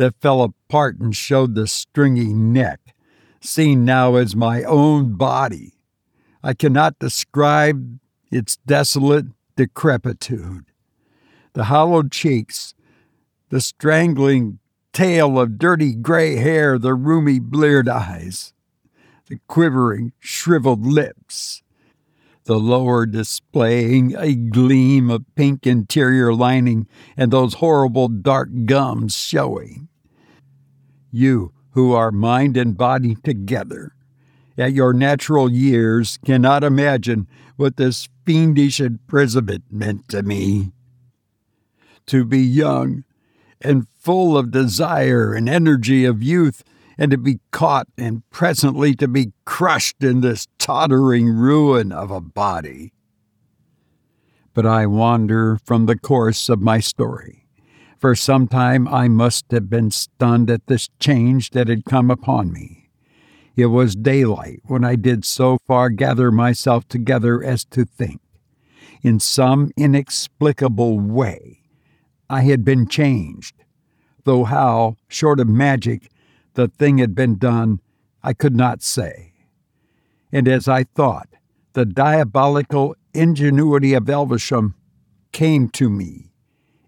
that 0.00 0.18
fell 0.18 0.40
apart 0.40 0.98
and 0.98 1.14
showed 1.14 1.54
the 1.54 1.66
stringy 1.66 2.32
neck, 2.32 2.94
seen 3.42 3.84
now 3.84 4.14
as 4.14 4.34
my 4.34 4.62
own 4.62 5.12
body, 5.12 5.74
I 6.42 6.54
cannot 6.54 6.98
describe 6.98 7.98
its 8.32 8.56
desolate 8.64 9.26
decrepitude. 9.56 10.64
The 11.52 11.64
hollowed 11.64 12.10
cheeks, 12.10 12.72
the 13.50 13.60
strangling 13.60 14.58
tail 14.94 15.38
of 15.38 15.58
dirty 15.58 15.94
gray 15.94 16.36
hair, 16.36 16.78
the 16.78 16.96
rheumy 16.96 17.38
bleared 17.38 17.86
eyes, 17.86 18.54
the 19.26 19.38
quivering 19.48 20.14
shriveled 20.18 20.86
lips, 20.86 21.62
the 22.44 22.58
lower 22.58 23.04
displaying 23.04 24.16
a 24.16 24.34
gleam 24.34 25.10
of 25.10 25.26
pink 25.34 25.66
interior 25.66 26.32
lining, 26.32 26.88
and 27.18 27.30
those 27.30 27.54
horrible 27.54 28.08
dark 28.08 28.48
gums 28.64 29.14
showing. 29.14 29.88
You, 31.10 31.52
who 31.72 31.92
are 31.92 32.10
mind 32.10 32.56
and 32.56 32.76
body 32.76 33.14
together, 33.16 33.94
at 34.58 34.72
your 34.72 34.92
natural 34.92 35.50
years, 35.50 36.18
cannot 36.24 36.64
imagine 36.64 37.26
what 37.56 37.76
this 37.76 38.08
fiendish 38.24 38.80
imprisonment 38.80 39.64
meant 39.70 40.08
to 40.08 40.22
me. 40.22 40.72
To 42.06 42.24
be 42.24 42.40
young, 42.40 43.04
and 43.60 43.86
full 43.98 44.36
of 44.36 44.50
desire 44.50 45.34
and 45.34 45.48
energy 45.48 46.04
of 46.04 46.22
youth, 46.22 46.62
and 46.98 47.10
to 47.10 47.18
be 47.18 47.40
caught 47.50 47.88
and 47.96 48.28
presently 48.30 48.94
to 48.94 49.08
be 49.08 49.32
crushed 49.44 50.02
in 50.02 50.20
this 50.20 50.46
tottering 50.58 51.28
ruin 51.28 51.92
of 51.92 52.10
a 52.10 52.20
body. 52.20 52.92
But 54.52 54.66
I 54.66 54.86
wander 54.86 55.58
from 55.64 55.86
the 55.86 55.98
course 55.98 56.48
of 56.48 56.60
my 56.60 56.80
story. 56.80 57.39
For 58.00 58.14
some 58.14 58.48
time 58.48 58.88
I 58.88 59.08
must 59.08 59.52
have 59.52 59.68
been 59.68 59.90
stunned 59.90 60.48
at 60.48 60.68
this 60.68 60.88
change 60.98 61.50
that 61.50 61.68
had 61.68 61.84
come 61.84 62.10
upon 62.10 62.50
me. 62.50 62.88
It 63.56 63.66
was 63.66 63.94
daylight 63.94 64.60
when 64.64 64.84
I 64.84 64.96
did 64.96 65.26
so 65.26 65.58
far 65.66 65.90
gather 65.90 66.32
myself 66.32 66.88
together 66.88 67.44
as 67.44 67.66
to 67.66 67.84
think. 67.84 68.22
In 69.02 69.20
some 69.20 69.70
inexplicable 69.76 70.98
way, 70.98 71.60
I 72.30 72.40
had 72.40 72.64
been 72.64 72.88
changed, 72.88 73.64
though 74.24 74.44
how, 74.44 74.96
short 75.06 75.38
of 75.38 75.48
magic, 75.48 76.10
the 76.54 76.68
thing 76.68 76.96
had 76.98 77.14
been 77.14 77.36
done, 77.36 77.80
I 78.22 78.32
could 78.32 78.56
not 78.56 78.82
say. 78.82 79.34
And 80.32 80.48
as 80.48 80.68
I 80.68 80.84
thought, 80.84 81.28
the 81.74 81.84
diabolical 81.84 82.96
ingenuity 83.12 83.92
of 83.92 84.04
Elvesham 84.04 84.72
came 85.32 85.68
to 85.70 85.90
me. 85.90 86.29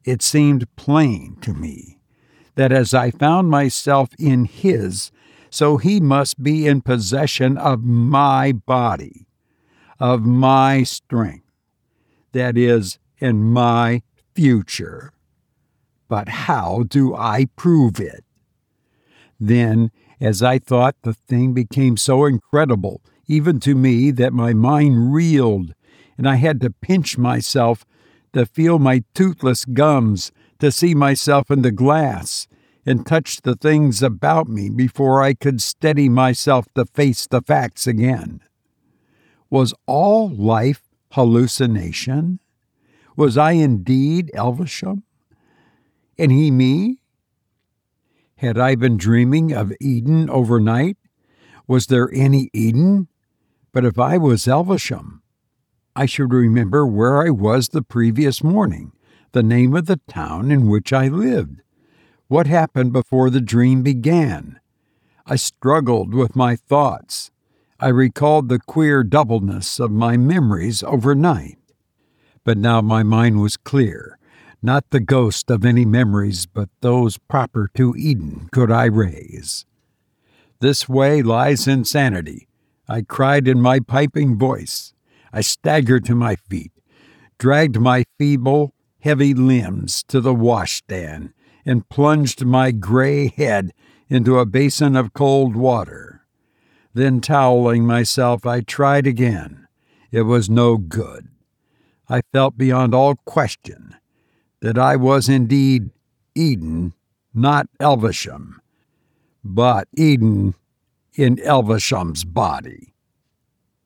It 0.04 0.22
seemed 0.22 0.74
plain 0.76 1.36
to 1.42 1.52
me 1.54 1.98
that 2.54 2.72
as 2.72 2.92
I 2.92 3.10
found 3.10 3.48
myself 3.48 4.10
in 4.18 4.44
his, 4.44 5.10
so 5.50 5.76
he 5.76 6.00
must 6.00 6.42
be 6.42 6.66
in 6.66 6.80
possession 6.80 7.56
of 7.56 7.84
my 7.84 8.52
body, 8.52 9.26
of 10.00 10.24
my 10.24 10.82
strength, 10.82 11.46
that 12.32 12.56
is, 12.56 12.98
in 13.18 13.42
my 13.42 14.02
future. 14.34 15.12
But 16.08 16.28
how 16.28 16.84
do 16.88 17.14
I 17.14 17.46
prove 17.56 18.00
it? 18.00 18.24
Then, 19.38 19.90
as 20.20 20.42
I 20.42 20.58
thought, 20.58 20.96
the 21.02 21.14
thing 21.14 21.52
became 21.52 21.96
so 21.96 22.24
incredible, 22.24 23.02
even 23.26 23.60
to 23.60 23.74
me, 23.74 24.10
that 24.10 24.32
my 24.32 24.52
mind 24.52 25.12
reeled, 25.12 25.74
and 26.18 26.28
I 26.28 26.36
had 26.36 26.60
to 26.60 26.70
pinch 26.70 27.16
myself 27.16 27.84
to 28.32 28.46
feel 28.46 28.78
my 28.78 29.04
toothless 29.14 29.64
gums, 29.64 30.32
to 30.58 30.70
see 30.70 30.94
myself 30.94 31.50
in 31.50 31.62
the 31.62 31.72
glass, 31.72 32.48
and 32.84 33.06
touch 33.06 33.42
the 33.42 33.54
things 33.54 34.02
about 34.02 34.48
me 34.48 34.68
before 34.68 35.22
I 35.22 35.34
could 35.34 35.60
steady 35.62 36.08
myself 36.08 36.66
to 36.74 36.84
face 36.86 37.26
the 37.26 37.42
facts 37.42 37.86
again. 37.86 38.40
Was 39.50 39.74
all 39.86 40.28
life 40.30 40.82
hallucination? 41.12 42.40
Was 43.16 43.36
I 43.36 43.52
indeed 43.52 44.30
Elvesham? 44.34 45.02
and 46.18 46.32
he 46.32 46.50
me? 46.50 47.00
Had 48.36 48.58
I 48.58 48.74
been 48.74 48.96
dreaming 48.96 49.52
of 49.52 49.72
Eden 49.80 50.28
overnight? 50.30 50.96
Was 51.66 51.86
there 51.86 52.10
any 52.12 52.50
Eden? 52.52 53.08
But 53.72 53.84
if 53.84 53.98
I 53.98 54.18
was 54.18 54.44
Elvesham, 54.44 55.21
I 55.94 56.06
should 56.06 56.32
remember 56.32 56.86
where 56.86 57.22
I 57.22 57.28
was 57.28 57.68
the 57.68 57.82
previous 57.82 58.42
morning, 58.42 58.92
the 59.32 59.42
name 59.42 59.74
of 59.74 59.84
the 59.84 60.00
town 60.08 60.50
in 60.50 60.66
which 60.66 60.92
I 60.92 61.08
lived. 61.08 61.60
What 62.28 62.46
happened 62.46 62.94
before 62.94 63.28
the 63.28 63.42
dream 63.42 63.82
began? 63.82 64.58
I 65.26 65.36
struggled 65.36 66.14
with 66.14 66.34
my 66.34 66.56
thoughts. 66.56 67.30
I 67.78 67.88
recalled 67.88 68.48
the 68.48 68.58
queer 68.58 69.04
doubleness 69.04 69.78
of 69.78 69.90
my 69.90 70.16
memories 70.16 70.82
overnight. 70.82 71.58
But 72.42 72.56
now 72.56 72.80
my 72.80 73.02
mind 73.02 73.40
was 73.40 73.58
clear. 73.58 74.18
Not 74.62 74.90
the 74.90 75.00
ghost 75.00 75.50
of 75.50 75.64
any 75.64 75.84
memories, 75.84 76.46
but 76.46 76.70
those 76.80 77.18
proper 77.18 77.68
to 77.74 77.94
Eden 77.96 78.48
could 78.50 78.70
I 78.70 78.86
raise. 78.86 79.66
This 80.60 80.88
way 80.88 81.22
lies 81.22 81.68
insanity, 81.68 82.48
I 82.88 83.02
cried 83.02 83.46
in 83.46 83.60
my 83.60 83.80
piping 83.80 84.38
voice. 84.38 84.91
I 85.32 85.40
staggered 85.40 86.04
to 86.06 86.14
my 86.14 86.36
feet, 86.36 86.72
dragged 87.38 87.80
my 87.80 88.04
feeble, 88.18 88.74
heavy 89.00 89.34
limbs 89.34 90.02
to 90.08 90.20
the 90.20 90.34
washstand, 90.34 91.32
and 91.64 91.88
plunged 91.88 92.44
my 92.44 92.70
gray 92.70 93.28
head 93.28 93.72
into 94.08 94.38
a 94.38 94.46
basin 94.46 94.94
of 94.94 95.14
cold 95.14 95.56
water. 95.56 96.26
Then, 96.94 97.20
toweling 97.20 97.86
myself, 97.86 98.44
I 98.44 98.60
tried 98.60 99.06
again. 99.06 99.66
It 100.10 100.22
was 100.22 100.50
no 100.50 100.76
good. 100.76 101.28
I 102.08 102.20
felt 102.32 102.58
beyond 102.58 102.94
all 102.94 103.14
question 103.24 103.96
that 104.60 104.76
I 104.76 104.96
was 104.96 105.28
indeed 105.28 105.90
Eden, 106.34 106.92
not 107.32 107.66
Elvesham, 107.80 108.56
but 109.42 109.88
Eden 109.96 110.54
in 111.14 111.36
Elvesham's 111.36 112.24
body. 112.24 112.91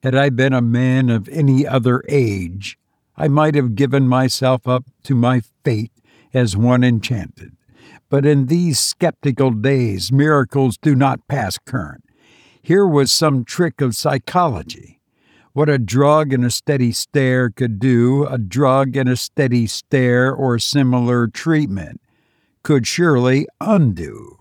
Had 0.07 0.14
I 0.14 0.30
been 0.30 0.52
a 0.52 0.62
man 0.62 1.11
of 1.11 1.28
any 1.30 1.66
other 1.66 2.04
age, 2.09 2.78
I 3.16 3.26
might 3.26 3.57
have 3.57 3.74
given 3.74 4.07
myself 4.07 4.68
up 4.68 4.84
to 5.02 5.16
my 5.16 5.42
fate 5.64 5.90
as 6.32 6.57
one 6.57 6.84
enchanted. 6.84 7.57
But 8.09 8.24
in 8.24 8.46
these 8.46 8.78
skeptical 8.78 9.50
days, 9.50 10.12
miracles 10.12 10.76
do 10.76 10.94
not 10.94 11.26
pass 11.26 11.59
current. 11.59 12.04
Here 12.62 12.86
was 12.86 13.11
some 13.11 13.44
trick 13.44 13.80
of 13.80 13.96
psychology. 13.96 15.00
What 15.54 15.68
a 15.68 15.76
drug 15.76 16.32
and 16.32 16.44
a 16.44 16.52
steady 16.52 16.92
stare 16.92 17.50
could 17.50 17.80
do, 17.80 18.26
a 18.26 18.38
drug 18.38 18.96
and 18.96 19.09
a 19.09 19.16
steady 19.16 19.66
stare 19.66 20.32
or 20.32 20.61
similar 20.61 21.26
treatment 21.26 22.00
could 22.62 22.86
surely 22.86 23.48
undo. 23.61 24.38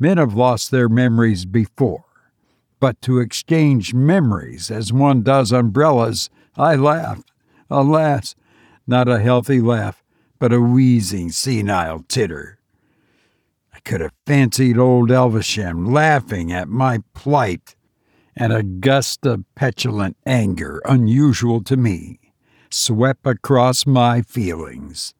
Men 0.00 0.18
have 0.18 0.34
lost 0.34 0.72
their 0.72 0.88
memories 0.88 1.44
before 1.44 2.07
but 2.80 3.00
to 3.02 3.18
exchange 3.18 3.94
memories 3.94 4.70
as 4.70 4.92
one 4.92 5.22
does 5.22 5.52
umbrellas, 5.52 6.30
I 6.56 6.76
laughed. 6.76 7.30
Alas, 7.70 8.34
not 8.86 9.08
a 9.08 9.20
healthy 9.20 9.60
laugh, 9.60 10.02
but 10.38 10.52
a 10.52 10.60
wheezing, 10.60 11.30
senile 11.30 12.04
titter. 12.08 12.58
I 13.74 13.80
could 13.80 14.00
have 14.00 14.12
fancied 14.26 14.78
old 14.78 15.10
Elvesham 15.10 15.92
laughing 15.92 16.52
at 16.52 16.68
my 16.68 17.02
plight, 17.14 17.74
and 18.36 18.52
a 18.52 18.62
gust 18.62 19.26
of 19.26 19.44
petulant 19.54 20.16
anger, 20.24 20.80
unusual 20.84 21.62
to 21.64 21.76
me, 21.76 22.20
swept 22.70 23.26
across 23.26 23.86
my 23.86 24.22
feelings. 24.22 25.14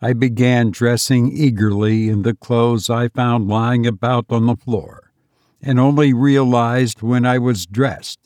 I 0.00 0.12
began 0.12 0.70
dressing 0.70 1.30
eagerly 1.30 2.08
in 2.08 2.22
the 2.22 2.34
clothes 2.34 2.88
I 2.88 3.08
found 3.08 3.48
lying 3.48 3.86
about 3.86 4.26
on 4.30 4.46
the 4.46 4.56
floor 4.56 5.01
and 5.62 5.78
only 5.78 6.12
realized 6.12 7.02
when 7.02 7.24
I 7.24 7.38
was 7.38 7.66
dressed 7.66 8.18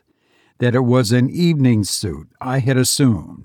that 0.59 0.75
it 0.75 0.85
was 0.85 1.13
an 1.13 1.29
evening 1.29 1.85
suit 1.85 2.29
I 2.41 2.61
had 2.61 2.77
assumed. 2.77 3.45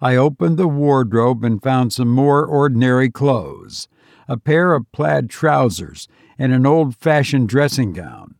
I 0.00 0.16
opened 0.16 0.56
the 0.56 0.68
wardrobe 0.68 1.44
and 1.44 1.62
found 1.62 1.92
some 1.92 2.08
more 2.08 2.44
ordinary 2.44 3.10
clothes 3.10 3.88
a 4.28 4.36
pair 4.36 4.74
of 4.74 4.90
plaid 4.92 5.30
trousers 5.30 6.06
and 6.38 6.52
an 6.52 6.66
old 6.66 6.94
fashioned 6.94 7.48
dressing 7.48 7.92
gown. 7.92 8.34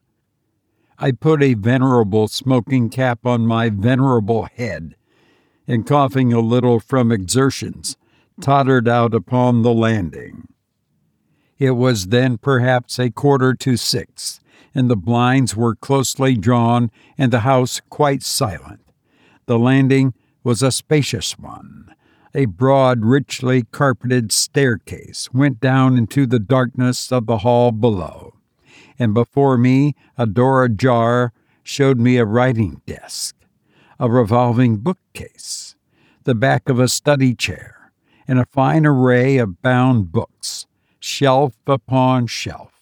I 0.99 1.12
put 1.12 1.43
a 1.43 1.55
venerable 1.55 2.28
smoking 2.28 2.91
cap 2.91 3.24
on 3.24 3.47
my 3.47 3.70
venerable 3.70 4.49
head, 4.55 4.97
and 5.66 5.86
coughing 5.86 6.32
a 6.32 6.41
little 6.41 6.78
from 6.78 7.11
exertions, 7.11 7.97
tottered 8.41 8.89
out 8.89 9.14
upon 9.14 9.62
the 9.62 9.72
landing. 9.72 10.49
It 11.59 11.72
was 11.72 12.09
then 12.09 12.39
perhaps 12.39 12.99
a 12.99 13.11
quarter 13.11 13.55
to 13.55 13.76
six, 13.76 14.41
and 14.78 14.88
the 14.88 14.96
blinds 14.96 15.56
were 15.56 15.74
closely 15.74 16.36
drawn 16.36 16.88
and 17.18 17.32
the 17.32 17.40
house 17.40 17.82
quite 17.90 18.22
silent. 18.22 18.80
The 19.46 19.58
landing 19.58 20.14
was 20.44 20.62
a 20.62 20.70
spacious 20.70 21.36
one. 21.36 21.92
A 22.32 22.44
broad, 22.44 23.04
richly 23.04 23.64
carpeted 23.72 24.30
staircase 24.30 25.30
went 25.32 25.58
down 25.58 25.98
into 25.98 26.26
the 26.26 26.38
darkness 26.38 27.10
of 27.10 27.26
the 27.26 27.38
hall 27.38 27.72
below, 27.72 28.34
and 29.00 29.14
before 29.14 29.58
me, 29.58 29.96
a 30.16 30.26
door 30.26 30.62
ajar 30.62 31.32
showed 31.64 31.98
me 31.98 32.16
a 32.16 32.24
writing 32.24 32.80
desk, 32.86 33.34
a 33.98 34.08
revolving 34.08 34.76
bookcase, 34.76 35.74
the 36.22 36.36
back 36.36 36.68
of 36.68 36.78
a 36.78 36.86
study 36.86 37.34
chair, 37.34 37.90
and 38.28 38.38
a 38.38 38.46
fine 38.46 38.86
array 38.86 39.38
of 39.38 39.60
bound 39.60 40.12
books, 40.12 40.68
shelf 41.00 41.54
upon 41.66 42.28
shelf. 42.28 42.77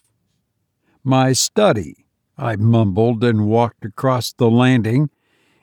My 1.07 1.31
study, 1.31 2.05
I 2.37 2.57
mumbled 2.57 3.23
and 3.23 3.47
walked 3.47 3.85
across 3.85 4.33
the 4.33 4.49
landing, 4.49 5.09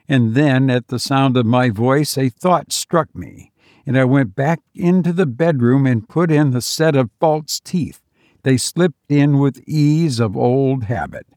and 0.07 0.33
then, 0.33 0.71
at 0.71 0.87
the 0.87 0.97
sound 0.97 1.37
of 1.37 1.45
my 1.45 1.69
voice, 1.69 2.17
a 2.17 2.29
thought 2.29 2.73
struck 2.73 3.13
me, 3.13 3.51
and 3.85 3.95
I 3.95 4.05
went 4.05 4.33
back 4.33 4.61
into 4.73 5.13
the 5.13 5.27
bedroom 5.27 5.85
and 5.85 6.09
put 6.09 6.31
in 6.31 6.49
the 6.49 6.63
set 6.63 6.95
of 6.95 7.11
false 7.19 7.59
teeth. 7.59 8.01
They 8.41 8.57
slipped 8.57 9.11
in 9.11 9.37
with 9.37 9.61
ease 9.67 10.19
of 10.19 10.35
old 10.35 10.85
habit. 10.85 11.27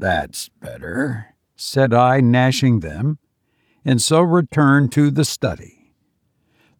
That's 0.00 0.48
better, 0.48 1.36
said 1.54 1.94
I, 1.94 2.20
gnashing 2.20 2.80
them, 2.80 3.20
and 3.84 4.02
so 4.02 4.20
returned 4.20 4.90
to 4.94 5.12
the 5.12 5.24
study. 5.24 5.92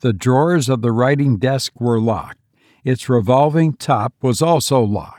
The 0.00 0.12
drawers 0.12 0.68
of 0.68 0.82
the 0.82 0.90
writing 0.90 1.36
desk 1.36 1.80
were 1.80 2.00
locked. 2.00 2.40
Its 2.82 3.08
revolving 3.08 3.74
top 3.74 4.14
was 4.20 4.42
also 4.42 4.80
locked. 4.80 5.17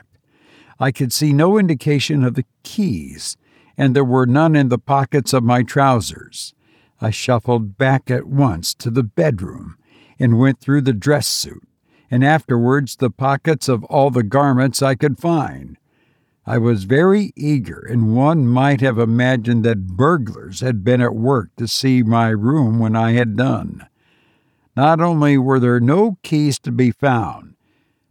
I 0.82 0.90
could 0.92 1.12
see 1.12 1.34
no 1.34 1.58
indication 1.58 2.24
of 2.24 2.34
the 2.34 2.46
keys, 2.62 3.36
and 3.76 3.94
there 3.94 4.04
were 4.04 4.24
none 4.24 4.56
in 4.56 4.70
the 4.70 4.78
pockets 4.78 5.34
of 5.34 5.44
my 5.44 5.62
trousers. 5.62 6.54
I 7.02 7.10
shuffled 7.10 7.76
back 7.76 8.10
at 8.10 8.26
once 8.26 8.72
to 8.76 8.90
the 8.90 9.02
bedroom 9.02 9.76
and 10.18 10.38
went 10.38 10.58
through 10.58 10.80
the 10.82 10.94
dress 10.94 11.26
suit, 11.26 11.68
and 12.10 12.24
afterwards 12.24 12.96
the 12.96 13.10
pockets 13.10 13.68
of 13.68 13.84
all 13.84 14.10
the 14.10 14.22
garments 14.22 14.80
I 14.80 14.94
could 14.94 15.18
find. 15.18 15.76
I 16.46 16.56
was 16.56 16.84
very 16.84 17.32
eager, 17.36 17.86
and 17.88 18.16
one 18.16 18.46
might 18.46 18.80
have 18.80 18.98
imagined 18.98 19.64
that 19.66 19.86
burglars 19.86 20.60
had 20.60 20.82
been 20.82 21.02
at 21.02 21.14
work 21.14 21.50
to 21.58 21.68
see 21.68 22.02
my 22.02 22.28
room 22.30 22.78
when 22.78 22.96
I 22.96 23.12
had 23.12 23.36
done. 23.36 23.86
Not 24.74 25.00
only 25.00 25.36
were 25.36 25.60
there 25.60 25.78
no 25.78 26.16
keys 26.22 26.58
to 26.60 26.72
be 26.72 26.90
found, 26.90 27.54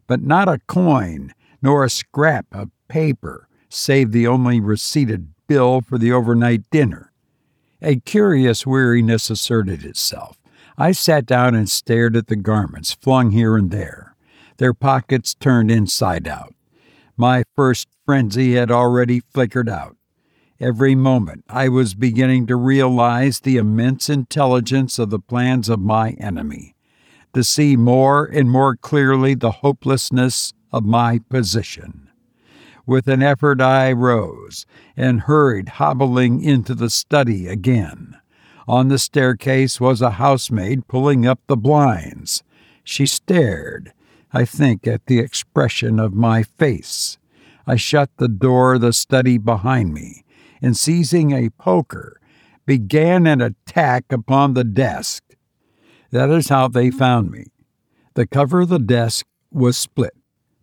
but 0.05 0.21
not 0.21 0.47
a 0.47 0.61
coin 0.67 1.33
nor 1.61 1.83
a 1.83 1.89
scrap 1.89 2.45
of 2.51 2.71
paper, 2.87 3.47
save 3.69 4.11
the 4.11 4.27
only 4.27 4.59
receipted 4.59 5.33
bill 5.47 5.81
for 5.81 5.97
the 5.97 6.11
overnight 6.11 6.69
dinner. 6.69 7.11
A 7.81 7.97
curious 7.97 8.65
weariness 8.65 9.29
asserted 9.29 9.85
itself. 9.85 10.37
I 10.77 10.91
sat 10.91 11.25
down 11.25 11.55
and 11.55 11.69
stared 11.69 12.15
at 12.15 12.27
the 12.27 12.35
garments 12.35 12.93
flung 12.93 13.31
here 13.31 13.57
and 13.57 13.71
there, 13.71 14.15
their 14.57 14.73
pockets 14.73 15.33
turned 15.33 15.71
inside 15.71 16.27
out. 16.27 16.53
My 17.17 17.43
first 17.55 17.87
frenzy 18.05 18.53
had 18.53 18.71
already 18.71 19.19
flickered 19.19 19.69
out. 19.69 19.97
Every 20.59 20.95
moment 20.95 21.45
I 21.49 21.69
was 21.69 21.93
beginning 21.95 22.47
to 22.47 22.55
realize 22.55 23.39
the 23.39 23.57
immense 23.57 24.09
intelligence 24.09 24.99
of 24.99 25.09
the 25.09 25.19
plans 25.19 25.69
of 25.69 25.79
my 25.79 26.11
enemy, 26.11 26.75
to 27.33 27.43
see 27.43 27.77
more 27.77 28.25
and 28.25 28.49
more 28.49 28.75
clearly 28.75 29.35
the 29.35 29.51
hopelessness 29.51 30.53
of 30.71 30.85
my 30.85 31.19
position. 31.29 32.09
With 32.85 33.07
an 33.07 33.21
effort, 33.21 33.61
I 33.61 33.91
rose 33.91 34.65
and 34.97 35.21
hurried 35.21 35.69
hobbling 35.69 36.43
into 36.43 36.73
the 36.73 36.89
study 36.89 37.47
again. 37.47 38.17
On 38.67 38.87
the 38.87 38.97
staircase 38.97 39.79
was 39.79 40.01
a 40.01 40.11
housemaid 40.11 40.87
pulling 40.87 41.25
up 41.25 41.39
the 41.47 41.57
blinds. 41.57 42.43
She 42.83 43.05
stared, 43.05 43.93
I 44.33 44.45
think, 44.45 44.87
at 44.87 45.05
the 45.05 45.19
expression 45.19 45.99
of 45.99 46.13
my 46.13 46.43
face. 46.43 47.17
I 47.67 47.75
shut 47.75 48.09
the 48.17 48.27
door 48.27 48.75
of 48.75 48.81
the 48.81 48.93
study 48.93 49.37
behind 49.37 49.93
me 49.93 50.23
and, 50.61 50.75
seizing 50.75 51.31
a 51.31 51.51
poker, 51.51 52.19
began 52.65 53.27
an 53.27 53.41
attack 53.41 54.11
upon 54.11 54.53
the 54.53 54.63
desk. 54.63 55.23
That 56.11 56.31
is 56.31 56.49
how 56.49 56.67
they 56.67 56.89
found 56.89 57.29
me. 57.29 57.45
The 58.15 58.25
cover 58.25 58.61
of 58.61 58.69
the 58.69 58.79
desk 58.79 59.27
was 59.51 59.77
split 59.77 60.15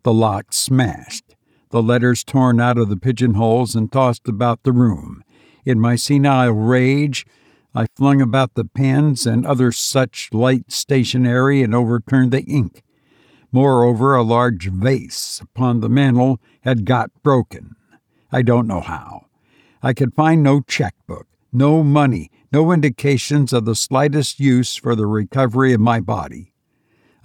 the 0.06 0.14
lock 0.14 0.52
smashed. 0.52 1.34
the 1.70 1.82
letters 1.82 2.22
torn 2.22 2.60
out 2.60 2.78
of 2.78 2.88
the 2.88 2.96
pigeonholes 2.96 3.74
and 3.74 3.90
tossed 3.90 4.28
about 4.28 4.62
the 4.62 4.70
room. 4.70 5.24
In 5.64 5.80
my 5.80 5.96
senile 5.96 6.52
rage, 6.52 7.26
I 7.74 7.86
flung 7.96 8.20
about 8.20 8.54
the 8.54 8.66
pens 8.66 9.26
and 9.26 9.44
other 9.44 9.72
such 9.72 10.28
light 10.32 10.70
stationery 10.70 11.60
and 11.60 11.74
overturned 11.74 12.30
the 12.30 12.44
ink. 12.44 12.84
Moreover, 13.50 14.14
a 14.14 14.22
large 14.22 14.68
vase 14.68 15.40
upon 15.42 15.80
the 15.80 15.88
mantel 15.88 16.40
had 16.60 16.84
got 16.84 17.10
broken. 17.24 17.74
I 18.30 18.42
don't 18.42 18.68
know 18.68 18.82
how. 18.82 19.26
I 19.82 19.92
could 19.92 20.14
find 20.14 20.40
no 20.40 20.60
checkbook, 20.60 21.26
no 21.52 21.82
money, 21.82 22.30
no 22.52 22.70
indications 22.70 23.52
of 23.52 23.64
the 23.64 23.74
slightest 23.74 24.38
use 24.38 24.76
for 24.76 24.94
the 24.94 25.06
recovery 25.06 25.72
of 25.72 25.80
my 25.80 25.98
body. 25.98 26.52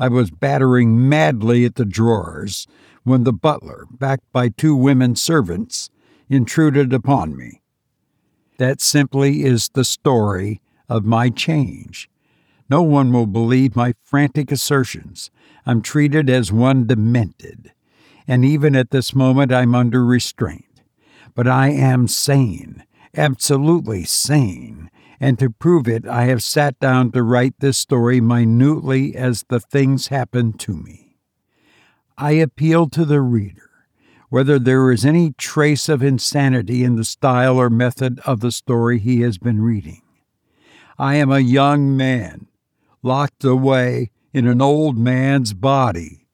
I 0.01 0.07
was 0.07 0.31
battering 0.31 1.07
madly 1.07 1.63
at 1.63 1.75
the 1.75 1.85
drawers 1.85 2.65
when 3.03 3.23
the 3.23 3.31
butler, 3.31 3.85
backed 3.91 4.25
by 4.33 4.49
two 4.49 4.75
women 4.75 5.15
servants, 5.15 5.91
intruded 6.27 6.91
upon 6.91 7.37
me. 7.37 7.61
That 8.57 8.81
simply 8.81 9.43
is 9.43 9.69
the 9.69 9.85
story 9.85 10.59
of 10.89 11.05
my 11.05 11.29
change. 11.29 12.09
No 12.67 12.81
one 12.81 13.13
will 13.13 13.27
believe 13.27 13.75
my 13.75 13.93
frantic 14.03 14.51
assertions. 14.51 15.29
I'm 15.67 15.83
treated 15.83 16.31
as 16.31 16.51
one 16.51 16.87
demented, 16.87 17.71
and 18.27 18.43
even 18.43 18.75
at 18.75 18.89
this 18.89 19.13
moment 19.13 19.53
I'm 19.53 19.75
under 19.75 20.03
restraint. 20.03 20.81
But 21.35 21.47
I 21.47 21.69
am 21.69 22.07
sane, 22.07 22.85
absolutely 23.15 24.05
sane, 24.05 24.89
and 25.21 25.39
to 25.39 25.51
prove 25.51 25.87
it, 25.87 26.05
I 26.07 26.25
have 26.25 26.43
sat 26.43 26.79
down 26.79 27.11
to 27.11 27.21
write 27.21 27.53
this 27.59 27.77
story 27.77 28.19
minutely 28.19 29.15
as 29.15 29.45
the 29.47 29.59
things 29.59 30.07
happened 30.07 30.59
to 30.61 30.73
me. 30.73 31.15
I 32.17 32.31
appeal 32.31 32.89
to 32.89 33.05
the 33.05 33.21
reader 33.21 33.71
whether 34.31 34.57
there 34.57 34.89
is 34.91 35.05
any 35.05 35.33
trace 35.33 35.89
of 35.89 36.01
insanity 36.01 36.85
in 36.85 36.95
the 36.95 37.03
style 37.03 37.57
or 37.57 37.69
method 37.69 38.17
of 38.25 38.39
the 38.39 38.51
story 38.51 38.97
he 38.97 39.19
has 39.19 39.37
been 39.37 39.61
reading. 39.61 40.01
I 40.97 41.15
am 41.15 41.29
a 41.29 41.39
young 41.39 41.97
man, 41.97 42.47
locked 43.03 43.43
away 43.43 44.09
in 44.33 44.47
an 44.47 44.61
old 44.61 44.97
man's 44.97 45.53
body. 45.53 46.27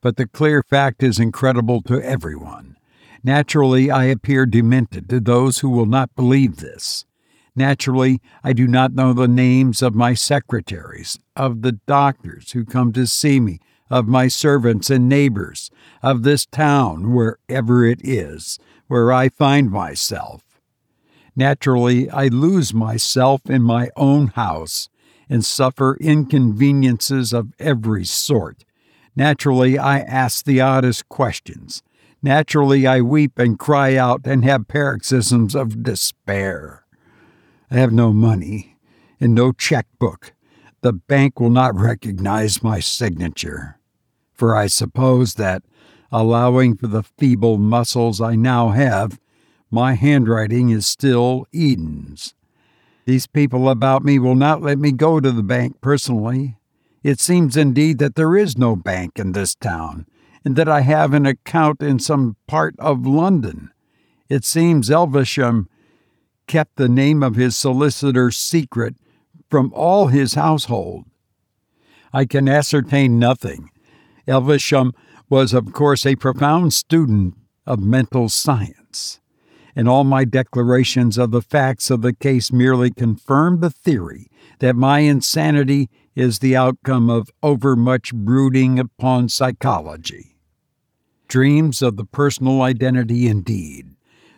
But 0.00 0.16
the 0.16 0.26
clear 0.26 0.64
fact 0.64 1.04
is 1.04 1.20
incredible 1.20 1.80
to 1.82 2.02
everyone. 2.02 2.76
Naturally, 3.22 3.88
I 3.88 4.06
appear 4.06 4.44
demented 4.44 5.08
to 5.08 5.20
those 5.20 5.60
who 5.60 5.70
will 5.70 5.86
not 5.86 6.16
believe 6.16 6.56
this. 6.56 7.04
Naturally, 7.58 8.20
I 8.44 8.52
do 8.52 8.68
not 8.68 8.94
know 8.94 9.12
the 9.12 9.26
names 9.26 9.82
of 9.82 9.92
my 9.92 10.14
secretaries, 10.14 11.18
of 11.34 11.62
the 11.62 11.72
doctors 11.72 12.52
who 12.52 12.64
come 12.64 12.92
to 12.92 13.04
see 13.04 13.40
me, 13.40 13.58
of 13.90 14.06
my 14.06 14.28
servants 14.28 14.90
and 14.90 15.08
neighbors, 15.08 15.68
of 16.00 16.22
this 16.22 16.46
town, 16.46 17.12
wherever 17.12 17.84
it 17.84 17.98
is, 18.04 18.60
where 18.86 19.12
I 19.12 19.28
find 19.28 19.72
myself. 19.72 20.44
Naturally, 21.34 22.08
I 22.08 22.28
lose 22.28 22.72
myself 22.72 23.50
in 23.50 23.62
my 23.62 23.90
own 23.96 24.28
house 24.28 24.88
and 25.28 25.44
suffer 25.44 25.96
inconveniences 26.00 27.32
of 27.32 27.52
every 27.58 28.04
sort. 28.04 28.64
Naturally, 29.16 29.76
I 29.76 29.98
ask 29.98 30.44
the 30.44 30.60
oddest 30.60 31.08
questions. 31.08 31.82
Naturally, 32.22 32.86
I 32.86 33.00
weep 33.00 33.36
and 33.36 33.58
cry 33.58 33.96
out 33.96 34.20
and 34.28 34.44
have 34.44 34.68
paroxysms 34.68 35.56
of 35.56 35.82
despair. 35.82 36.84
I 37.70 37.76
have 37.76 37.92
no 37.92 38.12
money 38.12 38.76
and 39.20 39.34
no 39.34 39.52
checkbook. 39.52 40.32
The 40.80 40.92
bank 40.92 41.40
will 41.40 41.50
not 41.50 41.74
recognize 41.74 42.62
my 42.62 42.80
signature 42.80 43.78
for 44.38 44.54
I 44.54 44.68
suppose 44.68 45.34
that, 45.34 45.64
allowing 46.12 46.76
for 46.76 46.86
the 46.86 47.02
feeble 47.02 47.58
muscles 47.58 48.20
I 48.20 48.36
now 48.36 48.68
have, 48.68 49.18
my 49.68 49.94
handwriting 49.94 50.70
is 50.70 50.86
still 50.86 51.46
Eden's. 51.52 52.34
These 53.04 53.26
people 53.26 53.68
about 53.68 54.04
me 54.04 54.18
will 54.18 54.36
not 54.36 54.62
let 54.62 54.78
me 54.78 54.92
go 54.92 55.18
to 55.18 55.32
the 55.32 55.42
bank 55.42 55.80
personally. 55.80 56.56
It 57.02 57.20
seems 57.20 57.56
indeed 57.56 57.98
that 57.98 58.14
there 58.14 58.36
is 58.36 58.56
no 58.56 58.76
bank 58.76 59.18
in 59.18 59.32
this 59.32 59.56
town, 59.56 60.06
and 60.44 60.54
that 60.56 60.68
I 60.68 60.82
have 60.82 61.12
an 61.12 61.26
account 61.26 61.82
in 61.82 61.98
some 61.98 62.36
part 62.46 62.76
of 62.78 63.06
London. 63.06 63.70
It 64.28 64.44
seems 64.44 64.88
Elvesham 64.88 65.66
kept 66.48 66.76
the 66.76 66.88
name 66.88 67.22
of 67.22 67.36
his 67.36 67.56
solicitor 67.56 68.30
secret 68.32 68.96
from 69.48 69.72
all 69.74 70.08
his 70.08 70.34
household. 70.34 71.04
I 72.12 72.24
can 72.24 72.48
ascertain 72.48 73.18
nothing 73.18 73.70
Elvesham 74.28 74.92
was, 75.30 75.52
of 75.54 75.72
course, 75.72 76.06
a 76.06 76.16
profound 76.16 76.72
student 76.72 77.34
of 77.66 77.80
mental 77.80 78.28
science, 78.28 79.20
and 79.74 79.88
all 79.88 80.04
my 80.04 80.24
declarations 80.24 81.18
of 81.18 81.30
the 81.30 81.42
facts 81.42 81.90
of 81.90 82.02
the 82.02 82.12
case 82.12 82.52
merely 82.52 82.90
confirm 82.90 83.60
the 83.60 83.70
theory 83.70 84.30
that 84.60 84.76
my 84.76 85.00
insanity 85.00 85.88
is 86.14 86.38
the 86.38 86.56
outcome 86.56 87.08
of 87.08 87.30
overmuch 87.42 88.12
brooding 88.12 88.78
upon 88.78 89.28
psychology. 89.28 90.36
Dreams 91.26 91.82
of 91.82 91.96
the 91.96 92.04
personal 92.04 92.62
identity, 92.62 93.28
indeed. 93.28 93.94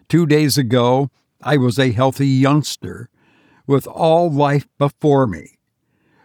Two 0.09 0.27
days 0.27 0.59
ago, 0.59 1.11
I 1.43 1.57
was 1.57 1.79
a 1.79 1.93
healthy 1.93 2.29
youngster 2.29 3.09
with 3.67 3.87
all 3.87 4.31
life 4.31 4.67
before 4.79 5.27
me. 5.27 5.59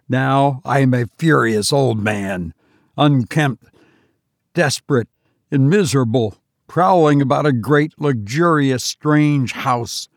Now 0.10 0.62
I 0.66 0.80
am 0.80 0.94
a 0.94 1.08
furious 1.18 1.72
old 1.72 2.00
man 2.00 2.54
unkempt, 2.98 3.66
desperate, 4.54 5.10
and 5.52 5.70
miserable, 5.70 6.36
prowling 6.68 7.22
about 7.22 7.46
a 7.46 7.52
great, 7.52 7.94
luxurious, 8.00 8.84
strange 8.84 9.52
house, 9.52 10.08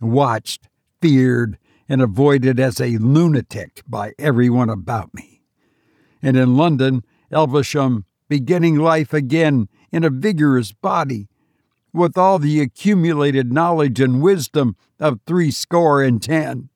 watched, 0.00 0.68
feared, 1.00 1.58
and 1.88 2.02
avoided 2.02 2.60
as 2.60 2.80
a 2.80 2.98
lunatic 2.98 3.82
by 3.88 4.12
everyone 4.18 4.68
about 4.68 5.14
me. 5.14 5.42
And 6.22 6.36
in 6.36 6.56
London, 6.56 7.02
Elvesham, 7.32 8.04
beginning 8.28 8.76
life 8.76 9.12
again 9.14 9.68
in 9.90 10.04
a 10.04 10.10
vigorous 10.10 10.72
body, 10.72 11.28
with 11.92 12.16
all 12.16 12.38
the 12.38 12.60
accumulated 12.60 13.52
knowledge 13.52 14.00
and 14.00 14.22
wisdom 14.22 14.76
of 14.98 15.20
threescore 15.26 16.02
and 16.02 16.22
ten. 16.22 16.68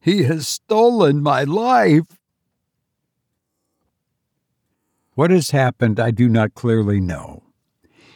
He 0.00 0.24
has 0.24 0.46
stolen 0.46 1.22
my 1.22 1.44
life. 1.44 2.18
What 5.14 5.30
has 5.30 5.50
happened, 5.50 5.98
I 5.98 6.10
do 6.12 6.28
not 6.28 6.54
clearly 6.54 7.00
know. 7.00 7.42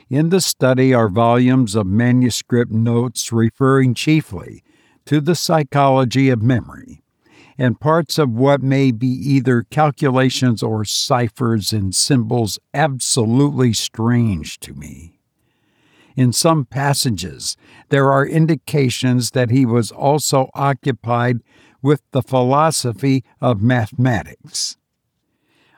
In 0.08 0.28
the 0.28 0.40
study 0.40 0.92
are 0.92 1.08
volumes 1.08 1.74
of 1.74 1.86
manuscript 1.86 2.70
notes 2.70 3.32
referring 3.32 3.94
chiefly 3.94 4.62
to 5.06 5.20
the 5.20 5.34
psychology 5.34 6.28
of 6.28 6.42
memory, 6.42 7.02
and 7.58 7.80
parts 7.80 8.18
of 8.18 8.30
what 8.30 8.62
may 8.62 8.92
be 8.92 9.08
either 9.08 9.62
calculations 9.62 10.62
or 10.62 10.84
ciphers 10.84 11.72
and 11.72 11.94
symbols 11.94 12.58
absolutely 12.72 13.72
strange 13.72 14.60
to 14.60 14.74
me. 14.74 15.11
In 16.16 16.32
some 16.32 16.64
passages, 16.64 17.56
there 17.88 18.10
are 18.10 18.26
indications 18.26 19.30
that 19.30 19.50
he 19.50 19.64
was 19.64 19.90
also 19.90 20.50
occupied 20.54 21.38
with 21.80 22.02
the 22.12 22.22
philosophy 22.22 23.24
of 23.40 23.62
mathematics. 23.62 24.76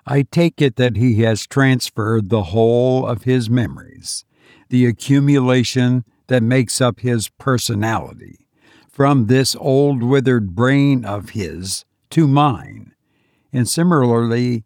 I 0.07 0.23
take 0.23 0.61
it 0.61 0.77
that 0.77 0.97
he 0.97 1.23
has 1.23 1.47
transferred 1.47 2.29
the 2.29 2.45
whole 2.45 3.07
of 3.07 3.23
his 3.23 3.49
memories, 3.49 4.25
the 4.69 4.85
accumulation 4.87 6.05
that 6.27 6.43
makes 6.43 6.81
up 6.81 7.01
his 7.01 7.29
personality, 7.29 8.47
from 8.91 9.27
this 9.27 9.57
old 9.57 10.03
withered 10.03 10.55
brain 10.55 11.05
of 11.05 11.31
his 11.31 11.85
to 12.11 12.29
mine, 12.29 12.93
and 13.53 13.69
similarly, 13.69 14.65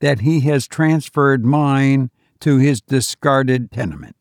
that 0.00 0.20
he 0.20 0.40
has 0.40 0.66
transferred 0.66 1.44
mine 1.44 2.10
to 2.40 2.56
his 2.56 2.80
discarded 2.80 3.70
tenement. 3.70 4.16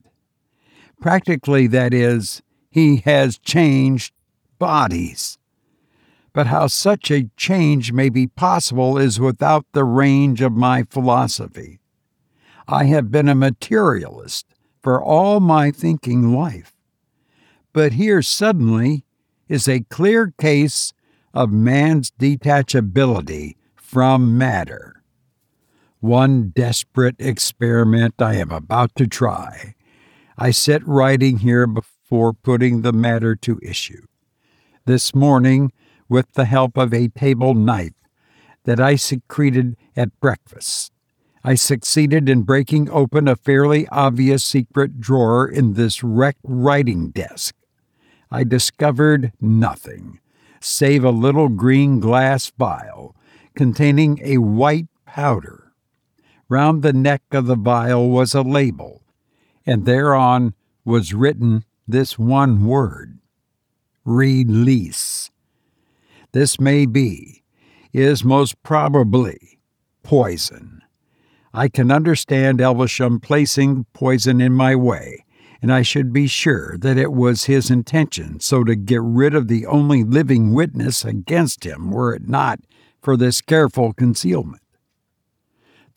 Practically, 0.99 1.67
that 1.67 1.93
is, 1.93 2.41
he 2.69 2.97
has 2.97 3.37
changed 3.37 4.13
bodies. 4.57 5.37
But 6.33 6.47
how 6.47 6.67
such 6.67 7.09
a 7.09 7.29
change 7.37 7.91
may 7.91 8.09
be 8.09 8.27
possible 8.27 8.97
is 8.97 9.19
without 9.19 9.65
the 9.71 9.83
range 9.83 10.41
of 10.41 10.51
my 10.51 10.83
philosophy. 10.89 11.79
I 12.67 12.83
have 12.85 13.11
been 13.11 13.27
a 13.27 13.35
materialist 13.35 14.45
for 14.81 15.01
all 15.01 15.39
my 15.39 15.71
thinking 15.71 16.33
life. 16.33 16.75
But 17.73 17.93
here 17.93 18.21
suddenly 18.21 19.05
is 19.47 19.67
a 19.67 19.85
clear 19.89 20.33
case 20.39 20.93
of 21.33 21.51
man's 21.51 22.11
detachability 22.11 23.55
from 23.75 24.37
matter. 24.37 25.01
One 25.99 26.49
desperate 26.49 27.15
experiment 27.19 28.15
I 28.19 28.35
am 28.35 28.51
about 28.51 28.95
to 28.95 29.07
try. 29.07 29.75
I 30.41 30.51
sit 30.51 30.87
writing 30.87 31.39
here 31.39 31.67
before 31.67 32.31
putting 32.31 32.81
the 32.81 32.93
matter 32.93 33.35
to 33.35 33.59
issue. 33.61 34.05
This 34.85 35.13
morning 35.13 35.73
with 36.07 36.31
the 36.31 36.45
help 36.45 36.77
of 36.77 36.93
a 36.93 37.09
table 37.09 37.53
knife 37.53 37.91
that 38.63 38.79
I 38.79 38.95
secreted 38.95 39.75
at 39.97 40.17
breakfast. 40.21 40.93
I 41.43 41.55
succeeded 41.55 42.29
in 42.29 42.43
breaking 42.43 42.89
open 42.89 43.27
a 43.27 43.35
fairly 43.35 43.85
obvious 43.89 44.41
secret 44.41 45.01
drawer 45.01 45.45
in 45.45 45.73
this 45.73 46.05
wrecked 46.05 46.39
writing 46.45 47.09
desk. 47.09 47.53
I 48.31 48.45
discovered 48.45 49.33
nothing 49.41 50.21
save 50.61 51.03
a 51.03 51.11
little 51.11 51.49
green 51.49 51.99
glass 51.99 52.49
vial 52.57 53.13
containing 53.55 54.21
a 54.23 54.37
white 54.37 54.87
powder. 55.05 55.73
Round 56.47 56.81
the 56.81 56.93
neck 56.93 57.23
of 57.31 57.45
the 57.45 57.55
vial 57.55 58.09
was 58.09 58.33
a 58.33 58.41
label, 58.41 59.03
and 59.65 59.85
thereon 59.85 60.53
was 60.85 61.13
written 61.13 61.63
this 61.87 62.17
one 62.17 62.65
word 62.65 63.19
release. 64.05 65.29
This 66.31 66.59
may 66.59 66.85
be, 66.85 67.43
is 67.93 68.23
most 68.23 68.61
probably, 68.63 69.59
poison. 70.03 70.81
I 71.53 71.67
can 71.67 71.91
understand 71.91 72.59
Elvesham 72.59 73.21
placing 73.21 73.85
poison 73.93 74.39
in 74.39 74.53
my 74.53 74.75
way, 74.75 75.25
and 75.61 75.73
I 75.73 75.81
should 75.81 76.13
be 76.13 76.27
sure 76.27 76.77
that 76.77 76.97
it 76.97 77.11
was 77.11 77.45
his 77.45 77.71
intention 77.71 78.39
so 78.39 78.63
to 78.63 78.75
get 78.75 79.01
rid 79.01 79.33
of 79.33 79.47
the 79.47 79.65
only 79.65 80.03
living 80.03 80.53
witness 80.53 81.03
against 81.03 81.65
him 81.65 81.91
were 81.91 82.13
it 82.13 82.27
not 82.27 82.59
for 83.01 83.17
this 83.17 83.41
careful 83.41 83.93
concealment. 83.93 84.61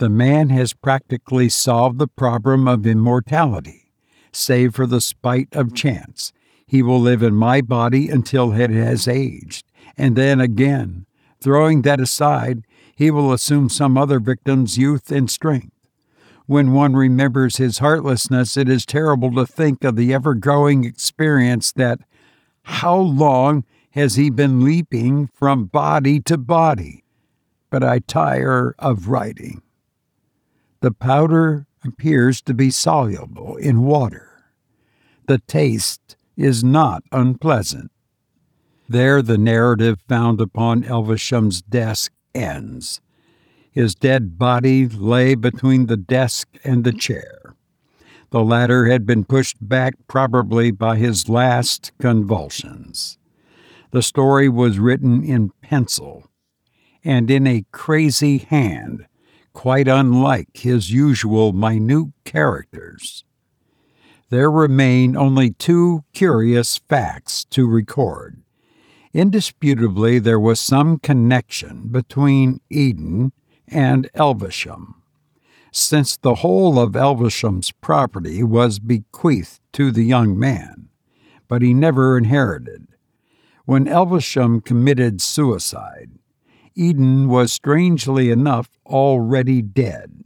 The 0.03 0.09
man 0.09 0.49
has 0.49 0.73
practically 0.73 1.49
solved 1.49 2.01
the 2.01 2.09
problem 2.09 2.67
of 2.67 2.85
immortality, 2.89 3.93
save 4.33 4.75
for 4.75 4.85
the 4.85 5.01
spite 5.01 5.47
of 5.53 5.77
chance. 5.77 6.33
He 6.67 6.83
will 6.83 6.99
live 7.01 7.23
in 7.23 7.37
my 7.37 7.61
body 7.61 8.09
until 8.09 8.53
it 8.53 8.71
has 8.71 9.07
aged, 9.07 9.65
and 9.97 10.17
then 10.17 10.41
again, 10.41 11.07
throwing 11.41 11.83
that 11.83 12.01
aside, 12.01 12.65
he 12.97 13.13
will 13.13 13.33
assume 13.33 13.69
some 13.69 13.97
other 13.97 14.19
victim's 14.19 14.77
youth 14.77 15.13
and 15.13 15.31
strength. 15.31 15.71
When 16.47 16.73
one 16.73 16.97
remembers 16.97 17.59
his 17.59 17.79
heartlessness, 17.79 18.57
it 18.57 18.69
is 18.69 18.85
terrible 18.85 19.33
to 19.37 19.47
think 19.47 19.85
of 19.85 19.95
the 19.95 20.13
ever 20.13 20.35
growing 20.35 20.83
experience 20.83 21.71
that 21.75 22.01
how 22.65 22.97
long 22.97 23.65
has 23.91 24.17
he 24.17 24.31
been 24.31 24.65
leaping 24.65 25.29
from 25.29 25.67
body 25.67 26.19
to 26.23 26.37
body? 26.37 27.05
But 27.71 27.85
I 27.85 28.01
tire 28.01 28.75
of 28.81 29.07
writing. 29.07 29.63
The 30.83 30.91
powder 30.91 31.69
appears 31.85 32.43
to 32.43 32.53
be 32.53 32.71
soluble 32.71 33.55
in 33.57 33.85
water. 33.85 34.43
The 35.29 35.39
taste 35.39 36.17
is 36.37 36.65
not 36.65 37.05
unpleasant. 37.13 37.93
There, 38.89 39.23
the 39.23 39.39
narrative 39.39 40.01
found 40.09 40.41
upon 40.41 40.83
Elvesham's 40.83 41.63
desk 41.63 42.13
ends. 42.35 43.01
His 43.71 43.95
dead 43.95 44.37
body 44.37 44.89
lay 44.89 45.37
between 45.37 45.87
the 45.87 45.97
desk 45.97 46.49
and 46.65 46.83
the 46.83 46.93
chair. 46.93 47.55
The 48.31 48.43
latter 48.43 48.87
had 48.87 49.07
been 49.07 49.25
pushed 49.25 49.57
back 49.61 49.95
probably 50.09 50.73
by 50.73 50.97
his 50.97 51.29
last 51.29 51.93
convulsions. 52.01 53.19
The 53.93 54.03
story 54.03 54.49
was 54.49 54.81
written 54.81 55.23
in 55.23 55.53
pencil 55.63 56.29
and 57.05 57.31
in 57.31 57.47
a 57.47 57.65
crazy 57.71 58.39
hand, 58.39 59.07
quite 59.53 59.89
unlike 59.89 60.49
his 60.55 60.91
usual 60.91 61.53
minute 61.53 62.13
characters. 62.25 63.25
There 64.31 64.51
remain 64.51 65.17
only 65.17 65.51
two 65.51 66.05
curious 66.15 66.79
facts 66.79 67.45
to 67.51 67.69
record. 67.69 68.43
Indisputably, 69.13 70.19
there 70.19 70.41
was 70.41 70.59
some 70.59 70.99
connection 70.99 71.89
between 71.89 72.61
Eden 72.71 73.33
and 73.69 74.11
Elvesham, 74.15 74.95
since 75.71 76.17
the 76.17 76.37
whole 76.37 76.79
of 76.79 76.93
Elvesham's 76.93 77.73
property 77.73 78.43
was 78.43 78.79
bequeathed 78.79 79.61
to 79.75 79.91
the 79.91 80.05
young 80.05 80.39
man, 80.39 80.89
but 81.47 81.61
he 81.61 81.75
never 81.75 82.17
inherited. 82.17 82.89
When 83.67 83.85
Elvesham 83.85 84.65
committed 84.65 85.21
suicide, 85.21 86.11
Eden 86.75 87.29
was 87.29 87.53
strangely 87.53 88.31
enough 88.31 88.69
already 88.87 89.63
dead. 89.63 90.25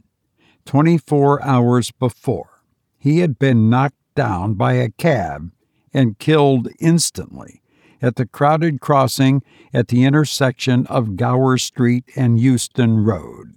Twenty 0.65 0.97
four 0.97 1.41
hours 1.43 1.91
before, 1.91 2.61
he 2.97 3.19
had 3.19 3.39
been 3.39 3.69
knocked 3.69 3.95
down 4.15 4.55
by 4.55 4.73
a 4.73 4.89
cab 4.89 5.51
and 5.93 6.19
killed 6.19 6.67
instantly 6.79 7.61
at 8.01 8.15
the 8.15 8.25
crowded 8.25 8.81
crossing 8.81 9.41
at 9.73 9.87
the 9.87 10.03
intersection 10.03 10.85
of 10.87 11.15
Gower 11.15 11.57
Street 11.57 12.05
and 12.15 12.39
Euston 12.39 13.03
Road. 13.03 13.55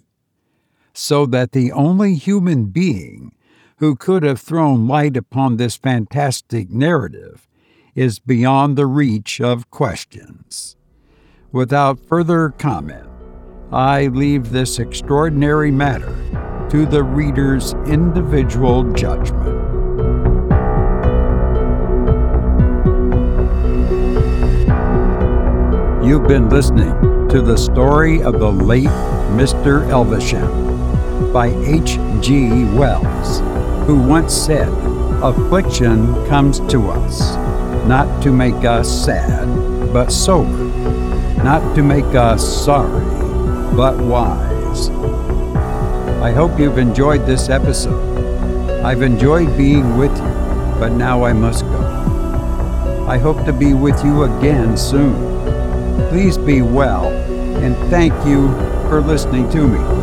So 0.93 1.27
that 1.27 1.53
the 1.53 1.73
only 1.73 2.15
human 2.15 2.67
being 2.67 3.35
who 3.79 3.97
could 3.97 4.23
have 4.23 4.41
thrown 4.41 4.87
light 4.87 5.17
upon 5.17 5.57
this 5.57 5.77
fantastic 5.77 6.71
narrative 6.71 7.49
is 7.95 8.19
beyond 8.19 8.77
the 8.77 8.87
reach 8.87 9.41
of 9.41 9.71
questions. 9.71 10.77
Without 11.53 11.99
further 11.99 12.51
comment, 12.59 13.09
I 13.73 14.07
leave 14.07 14.51
this 14.51 14.79
extraordinary 14.79 15.73
matter 15.73 16.15
to 16.71 16.87
the 16.87 17.03
reader's 17.03 17.73
individual 17.87 18.85
judgment. 18.93 19.49
You've 26.05 26.29
been 26.29 26.49
listening 26.49 27.29
to 27.31 27.43
the 27.43 27.59
story 27.59 28.23
of 28.23 28.39
the 28.39 28.53
late 28.53 28.87
Mr. 29.35 29.89
Elvesham 29.89 31.33
by 31.33 31.49
H.G. 31.49 32.65
Wells, 32.77 33.41
who 33.89 33.99
once 33.99 34.33
said, 34.33 34.69
Affliction 35.21 36.15
comes 36.29 36.61
to 36.71 36.91
us, 36.91 37.35
not 37.89 38.23
to 38.23 38.31
make 38.31 38.65
us 38.65 39.05
sad, 39.05 39.49
but 39.93 40.11
sober 40.13 40.90
not 41.45 41.75
to 41.75 41.83
make 41.83 42.15
us 42.15 42.65
sorry, 42.65 43.05
but 43.75 43.97
wise. 43.97 44.91
I 46.21 46.33
hope 46.33 46.59
you've 46.59 46.79
enjoyed 46.79 47.25
this 47.25 47.49
episode. 47.49 48.85
I've 48.85 49.03
enjoyed 49.03 49.57
being 49.57 49.97
with 49.97 50.15
you, 50.17 50.31
but 50.79 50.91
now 50.93 51.25
I 51.25 51.33
must 51.33 51.65
go. 51.65 53.07
I 53.09 53.17
hope 53.17 53.45
to 53.47 53.53
be 53.53 53.73
with 53.73 54.05
you 54.05 54.25
again 54.25 54.77
soon. 54.77 55.15
Please 56.11 56.37
be 56.37 56.61
well, 56.61 57.07
and 57.09 57.75
thank 57.91 58.13
you 58.27 58.49
for 58.89 59.01
listening 59.01 59.49
to 59.51 59.67
me. 59.67 60.00